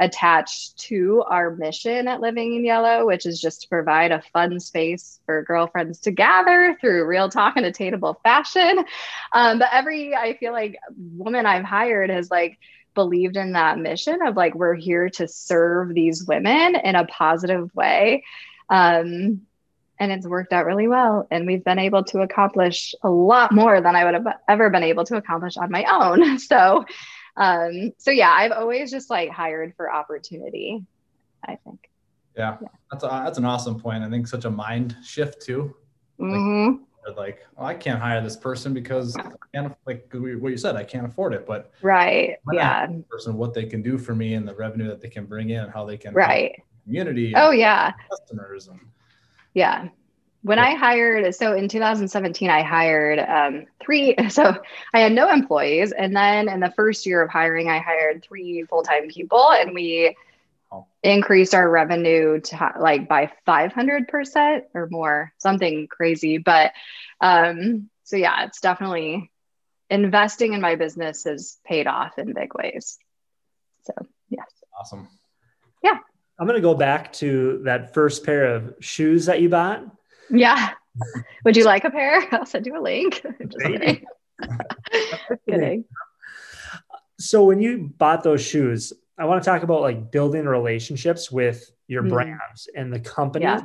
attached 0.00 0.78
to 0.78 1.24
our 1.28 1.50
mission 1.50 2.06
at 2.08 2.20
Living 2.20 2.54
in 2.54 2.64
Yellow, 2.64 3.06
which 3.06 3.26
is 3.26 3.40
just 3.40 3.62
to 3.62 3.68
provide 3.68 4.12
a 4.12 4.22
fun 4.32 4.60
space 4.60 5.20
for 5.26 5.42
girlfriends 5.42 6.00
to 6.00 6.10
gather 6.10 6.76
through 6.80 7.06
real 7.06 7.28
talk 7.28 7.56
and 7.56 7.66
attainable 7.66 8.18
fashion. 8.22 8.84
Um, 9.32 9.58
but 9.58 9.68
every, 9.72 10.14
I 10.14 10.36
feel 10.36 10.52
like, 10.52 10.76
woman 10.96 11.46
I've 11.46 11.64
hired 11.64 12.10
has 12.10 12.30
like 12.30 12.58
believed 12.94 13.36
in 13.36 13.52
that 13.52 13.78
mission 13.78 14.22
of 14.24 14.36
like, 14.36 14.54
we're 14.54 14.74
here 14.74 15.08
to 15.10 15.26
serve 15.26 15.94
these 15.94 16.24
women 16.24 16.76
in 16.76 16.94
a 16.94 17.06
positive 17.06 17.74
way. 17.74 18.24
Um, 18.70 19.42
and 20.00 20.12
it's 20.12 20.26
worked 20.26 20.52
out 20.52 20.66
really 20.66 20.88
well 20.88 21.26
and 21.30 21.46
we've 21.46 21.64
been 21.64 21.78
able 21.78 22.04
to 22.04 22.20
accomplish 22.20 22.94
a 23.02 23.10
lot 23.10 23.52
more 23.52 23.80
than 23.80 23.96
i 23.96 24.04
would 24.04 24.14
have 24.14 24.26
ever 24.48 24.70
been 24.70 24.82
able 24.82 25.04
to 25.04 25.16
accomplish 25.16 25.56
on 25.56 25.70
my 25.70 25.84
own. 25.90 26.38
So 26.48 26.84
um 27.36 27.92
so 27.98 28.10
yeah 28.10 28.30
i've 28.30 28.52
always 28.52 28.90
just 28.90 29.10
like 29.10 29.30
hired 29.30 29.74
for 29.76 29.92
opportunity 29.92 30.84
i 31.46 31.56
think. 31.64 31.88
Yeah, 32.36 32.56
yeah. 32.62 32.68
that's 32.90 33.04
a, 33.04 33.08
that's 33.08 33.38
an 33.38 33.44
awesome 33.44 33.80
point. 33.80 34.04
I 34.04 34.08
think 34.08 34.28
such 34.28 34.44
a 34.44 34.50
mind 34.50 34.96
shift 35.04 35.42
too. 35.42 35.74
Mm-hmm. 36.20 36.82
like, 37.08 37.16
like 37.16 37.46
oh, 37.56 37.64
i 37.64 37.74
can't 37.74 38.00
hire 38.00 38.20
this 38.20 38.36
person 38.36 38.74
because 38.74 39.16
i 39.16 39.30
can't 39.54 39.72
like 39.86 40.08
what 40.12 40.50
you 40.50 40.56
said 40.56 40.74
i 40.74 40.82
can't 40.84 41.06
afford 41.06 41.32
it. 41.32 41.46
But 41.46 41.72
right 41.82 42.36
yeah. 42.52 42.86
person 43.08 43.36
what 43.36 43.54
they 43.54 43.66
can 43.66 43.82
do 43.82 43.98
for 43.98 44.14
me 44.14 44.34
and 44.34 44.46
the 44.46 44.54
revenue 44.54 44.88
that 44.88 45.00
they 45.00 45.08
can 45.08 45.26
bring 45.26 45.50
in 45.50 45.64
and 45.64 45.72
how 45.72 45.84
they 45.84 45.96
can 45.96 46.14
right. 46.14 46.60
community 46.84 47.34
oh 47.36 47.50
yeah. 47.50 47.92
customers 48.10 48.68
and 48.68 48.80
yeah. 49.54 49.88
When 50.42 50.58
I 50.58 50.74
hired, 50.76 51.34
so 51.34 51.52
in 51.52 51.68
2017, 51.68 52.48
I 52.48 52.62
hired 52.62 53.18
um, 53.18 53.66
three. 53.82 54.14
So 54.30 54.54
I 54.94 55.00
had 55.00 55.12
no 55.12 55.30
employees. 55.30 55.92
And 55.92 56.14
then 56.14 56.48
in 56.48 56.60
the 56.60 56.72
first 56.76 57.06
year 57.06 57.22
of 57.22 57.30
hiring, 57.30 57.68
I 57.68 57.78
hired 57.78 58.22
three 58.22 58.62
full 58.62 58.82
time 58.82 59.08
people 59.08 59.50
and 59.50 59.74
we 59.74 60.16
increased 61.02 61.54
our 61.54 61.68
revenue 61.68 62.40
to 62.40 62.72
like 62.78 63.08
by 63.08 63.32
500% 63.46 64.62
or 64.74 64.88
more, 64.90 65.32
something 65.38 65.88
crazy. 65.88 66.38
But 66.38 66.72
um, 67.20 67.88
so 68.04 68.16
yeah, 68.16 68.44
it's 68.44 68.60
definitely 68.60 69.30
investing 69.90 70.52
in 70.52 70.60
my 70.60 70.76
business 70.76 71.24
has 71.24 71.58
paid 71.64 71.86
off 71.86 72.18
in 72.18 72.34
big 72.34 72.54
ways. 72.54 72.98
So, 73.84 73.94
yes. 74.28 74.46
Awesome. 74.78 75.08
Yeah. 75.82 75.98
I'm 76.38 76.46
going 76.46 76.56
to 76.56 76.62
go 76.62 76.74
back 76.74 77.12
to 77.14 77.60
that 77.64 77.94
first 77.94 78.24
pair 78.24 78.54
of 78.54 78.74
shoes 78.80 79.26
that 79.26 79.42
you 79.42 79.48
bought. 79.48 79.84
Yeah. 80.30 80.70
Would 81.44 81.56
you 81.56 81.64
like 81.64 81.84
a 81.84 81.90
pair? 81.90 82.22
I'll 82.32 82.46
send 82.46 82.66
you 82.66 82.78
a 82.78 82.82
link. 82.82 83.22
Just 83.42 83.58
kidding. 83.60 84.04
kidding. 85.48 85.84
So 87.18 87.44
when 87.44 87.60
you 87.60 87.92
bought 87.98 88.22
those 88.22 88.44
shoes, 88.44 88.92
I 89.18 89.24
want 89.24 89.42
to 89.42 89.50
talk 89.50 89.64
about 89.64 89.80
like 89.80 90.12
building 90.12 90.44
relationships 90.44 91.30
with 91.30 91.68
your 91.88 92.04
mm. 92.04 92.10
brands 92.10 92.68
and 92.76 92.92
the 92.92 93.00
company. 93.00 93.44
Yeah. 93.44 93.62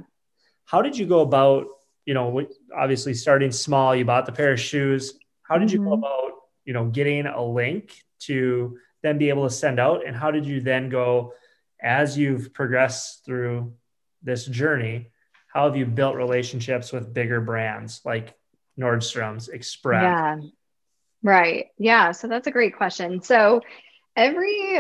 How 0.66 0.82
did 0.82 0.98
you 0.98 1.06
go 1.06 1.22
about, 1.22 1.68
you 2.06 2.16
know, 2.16 2.46
obviously 2.76 3.14
starting 3.14 3.52
small, 3.52 3.96
you 3.96 4.06
bought 4.06 4.26
the 4.26 4.32
pair 4.32 4.54
of 4.54 4.60
shoes. 4.60 5.14
How 5.44 5.58
did 5.58 5.70
mm-hmm. 5.70 5.78
you 5.78 5.90
go 5.90 5.96
mm-hmm. 5.96 6.04
about, 6.04 6.32
you 6.66 6.74
know, 6.74 6.88
getting 6.88 7.28
a 7.28 7.44
link 7.44 7.94
to 8.22 8.78
then 9.04 9.20
be 9.20 9.30
able 9.30 9.48
to 9.48 9.54
send 9.54 9.80
out? 9.80 10.08
And 10.08 10.16
how 10.16 10.32
did 10.32 10.48
you 10.48 10.62
then 10.62 10.90
go, 10.90 11.34
as 11.84 12.18
you've 12.18 12.54
progressed 12.54 13.26
through 13.26 13.74
this 14.24 14.46
journey, 14.46 15.12
how 15.54 15.66
have 15.66 15.76
you 15.76 15.86
built 15.86 16.16
relationships 16.16 16.92
with 16.92 17.14
bigger 17.14 17.42
brands 17.42 18.02
like 18.06 18.34
Nordstrom's, 18.80 19.50
Express? 19.50 20.02
Yeah. 20.02 20.38
Right. 21.22 21.68
Yeah. 21.78 22.12
So 22.12 22.28
that's 22.28 22.48
a 22.48 22.52
great 22.52 22.76
question. 22.76 23.22
So 23.22 23.62
every 24.16 24.80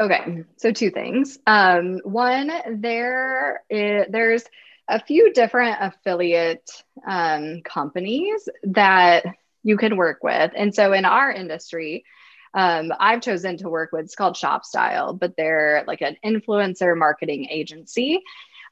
okay, 0.00 0.44
so 0.56 0.72
two 0.72 0.90
things. 0.90 1.38
Um, 1.46 1.98
one, 2.04 2.50
there 2.80 3.62
is, 3.68 4.06
there's 4.08 4.44
a 4.88 5.02
few 5.02 5.32
different 5.32 5.76
affiliate 5.80 6.70
um, 7.06 7.62
companies 7.62 8.48
that 8.64 9.24
you 9.62 9.76
can 9.76 9.96
work 9.96 10.22
with. 10.22 10.52
And 10.54 10.74
so 10.74 10.92
in 10.92 11.04
our 11.04 11.30
industry, 11.32 12.04
um, 12.54 12.92
I've 12.98 13.20
chosen 13.20 13.56
to 13.58 13.68
work 13.68 13.90
with. 13.92 14.04
It's 14.04 14.14
called 14.14 14.36
Shop 14.36 14.64
Style, 14.64 15.12
but 15.12 15.36
they're 15.36 15.84
like 15.86 16.02
an 16.02 16.16
influencer 16.24 16.96
marketing 16.96 17.48
agency. 17.50 18.22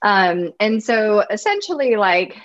Um, 0.03 0.53
and 0.61 0.83
so 0.83 1.21
essentially, 1.29 1.97
like 1.97 2.37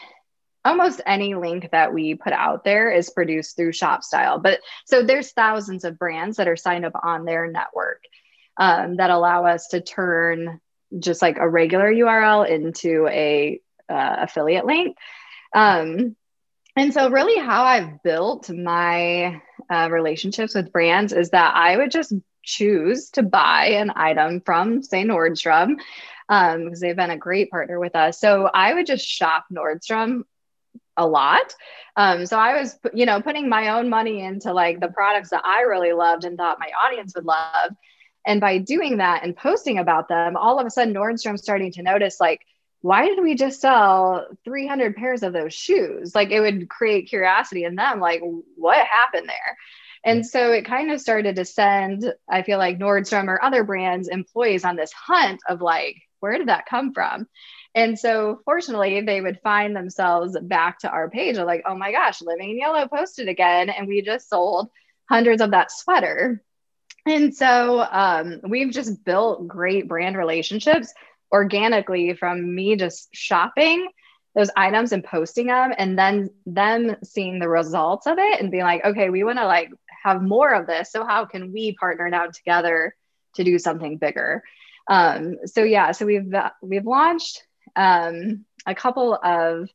almost 0.65 1.01
any 1.05 1.35
link 1.35 1.69
that 1.71 1.93
we 1.93 2.15
put 2.15 2.33
out 2.33 2.63
there 2.63 2.91
is 2.91 3.11
produced 3.11 3.55
through 3.55 3.71
Shop 3.71 4.03
Style. 4.03 4.39
But 4.39 4.59
so 4.85 5.03
there's 5.03 5.31
thousands 5.31 5.83
of 5.83 5.99
brands 5.99 6.37
that 6.37 6.47
are 6.47 6.57
signed 6.57 6.85
up 6.85 6.93
on 7.01 7.23
their 7.23 7.49
network 7.49 8.03
um, 8.57 8.97
that 8.97 9.11
allow 9.11 9.45
us 9.45 9.67
to 9.69 9.81
turn 9.81 10.59
just 10.97 11.21
like 11.21 11.37
a 11.37 11.47
regular 11.47 11.91
URL 11.91 12.49
into 12.49 13.07
a 13.07 13.61
uh, 13.89 14.15
affiliate 14.21 14.65
link. 14.65 14.97
Um, 15.53 16.15
and 16.75 16.93
so, 16.93 17.09
really, 17.09 17.39
how 17.39 17.63
I've 17.63 18.03
built 18.03 18.49
my 18.49 19.41
uh, 19.69 19.89
relationships 19.91 20.55
with 20.55 20.71
brands 20.71 21.13
is 21.13 21.31
that 21.31 21.55
I 21.55 21.77
would 21.77 21.91
just 21.91 22.13
choose 22.43 23.09
to 23.11 23.23
buy 23.23 23.67
an 23.71 23.91
item 23.95 24.41
from, 24.41 24.81
say, 24.81 25.03
Nordstrom, 25.03 25.79
um, 26.29 26.63
because 26.63 26.79
they've 26.79 26.95
been 26.95 27.11
a 27.11 27.17
great 27.17 27.51
partner 27.51 27.79
with 27.79 27.95
us. 27.95 28.19
So 28.19 28.49
I 28.53 28.73
would 28.73 28.85
just 28.85 29.05
shop 29.05 29.45
Nordstrom 29.51 30.23
a 30.95 31.05
lot. 31.05 31.53
Um, 31.95 32.25
so 32.25 32.37
I 32.37 32.59
was, 32.59 32.77
you 32.93 33.05
know, 33.05 33.21
putting 33.21 33.49
my 33.49 33.69
own 33.69 33.89
money 33.89 34.21
into 34.23 34.53
like 34.53 34.79
the 34.79 34.87
products 34.87 35.29
that 35.29 35.43
I 35.45 35.61
really 35.61 35.93
loved 35.93 36.23
and 36.23 36.37
thought 36.37 36.59
my 36.59 36.71
audience 36.85 37.13
would 37.15 37.25
love. 37.25 37.71
And 38.25 38.41
by 38.41 38.57
doing 38.57 38.97
that 38.97 39.23
and 39.23 39.35
posting 39.35 39.77
about 39.77 40.07
them, 40.07 40.35
all 40.35 40.59
of 40.59 40.65
a 40.65 40.69
sudden 40.69 40.93
Nordstrom's 40.93 41.41
starting 41.41 41.71
to 41.73 41.83
notice 41.83 42.19
like, 42.19 42.41
why 42.81 43.07
did 43.07 43.21
we 43.21 43.35
just 43.35 43.61
sell 43.61 44.27
300 44.43 44.95
pairs 44.95 45.23
of 45.23 45.33
those 45.33 45.53
shoes? 45.53 46.13
Like 46.13 46.29
it 46.31 46.39
would 46.39 46.69
create 46.69 47.09
curiosity 47.09 47.63
in 47.63 47.75
them, 47.75 47.99
like, 47.99 48.21
what 48.55 48.85
happened 48.87 49.27
there? 49.27 49.57
And 50.03 50.25
so 50.25 50.51
it 50.51 50.65
kind 50.65 50.91
of 50.91 51.01
started 51.01 51.35
to 51.35 51.45
send, 51.45 52.13
I 52.29 52.43
feel 52.43 52.59
like 52.59 52.77
Nordstrom 52.77 53.27
or 53.27 53.43
other 53.43 53.63
brands 53.63 54.07
employees 54.07 54.63
on 54.63 54.75
this 54.75 54.93
hunt 54.93 55.41
of 55.49 55.61
like, 55.61 55.97
where 56.19 56.37
did 56.37 56.47
that 56.47 56.65
come 56.65 56.93
from? 56.93 57.27
And 57.75 57.97
so 57.97 58.39
fortunately, 58.45 59.01
they 59.01 59.21
would 59.21 59.39
find 59.41 59.75
themselves 59.75 60.37
back 60.41 60.79
to 60.79 60.89
our 60.89 61.09
page 61.09 61.37
of 61.37 61.45
like, 61.45 61.63
oh 61.65 61.75
my 61.75 61.91
gosh, 61.91 62.21
Living 62.21 62.51
in 62.51 62.57
Yellow 62.57 62.87
posted 62.87 63.27
again. 63.27 63.69
And 63.69 63.87
we 63.87 64.01
just 64.01 64.29
sold 64.29 64.69
hundreds 65.09 65.41
of 65.41 65.51
that 65.51 65.71
sweater. 65.71 66.43
And 67.05 67.35
so 67.35 67.81
um, 67.81 68.41
we've 68.47 68.71
just 68.71 69.03
built 69.03 69.47
great 69.47 69.87
brand 69.87 70.17
relationships 70.17 70.93
organically 71.31 72.13
from 72.13 72.55
me 72.55 72.75
just 72.75 73.09
shopping 73.13 73.87
those 74.35 74.49
items 74.55 74.91
and 74.91 75.03
posting 75.03 75.47
them 75.47 75.73
and 75.77 75.97
then 75.97 76.29
them 76.45 76.95
seeing 77.03 77.39
the 77.39 77.49
results 77.49 78.05
of 78.05 78.17
it 78.19 78.39
and 78.39 78.51
being 78.51 78.63
like 78.63 78.85
okay 78.85 79.09
we 79.09 79.23
want 79.23 79.39
to 79.39 79.45
like 79.45 79.69
have 80.03 80.21
more 80.21 80.53
of 80.53 80.67
this. 80.67 80.91
So 80.91 81.05
how 81.05 81.25
can 81.25 81.51
we 81.51 81.73
partner 81.73 82.09
now 82.09 82.27
together 82.27 82.95
to 83.35 83.43
do 83.43 83.59
something 83.59 83.97
bigger? 83.97 84.43
Um, 84.89 85.37
so 85.45 85.63
yeah 85.63 85.91
so 85.91 86.05
we've 86.05 86.33
we've 86.61 86.85
launched 86.85 87.43
um, 87.75 88.45
a 88.65 88.73
couple 88.73 89.13
of 89.15 89.69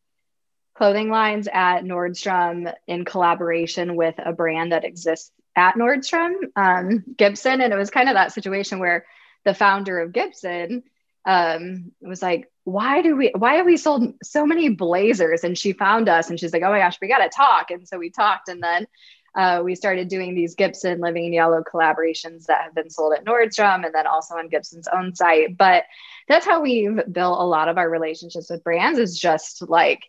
clothing 0.75 1.11
lines 1.11 1.49
at 1.53 1.83
nordstrom 1.83 2.73
in 2.87 3.05
collaboration 3.05 3.95
with 3.95 4.15
a 4.19 4.33
brand 4.33 4.73
that 4.73 4.85
exists 4.85 5.31
at 5.55 5.75
nordstrom 5.75 6.33
um, 6.57 7.05
gibson. 7.17 7.61
And 7.61 7.73
it 7.73 7.77
was 7.77 7.91
kind 7.91 8.09
of 8.09 8.15
that 8.15 8.33
situation 8.33 8.79
where 8.79 9.05
the 9.45 9.55
founder 9.55 10.01
of 10.01 10.13
gibson 10.13 10.83
um, 11.25 11.93
was 12.01 12.23
like, 12.23 12.51
why 12.65 13.03
do 13.03 13.17
we, 13.17 13.33
why 13.37 13.55
have 13.55 13.67
we 13.67 13.77
sold 13.77 14.15
so 14.23 14.47
many 14.47 14.69
blazers? 14.69 15.45
And 15.45 15.57
she 15.57 15.73
found 15.73 16.09
us 16.09 16.31
and 16.31 16.39
she's 16.39 16.53
like, 16.53 16.63
oh 16.63 16.71
my 16.71 16.79
gosh, 16.79 16.99
we 17.01 17.09
got 17.09 17.19
to 17.19 17.29
talk. 17.29 17.71
And 17.71 17.87
so 17.87 17.99
we 17.99 18.11
talked. 18.11 18.49
And 18.49 18.63
then 18.63 18.87
uh, 19.35 19.63
we 19.65 19.75
started 19.75 20.09
doing 20.09 20.35
these 20.35 20.55
Gibson 20.55 21.01
Living 21.01 21.27
in 21.27 21.33
Yellow 21.33 21.63
collaborations 21.63 22.47
that 22.47 22.63
have 22.63 22.75
been 22.75 22.91
sold 22.91 23.15
at 23.15 23.25
Nordstrom 23.25 23.85
and 23.85 23.95
then 23.95 24.07
also 24.07 24.35
on 24.35 24.49
Gibson's 24.49 24.89
own 24.89 25.15
site. 25.15 25.57
But 25.57 25.85
that's 26.29 26.47
how 26.47 26.61
we've 26.61 27.01
built 27.11 27.41
a 27.41 27.45
lot 27.45 27.69
of 27.69 27.79
our 27.79 27.89
relationships 27.89 28.51
with 28.51 28.65
brands 28.65 28.99
is 28.99 29.19
just 29.19 29.63
like, 29.69 30.05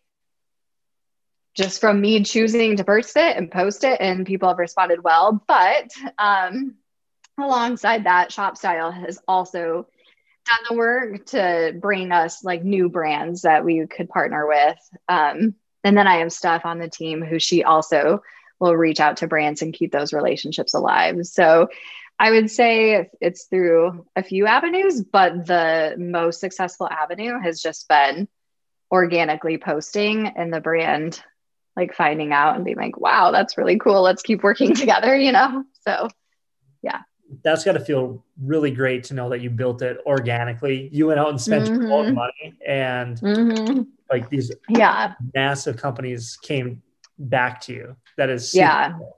just 1.55 1.79
from 1.79 2.01
me 2.01 2.23
choosing 2.23 2.77
to 2.77 2.83
post 2.83 3.15
it 3.15 3.37
and 3.37 3.51
post 3.51 3.83
it, 3.83 4.01
and 4.01 4.25
people 4.25 4.49
have 4.49 4.57
responded 4.57 5.03
well. 5.03 5.43
But 5.47 5.91
um, 6.17 6.75
alongside 7.39 8.05
that, 8.05 8.31
Shop 8.31 8.57
Style 8.57 8.91
has 8.91 9.19
also 9.27 9.87
done 10.45 10.59
the 10.69 10.75
work 10.75 11.25
to 11.27 11.73
bring 11.79 12.11
us 12.11 12.43
like 12.43 12.63
new 12.63 12.89
brands 12.89 13.43
that 13.43 13.65
we 13.65 13.85
could 13.87 14.09
partner 14.09 14.47
with. 14.47 14.77
Um, 15.07 15.55
and 15.83 15.97
then 15.97 16.07
I 16.07 16.17
have 16.17 16.33
Steph 16.33 16.65
on 16.65 16.79
the 16.79 16.89
team 16.89 17.21
who 17.21 17.39
she 17.39 17.63
also 17.63 18.21
will 18.59 18.75
reach 18.75 18.99
out 18.99 19.17
to 19.17 19.27
brands 19.27 19.61
and 19.61 19.73
keep 19.73 19.91
those 19.91 20.13
relationships 20.13 20.73
alive. 20.73 21.25
So 21.25 21.69
I 22.19 22.31
would 22.31 22.49
say 22.49 23.09
it's 23.19 23.45
through 23.45 24.05
a 24.15 24.23
few 24.23 24.45
avenues, 24.45 25.01
but 25.01 25.45
the 25.45 25.95
most 25.97 26.39
successful 26.39 26.87
avenue 26.89 27.39
has 27.39 27.61
just 27.61 27.87
been 27.87 28.27
organically 28.91 29.57
posting 29.57 30.27
and 30.27 30.53
the 30.53 30.61
brand 30.61 31.21
like 31.75 31.95
finding 31.95 32.31
out 32.31 32.55
and 32.55 32.63
being 32.63 32.77
like, 32.77 32.99
wow, 32.99 33.31
that's 33.31 33.57
really 33.57 33.79
cool. 33.79 34.01
Let's 34.03 34.21
keep 34.21 34.43
working 34.43 34.75
together, 34.75 35.15
you 35.15 35.31
know? 35.31 35.63
So 35.85 36.07
that's 37.43 37.63
got 37.63 37.73
to 37.73 37.79
feel 37.79 38.23
really 38.41 38.71
great 38.71 39.03
to 39.05 39.13
know 39.13 39.29
that 39.29 39.41
you 39.41 39.49
built 39.49 39.81
it 39.81 39.97
organically. 40.05 40.89
You 40.91 41.07
went 41.07 41.19
out 41.19 41.29
and 41.29 41.39
spent 41.39 41.65
mm-hmm. 41.65 41.81
your 41.81 41.91
own 41.91 42.13
money, 42.13 42.57
and 42.65 43.17
mm-hmm. 43.19 43.81
like 44.11 44.29
these 44.29 44.51
yeah 44.69 45.13
massive 45.33 45.77
companies 45.77 46.37
came 46.41 46.81
back 47.17 47.61
to 47.61 47.73
you. 47.73 47.95
That 48.17 48.29
is 48.29 48.53
yeah, 48.53 48.93
cool. 48.93 49.17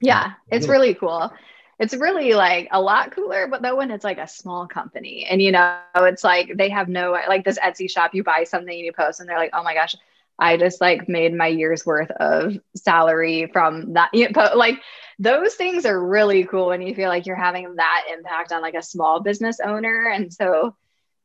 yeah. 0.00 0.32
It's 0.50 0.68
really 0.68 0.94
cool. 0.94 1.32
It's 1.78 1.94
really 1.94 2.34
like 2.34 2.68
a 2.72 2.80
lot 2.80 3.12
cooler, 3.12 3.46
but 3.46 3.62
though 3.62 3.76
when 3.76 3.90
it's 3.90 4.04
like 4.04 4.18
a 4.18 4.28
small 4.28 4.66
company 4.66 5.24
and 5.24 5.40
you 5.40 5.50
know, 5.50 5.78
it's 5.96 6.22
like 6.22 6.52
they 6.56 6.68
have 6.68 6.88
no 6.88 7.12
like 7.12 7.44
this 7.44 7.58
Etsy 7.58 7.90
shop, 7.90 8.14
you 8.14 8.22
buy 8.22 8.44
something 8.44 8.74
and 8.74 8.84
you 8.84 8.92
post, 8.92 9.20
and 9.20 9.28
they're 9.28 9.38
like, 9.38 9.52
oh 9.54 9.62
my 9.62 9.72
gosh, 9.72 9.94
I 10.40 10.56
just 10.56 10.80
like 10.80 11.08
made 11.08 11.34
my 11.34 11.46
year's 11.46 11.84
worth 11.84 12.10
of 12.10 12.56
salary 12.74 13.50
from 13.52 13.92
that. 13.92 14.10
You 14.14 14.30
know, 14.30 14.52
like 14.56 14.80
those 15.18 15.54
things 15.54 15.84
are 15.84 16.02
really 16.02 16.44
cool 16.44 16.68
when 16.68 16.82
you 16.82 16.94
feel 16.94 17.08
like 17.08 17.26
you're 17.26 17.36
having 17.36 17.76
that 17.76 18.04
impact 18.12 18.52
on 18.52 18.62
like 18.62 18.74
a 18.74 18.82
small 18.82 19.20
business 19.20 19.60
owner. 19.60 20.08
And 20.08 20.32
so 20.32 20.74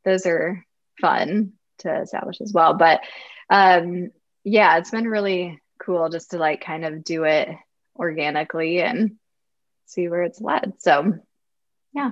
those 0.04 0.26
are 0.26 0.64
fun 1.00 1.54
to 1.78 2.02
establish 2.02 2.40
as 2.40 2.52
well. 2.52 2.74
But 2.74 3.00
um, 3.48 4.10
yeah, 4.44 4.76
it's 4.76 4.90
been 4.90 5.08
really 5.08 5.60
cool 5.78 6.08
just 6.10 6.32
to 6.32 6.38
like 6.38 6.60
kind 6.60 6.84
of 6.84 7.04
do 7.04 7.24
it 7.24 7.48
organically 7.98 8.82
and 8.82 9.16
see 9.86 10.08
where 10.08 10.22
it's 10.22 10.40
led. 10.40 10.74
So 10.78 11.18
yeah. 11.94 12.10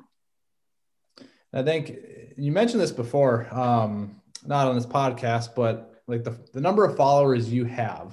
I 1.52 1.62
think 1.62 1.96
you 2.36 2.50
mentioned 2.50 2.80
this 2.80 2.92
before, 2.92 3.46
um, 3.54 4.20
not 4.46 4.68
on 4.68 4.74
this 4.74 4.86
podcast, 4.86 5.54
but 5.54 5.93
like 6.06 6.24
the, 6.24 6.38
the 6.52 6.60
number 6.60 6.84
of 6.84 6.96
followers 6.96 7.52
you 7.52 7.64
have. 7.64 8.10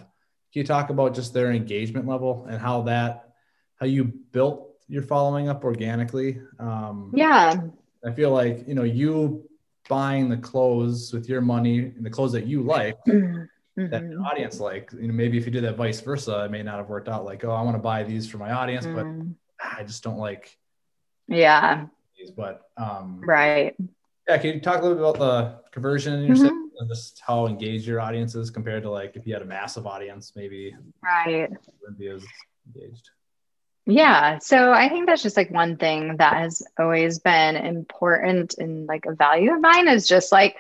Can 0.54 0.62
you 0.62 0.64
talk 0.64 0.90
about 0.90 1.16
just 1.16 1.34
their 1.34 1.52
engagement 1.52 2.08
level 2.08 2.46
and 2.50 2.60
how 2.60 2.84
that 2.84 3.32
how 3.80 3.88
you 3.88 4.06
built 4.06 4.72
your 4.92 5.02
following 5.02 5.48
up 5.48 5.64
organically. 5.64 6.40
Um, 6.60 7.12
yeah. 7.16 7.62
I 8.06 8.12
feel 8.12 8.32
like, 8.32 8.68
you 8.68 8.76
know, 8.76 8.84
you 8.84 9.50
buying 9.88 10.28
the 10.28 10.38
clothes 10.38 11.14
with 11.14 11.30
your 11.30 11.40
money 11.40 11.80
and 11.80 12.06
the 12.06 12.10
clothes 12.10 12.34
that 12.34 12.46
you 12.46 12.62
like 12.62 12.98
mm-hmm. 13.08 13.88
that 13.90 14.04
an 14.04 14.18
audience 14.18 14.60
like, 14.60 14.92
you 14.92 15.08
know, 15.08 15.14
maybe 15.14 15.38
if 15.38 15.46
you 15.46 15.52
did 15.52 15.64
that 15.64 15.78
vice 15.78 16.02
versa, 16.02 16.44
it 16.44 16.52
may 16.52 16.62
not 16.62 16.78
have 16.78 16.90
worked 16.90 17.08
out 17.08 17.24
like, 17.24 17.46
oh, 17.46 17.52
I 17.52 17.62
want 17.62 17.76
to 17.76 17.82
buy 17.82 18.04
these 18.04 18.30
for 18.30 18.38
my 18.38 18.52
audience, 18.52 18.86
mm-hmm. 18.86 19.30
but 19.60 19.78
I 19.80 19.84
just 19.84 20.04
don't 20.04 20.18
like. 20.18 20.58
Yeah. 21.30 21.86
These, 22.20 22.32
but, 22.32 22.70
um, 22.76 23.22
right. 23.26 23.76
Yeah. 24.28 24.38
Can 24.38 24.56
you 24.56 24.60
talk 24.60 24.82
a 24.82 24.86
little 24.86 24.98
bit 24.98 25.06
about 25.06 25.20
the 25.20 25.72
conversion 25.72 26.16
in 26.16 26.26
your 26.26 26.36
mm-hmm. 26.36 26.46
And 26.82 26.90
just 26.90 27.22
how 27.26 27.46
engaged 27.48 27.88
your 27.88 28.02
audience 28.02 28.36
is 28.36 28.50
compared 28.50 28.84
to 28.84 28.90
like 28.90 29.16
if 29.16 29.26
you 29.26 29.34
had 29.34 29.44
a 29.44 29.46
massive 29.46 29.88
audience, 29.88 30.34
maybe. 30.36 30.76
Right. 31.02 31.50
Wouldn't 31.80 32.00
be 32.00 32.08
as 32.08 32.26
engaged. 32.76 33.10
Yeah. 33.86 34.40
So 34.40 34.72
I 34.72 34.90
think 34.90 35.06
that's 35.06 35.24
just 35.24 35.38
like 35.38 35.52
one 35.52 35.78
thing 35.78 36.18
that 36.18 36.34
has 36.34 36.64
always 36.78 37.20
been 37.20 37.56
important 37.56 38.56
and 38.58 38.88
like 38.88 39.06
a 39.06 39.16
value 39.16 39.54
of 39.54 39.62
mine 39.62 39.88
is 39.88 40.08
just 40.08 40.32
like 40.32 40.58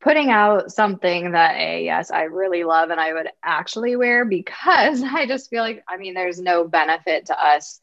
putting 0.00 0.30
out 0.30 0.72
something 0.72 1.32
that 1.32 1.56
a 1.56 1.84
yes, 1.84 2.10
I 2.10 2.24
really 2.24 2.64
love 2.64 2.90
and 2.90 3.00
I 3.00 3.12
would 3.12 3.28
actually 3.42 3.96
wear 3.96 4.24
because 4.24 5.02
I 5.04 5.26
just 5.26 5.50
feel 5.50 5.62
like 5.62 5.84
I 5.88 5.96
mean 5.96 6.14
there's 6.14 6.40
no 6.40 6.66
benefit 6.66 7.26
to 7.26 7.40
us 7.40 7.80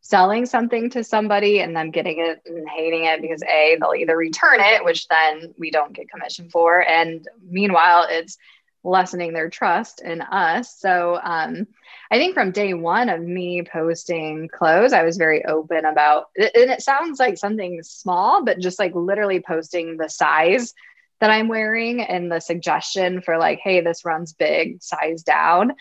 selling 0.00 0.46
something 0.46 0.90
to 0.90 1.04
somebody 1.04 1.60
and 1.60 1.76
them 1.76 1.90
getting 1.90 2.18
it 2.18 2.40
and 2.46 2.68
hating 2.68 3.04
it 3.04 3.20
because 3.20 3.42
a 3.42 3.76
they'll 3.80 3.94
either 3.94 4.16
return 4.16 4.58
it 4.60 4.84
which 4.84 5.06
then 5.08 5.52
we 5.58 5.70
don't 5.70 5.92
get 5.92 6.08
commission 6.10 6.48
for 6.50 6.80
and 6.86 7.26
meanwhile 7.50 8.06
it's 8.08 8.38
lessening 8.84 9.32
their 9.32 9.50
trust 9.50 10.00
in 10.00 10.20
us. 10.22 10.78
So 10.78 11.18
um, 11.22 11.66
I 12.10 12.16
think 12.18 12.34
from 12.34 12.52
day 12.52 12.74
one 12.74 13.08
of 13.08 13.20
me 13.20 13.62
posting 13.62 14.48
clothes, 14.48 14.92
I 14.92 15.02
was 15.02 15.16
very 15.16 15.44
open 15.44 15.84
about, 15.84 16.26
and 16.36 16.70
it 16.70 16.82
sounds 16.82 17.18
like 17.18 17.38
something 17.38 17.82
small, 17.82 18.44
but 18.44 18.58
just 18.58 18.78
like 18.78 18.94
literally 18.94 19.40
posting 19.40 19.96
the 19.96 20.08
size 20.08 20.74
that 21.20 21.30
I'm 21.30 21.48
wearing 21.48 22.00
and 22.00 22.30
the 22.30 22.40
suggestion 22.40 23.22
for 23.22 23.38
like, 23.38 23.58
hey, 23.60 23.80
this 23.80 24.04
runs 24.04 24.32
big, 24.32 24.82
size 24.82 25.22
down, 25.22 25.72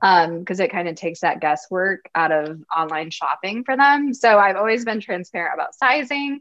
because 0.00 0.60
um, 0.60 0.64
it 0.64 0.70
kind 0.70 0.88
of 0.88 0.96
takes 0.96 1.20
that 1.20 1.40
guesswork 1.40 2.08
out 2.14 2.32
of 2.32 2.62
online 2.76 3.10
shopping 3.10 3.64
for 3.64 3.76
them. 3.76 4.14
So 4.14 4.38
I've 4.38 4.56
always 4.56 4.84
been 4.84 5.00
transparent 5.00 5.54
about 5.54 5.74
sizing 5.74 6.40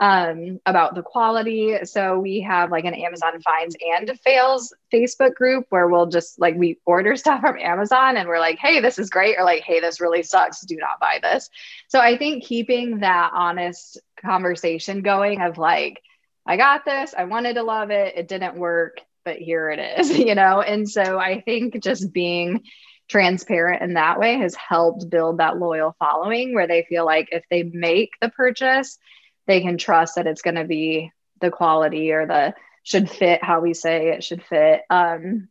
um, 0.00 0.58
about 0.64 0.94
the 0.94 1.02
quality. 1.02 1.76
So 1.84 2.18
we 2.18 2.40
have 2.40 2.70
like 2.70 2.86
an 2.86 2.94
Amazon 2.94 3.38
finds 3.42 3.76
and 3.80 4.18
fails 4.20 4.74
Facebook 4.92 5.34
group 5.34 5.66
where 5.68 5.88
we'll 5.88 6.06
just 6.06 6.40
like 6.40 6.56
we 6.56 6.78
order 6.86 7.14
stuff 7.16 7.42
from 7.42 7.58
Amazon 7.58 8.16
and 8.16 8.28
we're 8.28 8.40
like, 8.40 8.58
hey, 8.58 8.80
this 8.80 8.98
is 8.98 9.10
great, 9.10 9.36
or 9.38 9.44
like, 9.44 9.62
hey, 9.62 9.78
this 9.78 10.00
really 10.00 10.22
sucks. 10.22 10.62
Do 10.62 10.76
not 10.76 11.00
buy 11.00 11.20
this. 11.22 11.50
So 11.88 12.00
I 12.00 12.16
think 12.16 12.44
keeping 12.44 13.00
that 13.00 13.30
honest 13.34 14.00
conversation 14.20 15.02
going 15.02 15.42
of 15.42 15.58
like, 15.58 16.02
I 16.50 16.56
got 16.56 16.84
this, 16.84 17.14
I 17.16 17.26
wanted 17.26 17.54
to 17.54 17.62
love 17.62 17.92
it, 17.92 18.14
it 18.16 18.26
didn't 18.26 18.56
work, 18.56 18.98
but 19.24 19.36
here 19.36 19.70
it 19.70 20.00
is, 20.00 20.10
you 20.18 20.34
know? 20.34 20.60
And 20.60 20.90
so 20.90 21.16
I 21.16 21.42
think 21.42 21.80
just 21.80 22.12
being 22.12 22.64
transparent 23.08 23.82
in 23.82 23.94
that 23.94 24.18
way 24.18 24.36
has 24.38 24.56
helped 24.56 25.08
build 25.08 25.38
that 25.38 25.58
loyal 25.58 25.94
following 26.00 26.52
where 26.52 26.66
they 26.66 26.84
feel 26.88 27.06
like 27.06 27.28
if 27.30 27.44
they 27.50 27.62
make 27.62 28.14
the 28.20 28.30
purchase, 28.30 28.98
they 29.46 29.60
can 29.60 29.78
trust 29.78 30.16
that 30.16 30.26
it's 30.26 30.42
going 30.42 30.56
to 30.56 30.64
be 30.64 31.12
the 31.40 31.52
quality 31.52 32.10
or 32.10 32.26
the 32.26 32.52
should 32.82 33.08
fit 33.08 33.44
how 33.44 33.60
we 33.60 33.72
say 33.72 34.08
it 34.08 34.24
should 34.24 34.42
fit. 34.42 34.80
Um, 34.90 35.50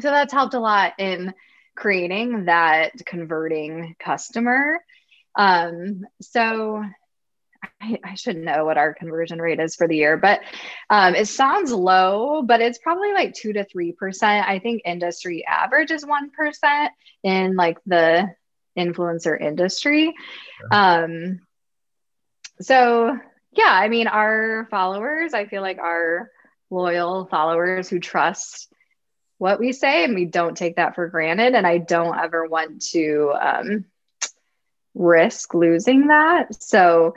so 0.00 0.10
that's 0.10 0.32
helped 0.32 0.54
a 0.54 0.60
lot 0.60 0.94
in 0.98 1.34
creating 1.76 2.46
that 2.46 2.90
converting 3.06 3.94
customer. 4.00 4.80
Um, 5.36 6.04
so 6.20 6.82
I, 7.80 7.98
I, 8.04 8.14
should 8.14 8.36
know 8.36 8.64
what 8.64 8.78
our 8.78 8.94
conversion 8.94 9.40
rate 9.40 9.60
is 9.60 9.76
for 9.76 9.86
the 9.86 9.96
year, 9.96 10.16
but 10.16 10.40
um, 10.90 11.14
it 11.14 11.26
sounds 11.26 11.72
low, 11.72 12.42
but 12.42 12.60
it's 12.60 12.78
probably 12.78 13.12
like 13.12 13.34
two 13.34 13.52
to 13.52 13.64
three 13.64 13.92
percent. 13.92 14.48
I 14.48 14.58
think 14.58 14.82
industry 14.84 15.44
average 15.46 15.90
is 15.90 16.04
one 16.04 16.30
percent 16.30 16.92
in 17.22 17.56
like 17.56 17.78
the 17.86 18.34
influencer 18.76 19.40
industry. 19.40 20.14
Um, 20.70 21.40
so 22.60 23.18
yeah, 23.52 23.68
I 23.68 23.88
mean, 23.88 24.06
our 24.06 24.66
followers, 24.70 25.34
I 25.34 25.46
feel 25.46 25.62
like 25.62 25.78
our 25.78 26.30
loyal 26.70 27.26
followers 27.26 27.88
who 27.88 28.00
trust 28.00 28.72
what 29.38 29.60
we 29.60 29.72
say 29.72 30.04
and 30.04 30.14
we 30.14 30.24
don't 30.24 30.56
take 30.56 30.76
that 30.76 30.94
for 30.94 31.08
granted. 31.08 31.54
And 31.54 31.66
I 31.66 31.78
don't 31.78 32.16
ever 32.16 32.46
want 32.46 32.82
to 32.92 33.32
um, 33.38 33.84
risk 34.94 35.52
losing 35.52 36.06
that. 36.06 36.62
So 36.62 37.14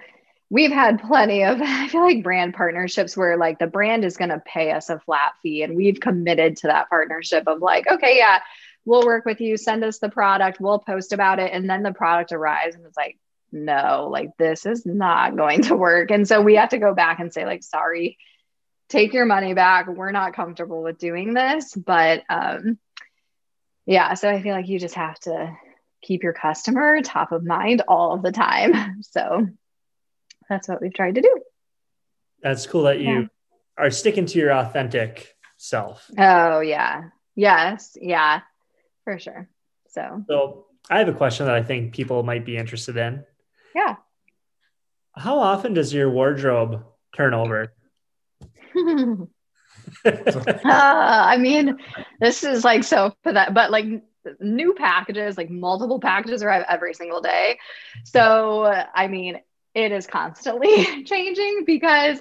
we've 0.50 0.72
had 0.72 1.02
plenty 1.02 1.44
of, 1.44 1.60
I 1.64 1.88
feel 1.88 2.02
like 2.02 2.24
brand 2.24 2.54
partnerships 2.54 3.16
where 3.18 3.38
like 3.38 3.60
the 3.60 3.68
brand 3.68 4.06
is 4.06 4.18
going 4.18 4.30
to 4.30 4.42
pay 4.46 4.72
us 4.72 4.90
a 4.90 5.00
flat 5.00 5.34
fee 5.42 5.64
and 5.64 5.76
we've 5.76 6.00
committed 6.00 6.58
to 6.58 6.68
that 6.68 6.90
partnership 6.90 7.48
of 7.48 7.62
like, 7.62 7.88
okay, 7.90 8.18
yeah, 8.18 8.40
we'll 8.86 9.06
work 9.06 9.26
with 9.26 9.42
you, 9.42 9.58
send 9.58 9.84
us 9.84 10.00
the 10.00 10.10
product, 10.10 10.60
we'll 10.60 10.80
post 10.80 11.14
about 11.14 11.40
it. 11.40 11.52
And 11.52 11.70
then 11.70 11.84
the 11.84 11.94
product 11.94 12.32
arrives 12.32 12.76
and 12.76 12.86
it's 12.86 12.98
like, 12.98 13.18
no, 13.52 14.10
like 14.12 14.38
this 14.38 14.66
is 14.66 14.86
not 14.86 15.36
going 15.36 15.64
to 15.64 15.76
work. 15.76 16.12
And 16.12 16.28
so 16.28 16.42
we 16.42 16.56
have 16.56 16.70
to 16.70 16.78
go 16.78 16.94
back 16.94 17.20
and 17.20 17.34
say, 17.34 17.46
like, 17.46 17.64
sorry, 17.64 18.18
take 18.90 19.14
your 19.14 19.26
money 19.26 19.54
back. 19.54 19.88
We're 19.88 20.12
not 20.12 20.34
comfortable 20.34 20.84
with 20.84 20.98
doing 20.98 21.34
this. 21.34 21.74
But 21.74 22.24
um, 22.30 22.78
yeah, 23.86 24.14
so 24.16 24.30
I 24.30 24.42
feel 24.42 24.54
like 24.54 24.68
you 24.68 24.80
just 24.80 24.96
have 24.96 25.18
to 25.22 25.56
keep 26.02 26.22
your 26.22 26.34
customer 26.34 27.02
top 27.02 27.32
of 27.32 27.44
mind 27.44 27.82
all 27.88 28.14
of 28.14 28.22
the 28.22 28.32
time. 28.32 29.02
So 29.02 29.48
that's 30.50 30.68
what 30.68 30.82
we've 30.82 30.94
tried 30.94 31.16
to 31.16 31.22
do. 31.22 31.42
That's 32.42 32.68
cool 32.68 32.84
that 32.84 33.00
you 33.00 33.22
yeah. 33.22 33.26
are 33.78 33.92
sticking 33.92 34.26
to 34.28 34.40
your 34.40 34.52
authentic 34.52 35.36
self. 35.58 36.10
Oh, 36.18 36.60
yeah. 36.60 37.10
Yes. 37.36 37.98
Yeah, 38.00 38.42
for 39.04 39.20
sure. 39.20 39.50
So, 39.90 40.24
so 40.28 40.66
I 40.90 41.00
have 41.00 41.08
a 41.08 41.14
question 41.14 41.46
that 41.46 41.56
I 41.56 41.64
think 41.64 41.94
people 41.94 42.24
might 42.24 42.46
be 42.46 42.58
interested 42.58 42.98
in. 42.98 43.24
Yeah. 43.74 43.96
How 45.16 45.40
often 45.40 45.74
does 45.74 45.94
your 45.94 46.10
wardrobe 46.10 46.84
turn 47.16 47.34
over? 47.34 47.74
uh, 50.06 50.60
I 50.66 51.38
mean, 51.38 51.78
this 52.20 52.44
is 52.44 52.64
like 52.64 52.84
so 52.84 53.16
for 53.24 53.34
that, 53.34 53.54
but 53.54 53.72
like 53.72 53.86
new 54.40 54.74
packages, 54.74 55.38
like 55.38 55.50
multiple 55.50 56.00
packages 56.00 56.44
arrive 56.44 56.66
every 56.70 56.94
single 56.94 57.22
day. 57.22 57.60
So, 58.04 58.66
I 58.66 59.08
mean, 59.08 59.40
it 59.76 59.92
is 59.92 60.08
constantly 60.08 61.04
changing 61.06 61.64
because 61.66 62.20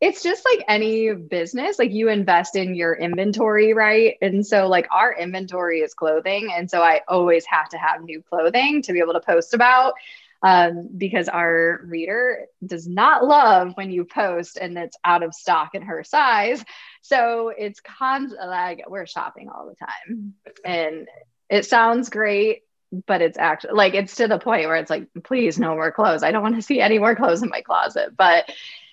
it's 0.00 0.22
just 0.22 0.44
like 0.44 0.64
any 0.68 1.12
business 1.14 1.78
like 1.78 1.92
you 1.92 2.08
invest 2.08 2.56
in 2.56 2.74
your 2.74 2.94
inventory 2.94 3.72
right 3.72 4.16
and 4.20 4.46
so 4.46 4.66
like 4.66 4.86
our 4.90 5.14
inventory 5.14 5.80
is 5.80 5.94
clothing 5.94 6.50
and 6.54 6.70
so 6.70 6.82
i 6.82 7.00
always 7.08 7.46
have 7.46 7.68
to 7.68 7.78
have 7.78 8.02
new 8.02 8.22
clothing 8.22 8.82
to 8.82 8.92
be 8.92 8.98
able 8.98 9.14
to 9.14 9.20
post 9.20 9.54
about 9.54 9.94
um, 10.42 10.88
because 10.96 11.28
our 11.28 11.80
reader 11.84 12.46
does 12.64 12.86
not 12.86 13.24
love 13.24 13.72
when 13.74 13.90
you 13.90 14.04
post 14.04 14.58
and 14.58 14.76
it's 14.76 14.96
out 15.04 15.22
of 15.22 15.34
stock 15.34 15.74
in 15.74 15.82
her 15.82 16.04
size. 16.04 16.64
So 17.00 17.52
it's 17.56 17.80
cons 17.80 18.34
like 18.38 18.84
we're 18.88 19.06
shopping 19.06 19.48
all 19.48 19.66
the 19.66 19.74
time, 19.74 20.34
and 20.64 21.08
it 21.48 21.64
sounds 21.64 22.10
great, 22.10 22.62
but 23.06 23.22
it's 23.22 23.38
actually 23.38 23.74
like 23.74 23.94
it's 23.94 24.16
to 24.16 24.28
the 24.28 24.38
point 24.38 24.66
where 24.66 24.76
it's 24.76 24.90
like, 24.90 25.08
please, 25.24 25.58
no 25.58 25.74
more 25.74 25.92
clothes. 25.92 26.22
I 26.22 26.30
don't 26.30 26.42
want 26.42 26.56
to 26.56 26.62
see 26.62 26.80
any 26.80 26.98
more 26.98 27.14
clothes 27.14 27.42
in 27.42 27.48
my 27.48 27.60
closet. 27.60 28.16
But 28.16 28.50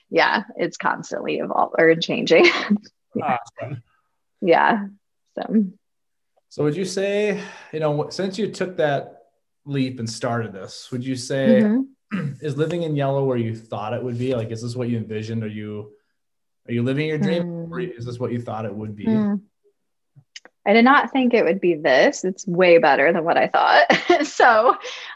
yeah, 0.10 0.44
it's 0.58 0.78
constantly 0.78 1.38
evolving 1.38 1.76
or 1.80 1.96
changing. 1.96 2.46
yeah. 3.16 3.38
Awesome. 3.62 3.84
yeah. 4.42 4.88
So. 5.36 5.66
So 6.50 6.64
would 6.64 6.76
you 6.76 6.86
say, 6.86 7.42
you 7.72 7.80
know, 7.80 8.10
since 8.10 8.38
you 8.38 8.52
took 8.52 8.78
that 8.78 9.24
leap 9.66 10.00
and 10.00 10.08
started 10.08 10.54
this, 10.54 10.92
would 10.92 11.04
you 11.04 11.16
say 11.16 11.62
mm-hmm. 11.64 12.34
is 12.42 12.58
living 12.58 12.84
in 12.84 12.96
yellow 12.96 13.24
where 13.26 13.38
you 13.38 13.56
thought 13.56 13.94
it 13.94 14.04
would 14.04 14.20
be? 14.20 14.36
Like, 14.36 14.52
is 14.52 14.62
this 14.62 14.76
what 14.76 14.90
you 14.90 14.98
envisioned? 14.98 15.44
Are 15.44 15.48
you 15.48 15.94
are 16.68 16.74
you 16.74 16.84
living 16.84 17.08
your 17.08 17.18
dream, 17.18 17.44
mm. 17.44 17.72
or 17.72 17.80
is 17.80 18.06
this 18.06 18.20
what 18.20 18.32
you 18.32 18.42
thought 18.42 18.66
it 18.66 18.74
would 18.74 18.96
be? 18.96 19.06
Mm. 19.06 19.42
I 20.66 20.74
did 20.74 20.86
not 20.86 21.12
think 21.12 21.34
it 21.34 21.44
would 21.44 21.60
be 21.60 21.76
this. 21.76 22.24
It's 22.24 22.48
way 22.48 22.78
better 22.78 23.12
than 23.12 23.24
what 23.26 23.38
I 23.38 23.48
thought. 23.48 24.26
so 24.26 24.70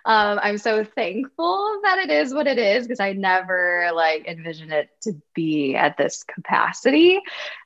um, 0.06 0.40
I'm 0.42 0.58
so 0.58 0.84
thankful 0.84 1.80
that 1.84 2.00
it 2.00 2.10
is 2.10 2.34
what 2.34 2.48
it 2.48 2.58
is 2.58 2.86
because 2.86 3.00
I 3.00 3.14
never 3.14 3.92
like 3.94 4.28
envisioned 4.28 4.74
it 4.74 4.90
to 5.04 5.14
be 5.34 5.76
at 5.76 5.98
this 5.98 6.24
capacity. 6.24 7.20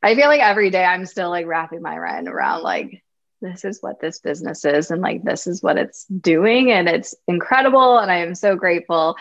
I 0.03 0.13
feel 0.15 0.27
like 0.27 0.41
every 0.41 0.69
day 0.69 0.83
I'm 0.83 1.05
still 1.05 1.29
like 1.29 1.47
wrapping 1.47 1.81
my 1.81 1.97
mind 1.97 2.27
around 2.27 2.61
like 2.61 3.03
this 3.41 3.65
is 3.65 3.79
what 3.81 3.99
this 3.99 4.19
business 4.19 4.63
is 4.65 4.91
and 4.91 5.01
like 5.01 5.23
this 5.23 5.47
is 5.47 5.63
what 5.63 5.77
it's 5.77 6.05
doing 6.05 6.71
and 6.71 6.87
it's 6.87 7.15
incredible 7.27 7.97
and 7.97 8.11
i 8.11 8.17
am 8.17 8.35
so 8.35 8.55
grateful 8.55 9.15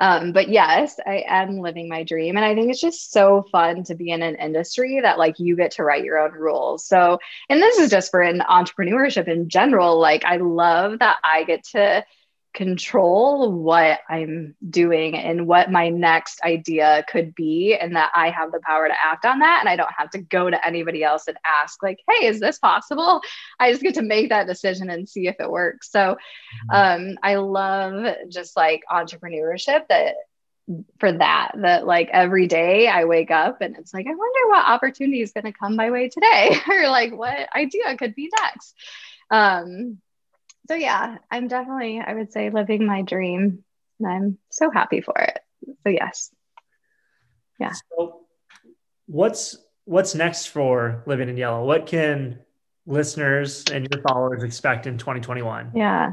um, 0.00 0.32
but 0.32 0.48
yes 0.48 0.98
i 1.06 1.24
am 1.28 1.58
living 1.58 1.88
my 1.88 2.02
dream. 2.02 2.36
And 2.36 2.44
i 2.44 2.54
think 2.54 2.70
it's 2.70 2.80
just 2.80 3.12
so 3.12 3.44
fun 3.52 3.84
to 3.84 3.94
be 3.94 4.10
in 4.10 4.22
an 4.22 4.36
industry 4.36 5.00
that 5.02 5.18
like 5.18 5.38
you 5.38 5.56
get 5.56 5.72
to 5.72 5.84
write 5.84 6.04
your 6.04 6.18
own 6.18 6.32
rules. 6.32 6.84
So 6.84 7.18
and 7.48 7.62
this 7.62 7.78
is 7.78 7.90
just 7.90 8.10
for 8.10 8.20
an 8.20 8.40
entrepreneurship 8.40 9.28
in 9.28 9.48
general. 9.48 10.00
Like 10.00 10.24
i 10.24 10.36
love 10.38 10.98
that 10.98 11.18
i 11.22 11.44
get 11.44 11.64
to 11.72 12.04
control 12.52 13.52
what 13.52 14.00
I'm 14.08 14.54
doing 14.68 15.16
and 15.16 15.46
what 15.46 15.70
my 15.70 15.88
next 15.88 16.40
idea 16.42 17.04
could 17.08 17.34
be, 17.34 17.76
and 17.80 17.96
that 17.96 18.10
I 18.14 18.30
have 18.30 18.52
the 18.52 18.60
power 18.60 18.88
to 18.88 18.94
act 19.02 19.24
on 19.24 19.38
that. 19.40 19.60
And 19.60 19.68
I 19.68 19.76
don't 19.76 19.92
have 19.96 20.10
to 20.10 20.18
go 20.18 20.50
to 20.50 20.66
anybody 20.66 21.04
else 21.04 21.28
and 21.28 21.36
ask, 21.44 21.82
like, 21.82 22.00
hey, 22.08 22.26
is 22.26 22.40
this 22.40 22.58
possible? 22.58 23.20
I 23.58 23.70
just 23.70 23.82
get 23.82 23.94
to 23.94 24.02
make 24.02 24.30
that 24.30 24.46
decision 24.46 24.90
and 24.90 25.08
see 25.08 25.28
if 25.28 25.36
it 25.38 25.50
works. 25.50 25.90
So 25.90 26.16
mm-hmm. 26.70 27.10
um, 27.10 27.18
I 27.22 27.36
love 27.36 28.16
just 28.28 28.56
like 28.56 28.82
entrepreneurship 28.90 29.88
that 29.88 30.16
for 30.98 31.10
that 31.10 31.52
that 31.56 31.84
like 31.84 32.08
every 32.12 32.46
day 32.46 32.86
i 32.86 33.04
wake 33.04 33.32
up 33.32 33.60
and 33.60 33.76
it's 33.76 33.92
like 33.92 34.06
i 34.06 34.14
wonder 34.14 34.48
what 34.48 34.66
opportunity 34.66 35.20
is 35.20 35.32
going 35.32 35.44
to 35.44 35.52
come 35.52 35.74
my 35.74 35.90
way 35.90 36.08
today 36.08 36.54
or 36.68 36.88
like 36.88 37.12
what 37.12 37.48
idea 37.56 37.96
could 37.96 38.14
be 38.14 38.30
next 38.40 38.74
um 39.32 39.98
so 40.70 40.76
yeah, 40.76 41.18
I'm 41.32 41.48
definitely, 41.48 41.98
I 41.98 42.14
would 42.14 42.30
say, 42.30 42.48
living 42.48 42.86
my 42.86 43.02
dream, 43.02 43.64
and 43.98 44.08
I'm 44.08 44.38
so 44.50 44.70
happy 44.70 45.00
for 45.00 45.18
it. 45.18 45.40
So 45.82 45.90
yes, 45.90 46.30
yeah. 47.58 47.72
So 47.72 48.20
what's 49.06 49.58
what's 49.84 50.14
next 50.14 50.46
for 50.46 51.02
Living 51.06 51.28
in 51.28 51.36
Yellow? 51.36 51.64
What 51.64 51.86
can 51.86 52.38
listeners 52.86 53.64
and 53.72 53.88
your 53.90 54.00
followers 54.02 54.44
expect 54.44 54.86
in 54.86 54.96
2021? 54.96 55.72
Yeah. 55.74 56.12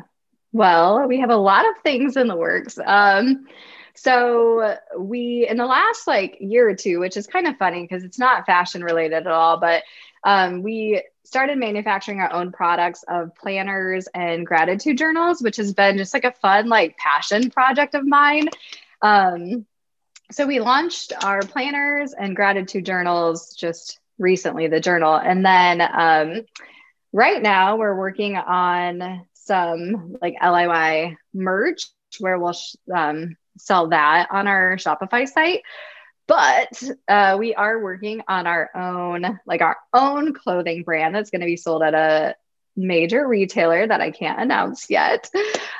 Well, 0.53 1.07
we 1.07 1.19
have 1.19 1.29
a 1.29 1.37
lot 1.37 1.69
of 1.69 1.75
things 1.83 2.17
in 2.17 2.27
the 2.27 2.35
works. 2.35 2.79
Um, 2.83 3.45
so 3.93 4.75
we 4.97 5.45
in 5.47 5.57
the 5.57 5.67
last 5.67 6.07
like 6.07 6.35
year 6.39 6.67
or 6.67 6.75
two, 6.75 6.99
which 6.99 7.15
is 7.15 7.27
kind 7.27 7.45
of 7.45 7.57
funny 7.57 7.83
because 7.83 8.03
it's 8.03 8.17
not 8.17 8.47
fashion 8.47 8.83
related 8.83 9.13
at 9.13 9.27
all, 9.27 9.59
but 9.59 9.83
um, 10.23 10.63
we 10.63 11.01
started 11.23 11.57
manufacturing 11.57 12.19
our 12.19 12.31
own 12.31 12.51
products 12.51 13.03
of 13.07 13.35
planners 13.35 14.07
and 14.13 14.45
gratitude 14.45 14.97
journals, 14.97 15.41
which 15.41 15.57
has 15.57 15.73
been 15.73 15.97
just 15.97 16.13
like 16.13 16.23
a 16.23 16.31
fun, 16.31 16.69
like 16.69 16.97
passion 16.97 17.49
project 17.49 17.95
of 17.95 18.05
mine. 18.05 18.47
Um, 19.01 19.65
so 20.31 20.45
we 20.45 20.59
launched 20.59 21.13
our 21.23 21.41
planners 21.41 22.13
and 22.13 22.35
gratitude 22.35 22.85
journals 22.85 23.53
just 23.53 23.99
recently, 24.17 24.67
the 24.67 24.79
journal. 24.79 25.15
And 25.15 25.45
then 25.45 25.81
um, 25.81 26.45
right 27.13 27.41
now 27.41 27.77
we're 27.77 27.97
working 27.97 28.35
on 28.35 29.25
some 29.33 30.15
like 30.21 30.35
LIY 30.41 31.17
merch 31.33 31.83
where 32.19 32.39
we'll 32.39 32.55
um, 32.93 33.35
sell 33.57 33.89
that 33.89 34.27
on 34.31 34.47
our 34.47 34.77
Shopify 34.77 35.27
site 35.27 35.61
but 36.27 36.83
uh, 37.07 37.37
we 37.39 37.55
are 37.55 37.81
working 37.81 38.21
on 38.27 38.47
our 38.47 38.69
own 38.75 39.39
like 39.45 39.61
our 39.61 39.77
own 39.93 40.33
clothing 40.33 40.83
brand 40.83 41.15
that's 41.15 41.29
going 41.29 41.41
to 41.41 41.47
be 41.47 41.57
sold 41.57 41.81
at 41.81 41.93
a 41.93 42.35
major 42.79 43.27
retailer 43.27 43.87
that 43.87 44.01
i 44.01 44.11
can't 44.11 44.39
announce 44.39 44.89
yet. 44.89 45.29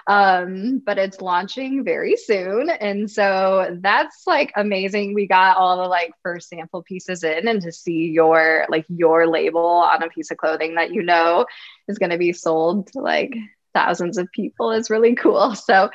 Um, 0.08 0.82
but 0.86 0.98
it's 0.98 1.22
launching 1.22 1.84
very 1.84 2.16
soon. 2.16 2.70
And 2.70 3.12
so 3.12 3.78
that's 3.82 4.24
like 4.26 4.52
amazing. 4.56 5.14
We 5.14 5.28
got 5.28 5.58
all 5.58 5.78
the 5.78 5.89
like 5.89 6.14
first 6.24 6.50
sample 6.50 6.82
pieces 6.82 7.24
in 7.24 7.48
and 7.48 7.62
to 7.62 7.72
see 7.72 8.08
your 8.08 8.66
like 8.70 8.86
your 8.88 9.28
label 9.28 9.62
on 9.62 10.02
a 10.02 10.10
piece 10.10 10.32
of 10.32 10.38
clothing 10.38 10.76
that 10.76 10.91
you 10.91 11.04
know 11.04 11.45
is 11.88 12.00
going 12.00 12.12
to 12.12 12.18
be 12.18 12.34
sold 12.34 12.88
to 12.93 13.02
like 13.02 13.36
thousands 13.74 14.18
of 14.18 14.32
people 14.32 14.72
is 14.72 14.89
really 14.89 15.14
cool. 15.16 15.56
So 15.68 15.89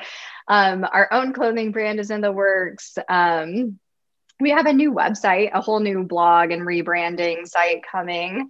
um, 0.47 0.85
our 0.91 1.11
own 1.11 1.33
clothing 1.33 1.71
brand 1.71 1.99
is 1.99 2.11
in 2.11 2.21
the 2.21 2.31
works. 2.31 2.97
Um, 3.09 3.79
we 4.39 4.49
have 4.51 4.65
a 4.65 4.73
new 4.73 4.91
website, 4.91 5.51
a 5.53 5.61
whole 5.61 5.79
new 5.79 6.03
blog 6.03 6.51
and 6.51 6.63
rebranding 6.63 7.47
site 7.47 7.83
coming. 7.89 8.49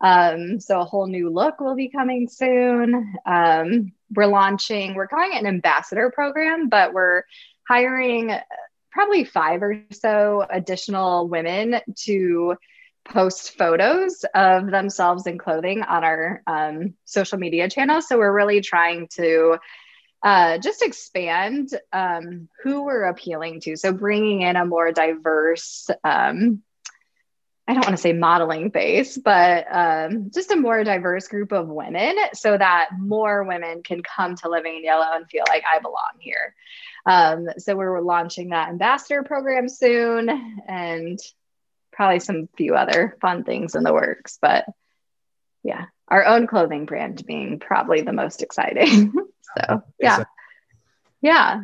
Um, 0.00 0.60
so 0.60 0.80
a 0.80 0.84
whole 0.84 1.06
new 1.06 1.30
look 1.30 1.60
will 1.60 1.74
be 1.74 1.88
coming 1.88 2.28
soon. 2.28 3.14
Um, 3.26 3.92
we're 4.14 4.26
launching, 4.26 4.94
we're 4.94 5.08
calling 5.08 5.32
it 5.32 5.40
an 5.40 5.46
ambassador 5.46 6.10
program, 6.14 6.68
but 6.68 6.92
we're 6.92 7.22
hiring 7.68 8.32
probably 8.90 9.24
five 9.24 9.62
or 9.62 9.82
so 9.90 10.44
additional 10.50 11.28
women 11.28 11.80
to 12.04 12.56
post 13.04 13.56
photos 13.56 14.24
of 14.34 14.70
themselves 14.70 15.26
in 15.26 15.38
clothing 15.38 15.82
on 15.82 16.04
our 16.04 16.42
um, 16.46 16.94
social 17.04 17.38
media 17.38 17.68
channels. 17.68 18.06
So 18.06 18.18
we're 18.18 18.32
really 18.32 18.60
trying 18.60 19.08
to 19.14 19.58
uh, 20.22 20.58
just 20.58 20.82
expand 20.82 21.70
um, 21.92 22.48
who 22.62 22.84
we're 22.84 23.04
appealing 23.04 23.60
to. 23.60 23.76
So 23.76 23.92
bringing 23.92 24.42
in 24.42 24.56
a 24.56 24.64
more 24.64 24.92
diverse, 24.92 25.88
um, 26.04 26.62
I 27.66 27.74
don't 27.74 27.84
want 27.84 27.96
to 27.96 28.02
say 28.02 28.12
modeling 28.12 28.70
base, 28.70 29.16
but 29.16 29.66
um, 29.70 30.30
just 30.32 30.50
a 30.50 30.56
more 30.56 30.82
diverse 30.84 31.28
group 31.28 31.52
of 31.52 31.68
women 31.68 32.16
so 32.34 32.56
that 32.56 32.90
more 32.98 33.44
women 33.44 33.82
can 33.82 34.02
come 34.02 34.36
to 34.36 34.48
Living 34.48 34.76
in 34.76 34.84
Yellow 34.84 35.06
and 35.14 35.28
feel 35.28 35.44
like 35.48 35.64
I 35.72 35.78
belong 35.78 36.12
here. 36.18 36.54
Um, 37.06 37.48
so 37.58 37.74
we're 37.76 38.00
launching 38.00 38.50
that 38.50 38.68
ambassador 38.68 39.22
program 39.22 39.68
soon 39.68 40.28
and 40.68 41.18
probably 41.92 42.20
some 42.20 42.48
few 42.56 42.74
other 42.74 43.16
fun 43.20 43.44
things 43.44 43.74
in 43.74 43.82
the 43.82 43.92
works. 43.92 44.38
But 44.40 44.66
yeah, 45.62 45.86
our 46.12 46.24
own 46.26 46.46
clothing 46.46 46.84
brand 46.84 47.24
being 47.26 47.58
probably 47.58 48.02
the 48.02 48.12
most 48.12 48.42
exciting. 48.42 49.12
so 49.56 49.82
yeah. 49.98 50.24
Yeah. 51.22 51.62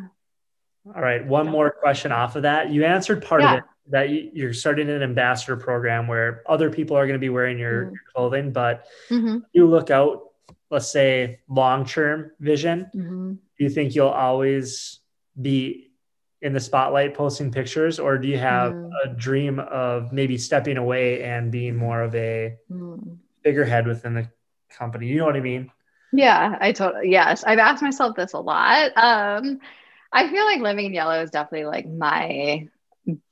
All 0.87 1.01
right. 1.01 1.25
One 1.25 1.47
more 1.47 1.69
question 1.69 2.11
off 2.11 2.35
of 2.35 2.43
that. 2.43 2.69
You 2.71 2.83
answered 2.85 3.23
part 3.23 3.41
Yeah. 3.41 3.51
of 3.53 3.57
it 3.59 3.63
that 3.91 4.09
you- 4.09 4.29
you're 4.33 4.53
starting 4.53 4.89
an 4.89 5.03
ambassador 5.03 5.55
program 5.55 6.07
where 6.07 6.41
other 6.47 6.69
people 6.69 6.97
are 6.97 7.05
going 7.05 7.19
to 7.19 7.19
be 7.19 7.29
wearing 7.29 7.59
your, 7.59 7.85
Mhm. 7.85 7.91
your 7.91 8.01
clothing, 8.15 8.51
but 8.51 8.85
Mhm, 9.09 9.43
you 9.51 9.67
look 9.67 9.89
out, 9.91 10.23
let's 10.71 10.87
say 10.91 11.41
long 11.49 11.85
term 11.85 12.31
vision. 12.39 12.89
mhm. 12.95 13.37
Do 13.57 13.63
you 13.63 13.69
think 13.69 13.93
you'll 13.95 14.07
always 14.07 14.99
be 15.39 15.91
in 16.41 16.53
the 16.53 16.59
spotlight 16.59 17.13
posting 17.15 17.51
pictures, 17.51 17.99
or 17.99 18.17
do 18.17 18.27
you 18.27 18.37
have 18.37 18.71
Mm. 18.73 18.89
a 19.03 19.07
dream 19.09 19.59
of 19.59 20.13
maybe 20.13 20.37
stepping 20.37 20.77
away 20.77 21.21
and 21.23 21.51
being 21.51 21.75
more 21.75 22.01
of 22.01 22.15
a 22.15 22.55
Mm. 22.71 23.17
figurehead 23.43 23.85
within 23.87 24.13
the 24.13 24.29
company? 24.69 25.07
You 25.07 25.17
know 25.17 25.25
what 25.25 25.35
I 25.35 25.41
mean? 25.41 25.71
Yeah, 26.11 26.57
I 26.59 26.71
totally 26.71 27.11
yes. 27.11 27.43
I've 27.43 27.59
asked 27.59 27.83
myself 27.83 28.15
this 28.15 28.33
a 28.33 28.39
lot. 28.39 28.91
Um, 28.95 29.59
I 30.11 30.29
feel 30.29 30.45
like 30.45 30.61
living 30.61 30.85
in 30.87 30.93
yellow 30.93 31.21
is 31.21 31.29
definitely 31.29 31.65
like 31.65 31.87
my 31.87 32.67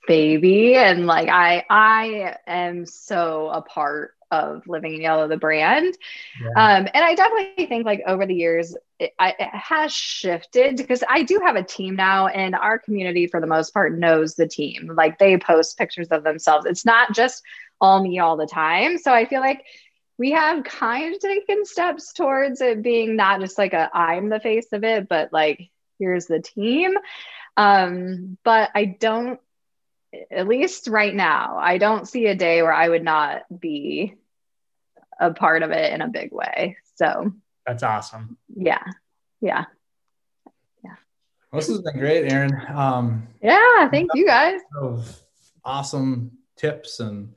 baby, 0.07 0.75
and 0.75 1.07
like 1.07 1.29
I 1.29 1.65
I 1.69 2.35
am 2.45 2.85
so 2.85 3.49
a 3.49 3.61
part 3.61 4.13
of 4.29 4.67
living 4.67 4.93
in 4.93 5.01
yellow, 5.01 5.27
the 5.27 5.38
brand. 5.38 5.97
Yeah. 6.41 6.49
Um, 6.49 6.88
and 6.93 7.03
I 7.03 7.15
definitely 7.15 7.65
think 7.65 7.85
like 7.85 8.01
over 8.05 8.25
the 8.25 8.35
years 8.35 8.75
it, 8.99 9.13
I, 9.17 9.29
it 9.39 9.49
has 9.53 9.93
shifted 9.93 10.77
because 10.77 11.03
I 11.07 11.23
do 11.23 11.39
have 11.43 11.55
a 11.55 11.63
team 11.63 11.95
now, 11.95 12.27
and 12.27 12.55
our 12.55 12.77
community 12.77 13.27
for 13.27 13.39
the 13.39 13.47
most 13.47 13.73
part 13.73 13.97
knows 13.97 14.35
the 14.35 14.47
team. 14.47 14.91
Like 14.93 15.17
they 15.17 15.38
post 15.38 15.77
pictures 15.77 16.09
of 16.09 16.23
themselves. 16.23 16.65
It's 16.65 16.85
not 16.85 17.15
just 17.15 17.43
all 17.79 18.03
me 18.03 18.19
all 18.19 18.38
the 18.38 18.47
time. 18.47 18.97
So 18.97 19.13
I 19.13 19.25
feel 19.25 19.39
like 19.39 19.63
we 20.18 20.32
have 20.32 20.63
kind 20.63 21.13
of 21.13 21.20
taken 21.22 21.65
steps 21.65 22.13
towards 22.13 22.61
it 22.61 22.82
being 22.82 23.15
not 23.15 23.39
just 23.39 23.57
like 23.57 23.74
a 23.74 23.89
I'm 23.95 24.30
the 24.30 24.39
face 24.39 24.68
of 24.74 24.84
it, 24.84 25.07
but 25.07 25.32
like 25.32 25.70
here's 25.99 26.26
the 26.26 26.39
team. 26.39 26.93
Um, 27.55 28.38
but 28.43 28.70
I 28.76 28.86
don't, 28.86 29.39
at 30.32 30.47
least 30.47 30.88
right 30.88 31.13
now, 31.13 31.57
I 31.57 31.78
don't 31.78 32.07
see 32.07 32.28
a 32.28 32.36
day 32.36 32.61
where 32.61 32.74
I 32.74 32.88
would 32.89 33.03
not 33.03 33.43
be 33.59 34.15
a 35.20 35.34
part 35.34 35.63
of 35.63 35.72
it 35.72 35.93
in 35.93 36.01
a 36.01 36.07
big 36.07 36.32
way. 36.32 36.78
So 36.95 37.32
That's 37.65 37.84
awesome. 37.84 38.38
yeah, 38.55 38.84
yeah, 39.41 39.65
Well, 41.51 41.61
this 41.61 41.70
has 41.70 41.82
been 41.82 41.97
great, 41.97 42.32
Erin. 42.32 42.51
Um, 42.74 43.28
yeah. 43.41 43.89
Thank 43.89 44.11
you 44.13 44.26
guys. 44.26 44.59
of 44.80 45.22
awesome 45.63 46.32
tips 46.57 46.99
and 46.99 47.34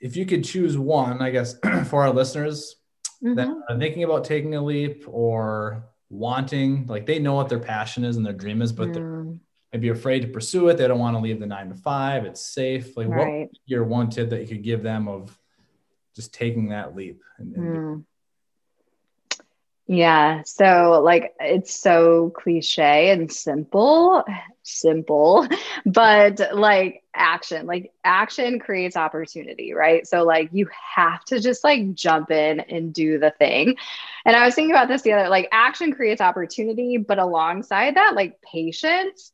if 0.00 0.16
you 0.16 0.26
could 0.26 0.44
choose 0.44 0.76
one, 0.76 1.22
I 1.22 1.30
guess 1.30 1.56
for 1.88 2.02
our 2.02 2.10
listeners 2.12 2.76
that 3.22 3.48
Mhm. 3.48 3.60
are 3.68 3.78
thinking 3.78 4.04
about 4.04 4.24
taking 4.24 4.54
a 4.54 4.62
leap 4.62 5.04
or 5.08 5.88
wanting, 6.10 6.86
like 6.86 7.06
they 7.06 7.18
know 7.18 7.34
what 7.34 7.48
their 7.48 7.58
passion 7.58 8.04
is 8.04 8.16
and 8.16 8.24
their 8.24 8.32
dream 8.32 8.62
is, 8.62 8.72
but 8.72 8.92
they're 8.92 9.02
Mm, 9.02 9.40
maybe 9.72 9.88
afraid 9.88 10.20
to 10.20 10.28
pursue 10.28 10.68
it. 10.68 10.76
They 10.76 10.86
don't 10.86 10.98
want 11.00 11.16
to 11.16 11.20
leave 11.22 11.40
the 11.40 11.46
nine 11.46 11.68
to 11.70 11.74
five. 11.74 12.24
It's 12.24 12.40
safe. 12.54 12.96
Like 12.96 13.08
what 13.08 13.48
your 13.66 13.84
one 13.84 14.10
tip 14.10 14.30
that 14.30 14.40
you 14.42 14.46
could 14.46 14.62
give 14.62 14.82
them 14.82 15.08
of 15.08 15.36
just 16.14 16.32
taking 16.32 16.68
that 16.68 16.94
leap 16.94 17.22
and, 17.38 17.54
and 17.54 17.76
Mm. 17.76 18.04
Yeah. 19.88 20.42
So, 20.44 21.00
like, 21.04 21.34
it's 21.38 21.72
so 21.80 22.30
cliche 22.30 23.10
and 23.10 23.30
simple, 23.32 24.24
simple, 24.64 25.46
but 25.86 26.40
like 26.52 27.04
action, 27.14 27.66
like, 27.66 27.92
action 28.02 28.58
creates 28.58 28.96
opportunity, 28.96 29.74
right? 29.74 30.04
So, 30.04 30.24
like, 30.24 30.48
you 30.52 30.68
have 30.96 31.24
to 31.26 31.38
just 31.38 31.62
like 31.62 31.94
jump 31.94 32.32
in 32.32 32.58
and 32.60 32.92
do 32.92 33.20
the 33.20 33.30
thing. 33.30 33.76
And 34.24 34.34
I 34.34 34.44
was 34.44 34.56
thinking 34.56 34.72
about 34.74 34.88
this 34.88 35.02
the 35.02 35.12
other, 35.12 35.28
like, 35.28 35.48
action 35.52 35.92
creates 35.92 36.20
opportunity, 36.20 36.96
but 36.96 37.20
alongside 37.20 37.94
that, 37.94 38.16
like, 38.16 38.40
patience 38.42 39.30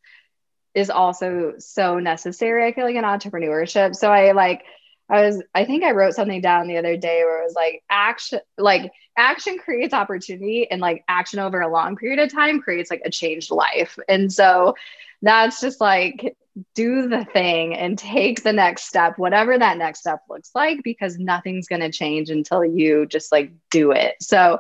is 0.75 0.91
also 0.91 1.55
so 1.59 1.99
necessary. 1.99 2.67
I 2.67 2.73
feel 2.75 2.85
like 2.85 2.97
in 2.97 3.05
entrepreneurship. 3.05 3.95
So, 3.95 4.11
I 4.13 4.33
like, 4.33 4.65
I 5.09 5.23
was, 5.27 5.43
I 5.55 5.65
think 5.65 5.85
I 5.85 5.93
wrote 5.93 6.15
something 6.15 6.41
down 6.41 6.69
the 6.69 6.79
other 6.79 6.97
day 6.97 7.23
where 7.25 7.41
it 7.43 7.45
was 7.45 7.55
like 7.55 7.83
action, 7.91 8.41
like 8.57 8.93
action 9.17 9.59
creates 9.59 9.95
opportunity 9.95 10.71
and 10.71 10.81
like 10.81 11.05
action 11.09 11.39
over 11.39 11.61
a 11.61 11.69
long 11.73 11.97
period 11.97 12.19
of 12.19 12.33
time 12.33 12.61
creates 12.61 12.91
like 12.91 13.03
a 13.05 13.11
changed 13.11 13.51
life. 13.51 13.99
And 14.09 14.33
so 14.33 14.75
that's 15.21 15.61
just 15.61 15.81
like 15.81 16.37
do 16.75 17.09
the 17.09 17.25
thing 17.25 17.75
and 17.75 17.99
take 17.99 18.43
the 18.43 18.53
next 18.53 18.85
step, 18.87 19.19
whatever 19.19 19.59
that 19.59 19.79
next 19.79 20.01
step 20.01 20.21
looks 20.29 20.51
like, 20.55 20.83
because 20.83 21.19
nothing's 21.19 21.69
going 21.69 21.81
to 21.81 21.91
change 21.93 22.31
until 22.31 22.65
you 22.65 23.07
just 23.07 23.33
like 23.33 23.53
do 23.71 23.93
it. 23.93 24.17
So 24.21 24.59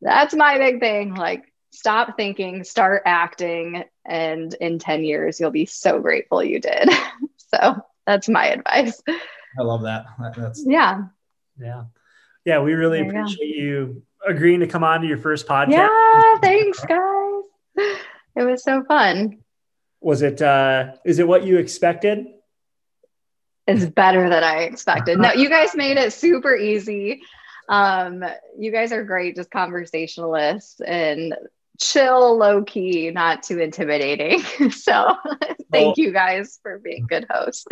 that's 0.00 0.34
my 0.34 0.58
big 0.58 0.80
thing. 0.80 1.14
Like, 1.14 1.44
stop 1.72 2.16
thinking, 2.16 2.64
start 2.64 3.02
acting. 3.06 3.84
And 4.04 4.52
in 4.54 4.78
10 4.78 5.04
years, 5.04 5.38
you'll 5.38 5.50
be 5.50 5.66
so 5.66 6.00
grateful 6.00 6.42
you 6.42 6.60
did. 6.60 6.88
so 7.36 7.76
that's 8.06 8.28
my 8.28 8.46
advice. 8.48 9.00
I 9.58 9.62
love 9.62 9.82
that. 9.82 10.06
That- 10.18 10.34
That's 10.36 10.64
Yeah. 10.66 11.02
Yeah. 11.58 11.84
Yeah. 12.44 12.60
We 12.60 12.74
really 12.74 13.02
There 13.02 13.10
appreciate 13.10 13.56
you 13.56 14.02
agreeing 14.26 14.60
to 14.60 14.66
come 14.66 14.84
on 14.84 15.00
to 15.02 15.06
your 15.06 15.18
first 15.18 15.46
podcast. 15.46 15.70
Yeah. 15.70 16.38
Thanks, 16.38 16.84
guys. 16.84 17.42
It 18.36 18.44
was 18.44 18.62
so 18.62 18.84
fun. 18.84 19.38
Was 20.00 20.22
it, 20.22 20.40
uh, 20.40 20.92
is 21.04 21.18
it 21.18 21.28
what 21.28 21.44
you 21.44 21.58
expected? 21.58 22.26
It's 23.66 23.84
better 23.84 24.28
than 24.28 24.42
I 24.42 24.62
expected. 24.62 25.18
No, 25.18 25.32
you 25.32 25.48
guys 25.48 25.74
made 25.74 25.96
it 25.96 26.12
super 26.12 26.56
easy. 26.56 27.22
Um, 27.68 28.24
you 28.58 28.72
guys 28.72 28.92
are 28.92 29.04
great, 29.04 29.36
just 29.36 29.50
conversationalists 29.50 30.80
and 30.80 31.34
chill, 31.80 32.36
low 32.36 32.62
key, 32.64 33.10
not 33.10 33.42
too 33.42 33.58
intimidating. 33.60 34.42
So 34.70 35.14
thank 35.72 35.96
you 35.96 36.12
guys 36.12 36.58
for 36.62 36.78
being 36.78 37.06
good 37.06 37.26
hosts. 37.30 37.66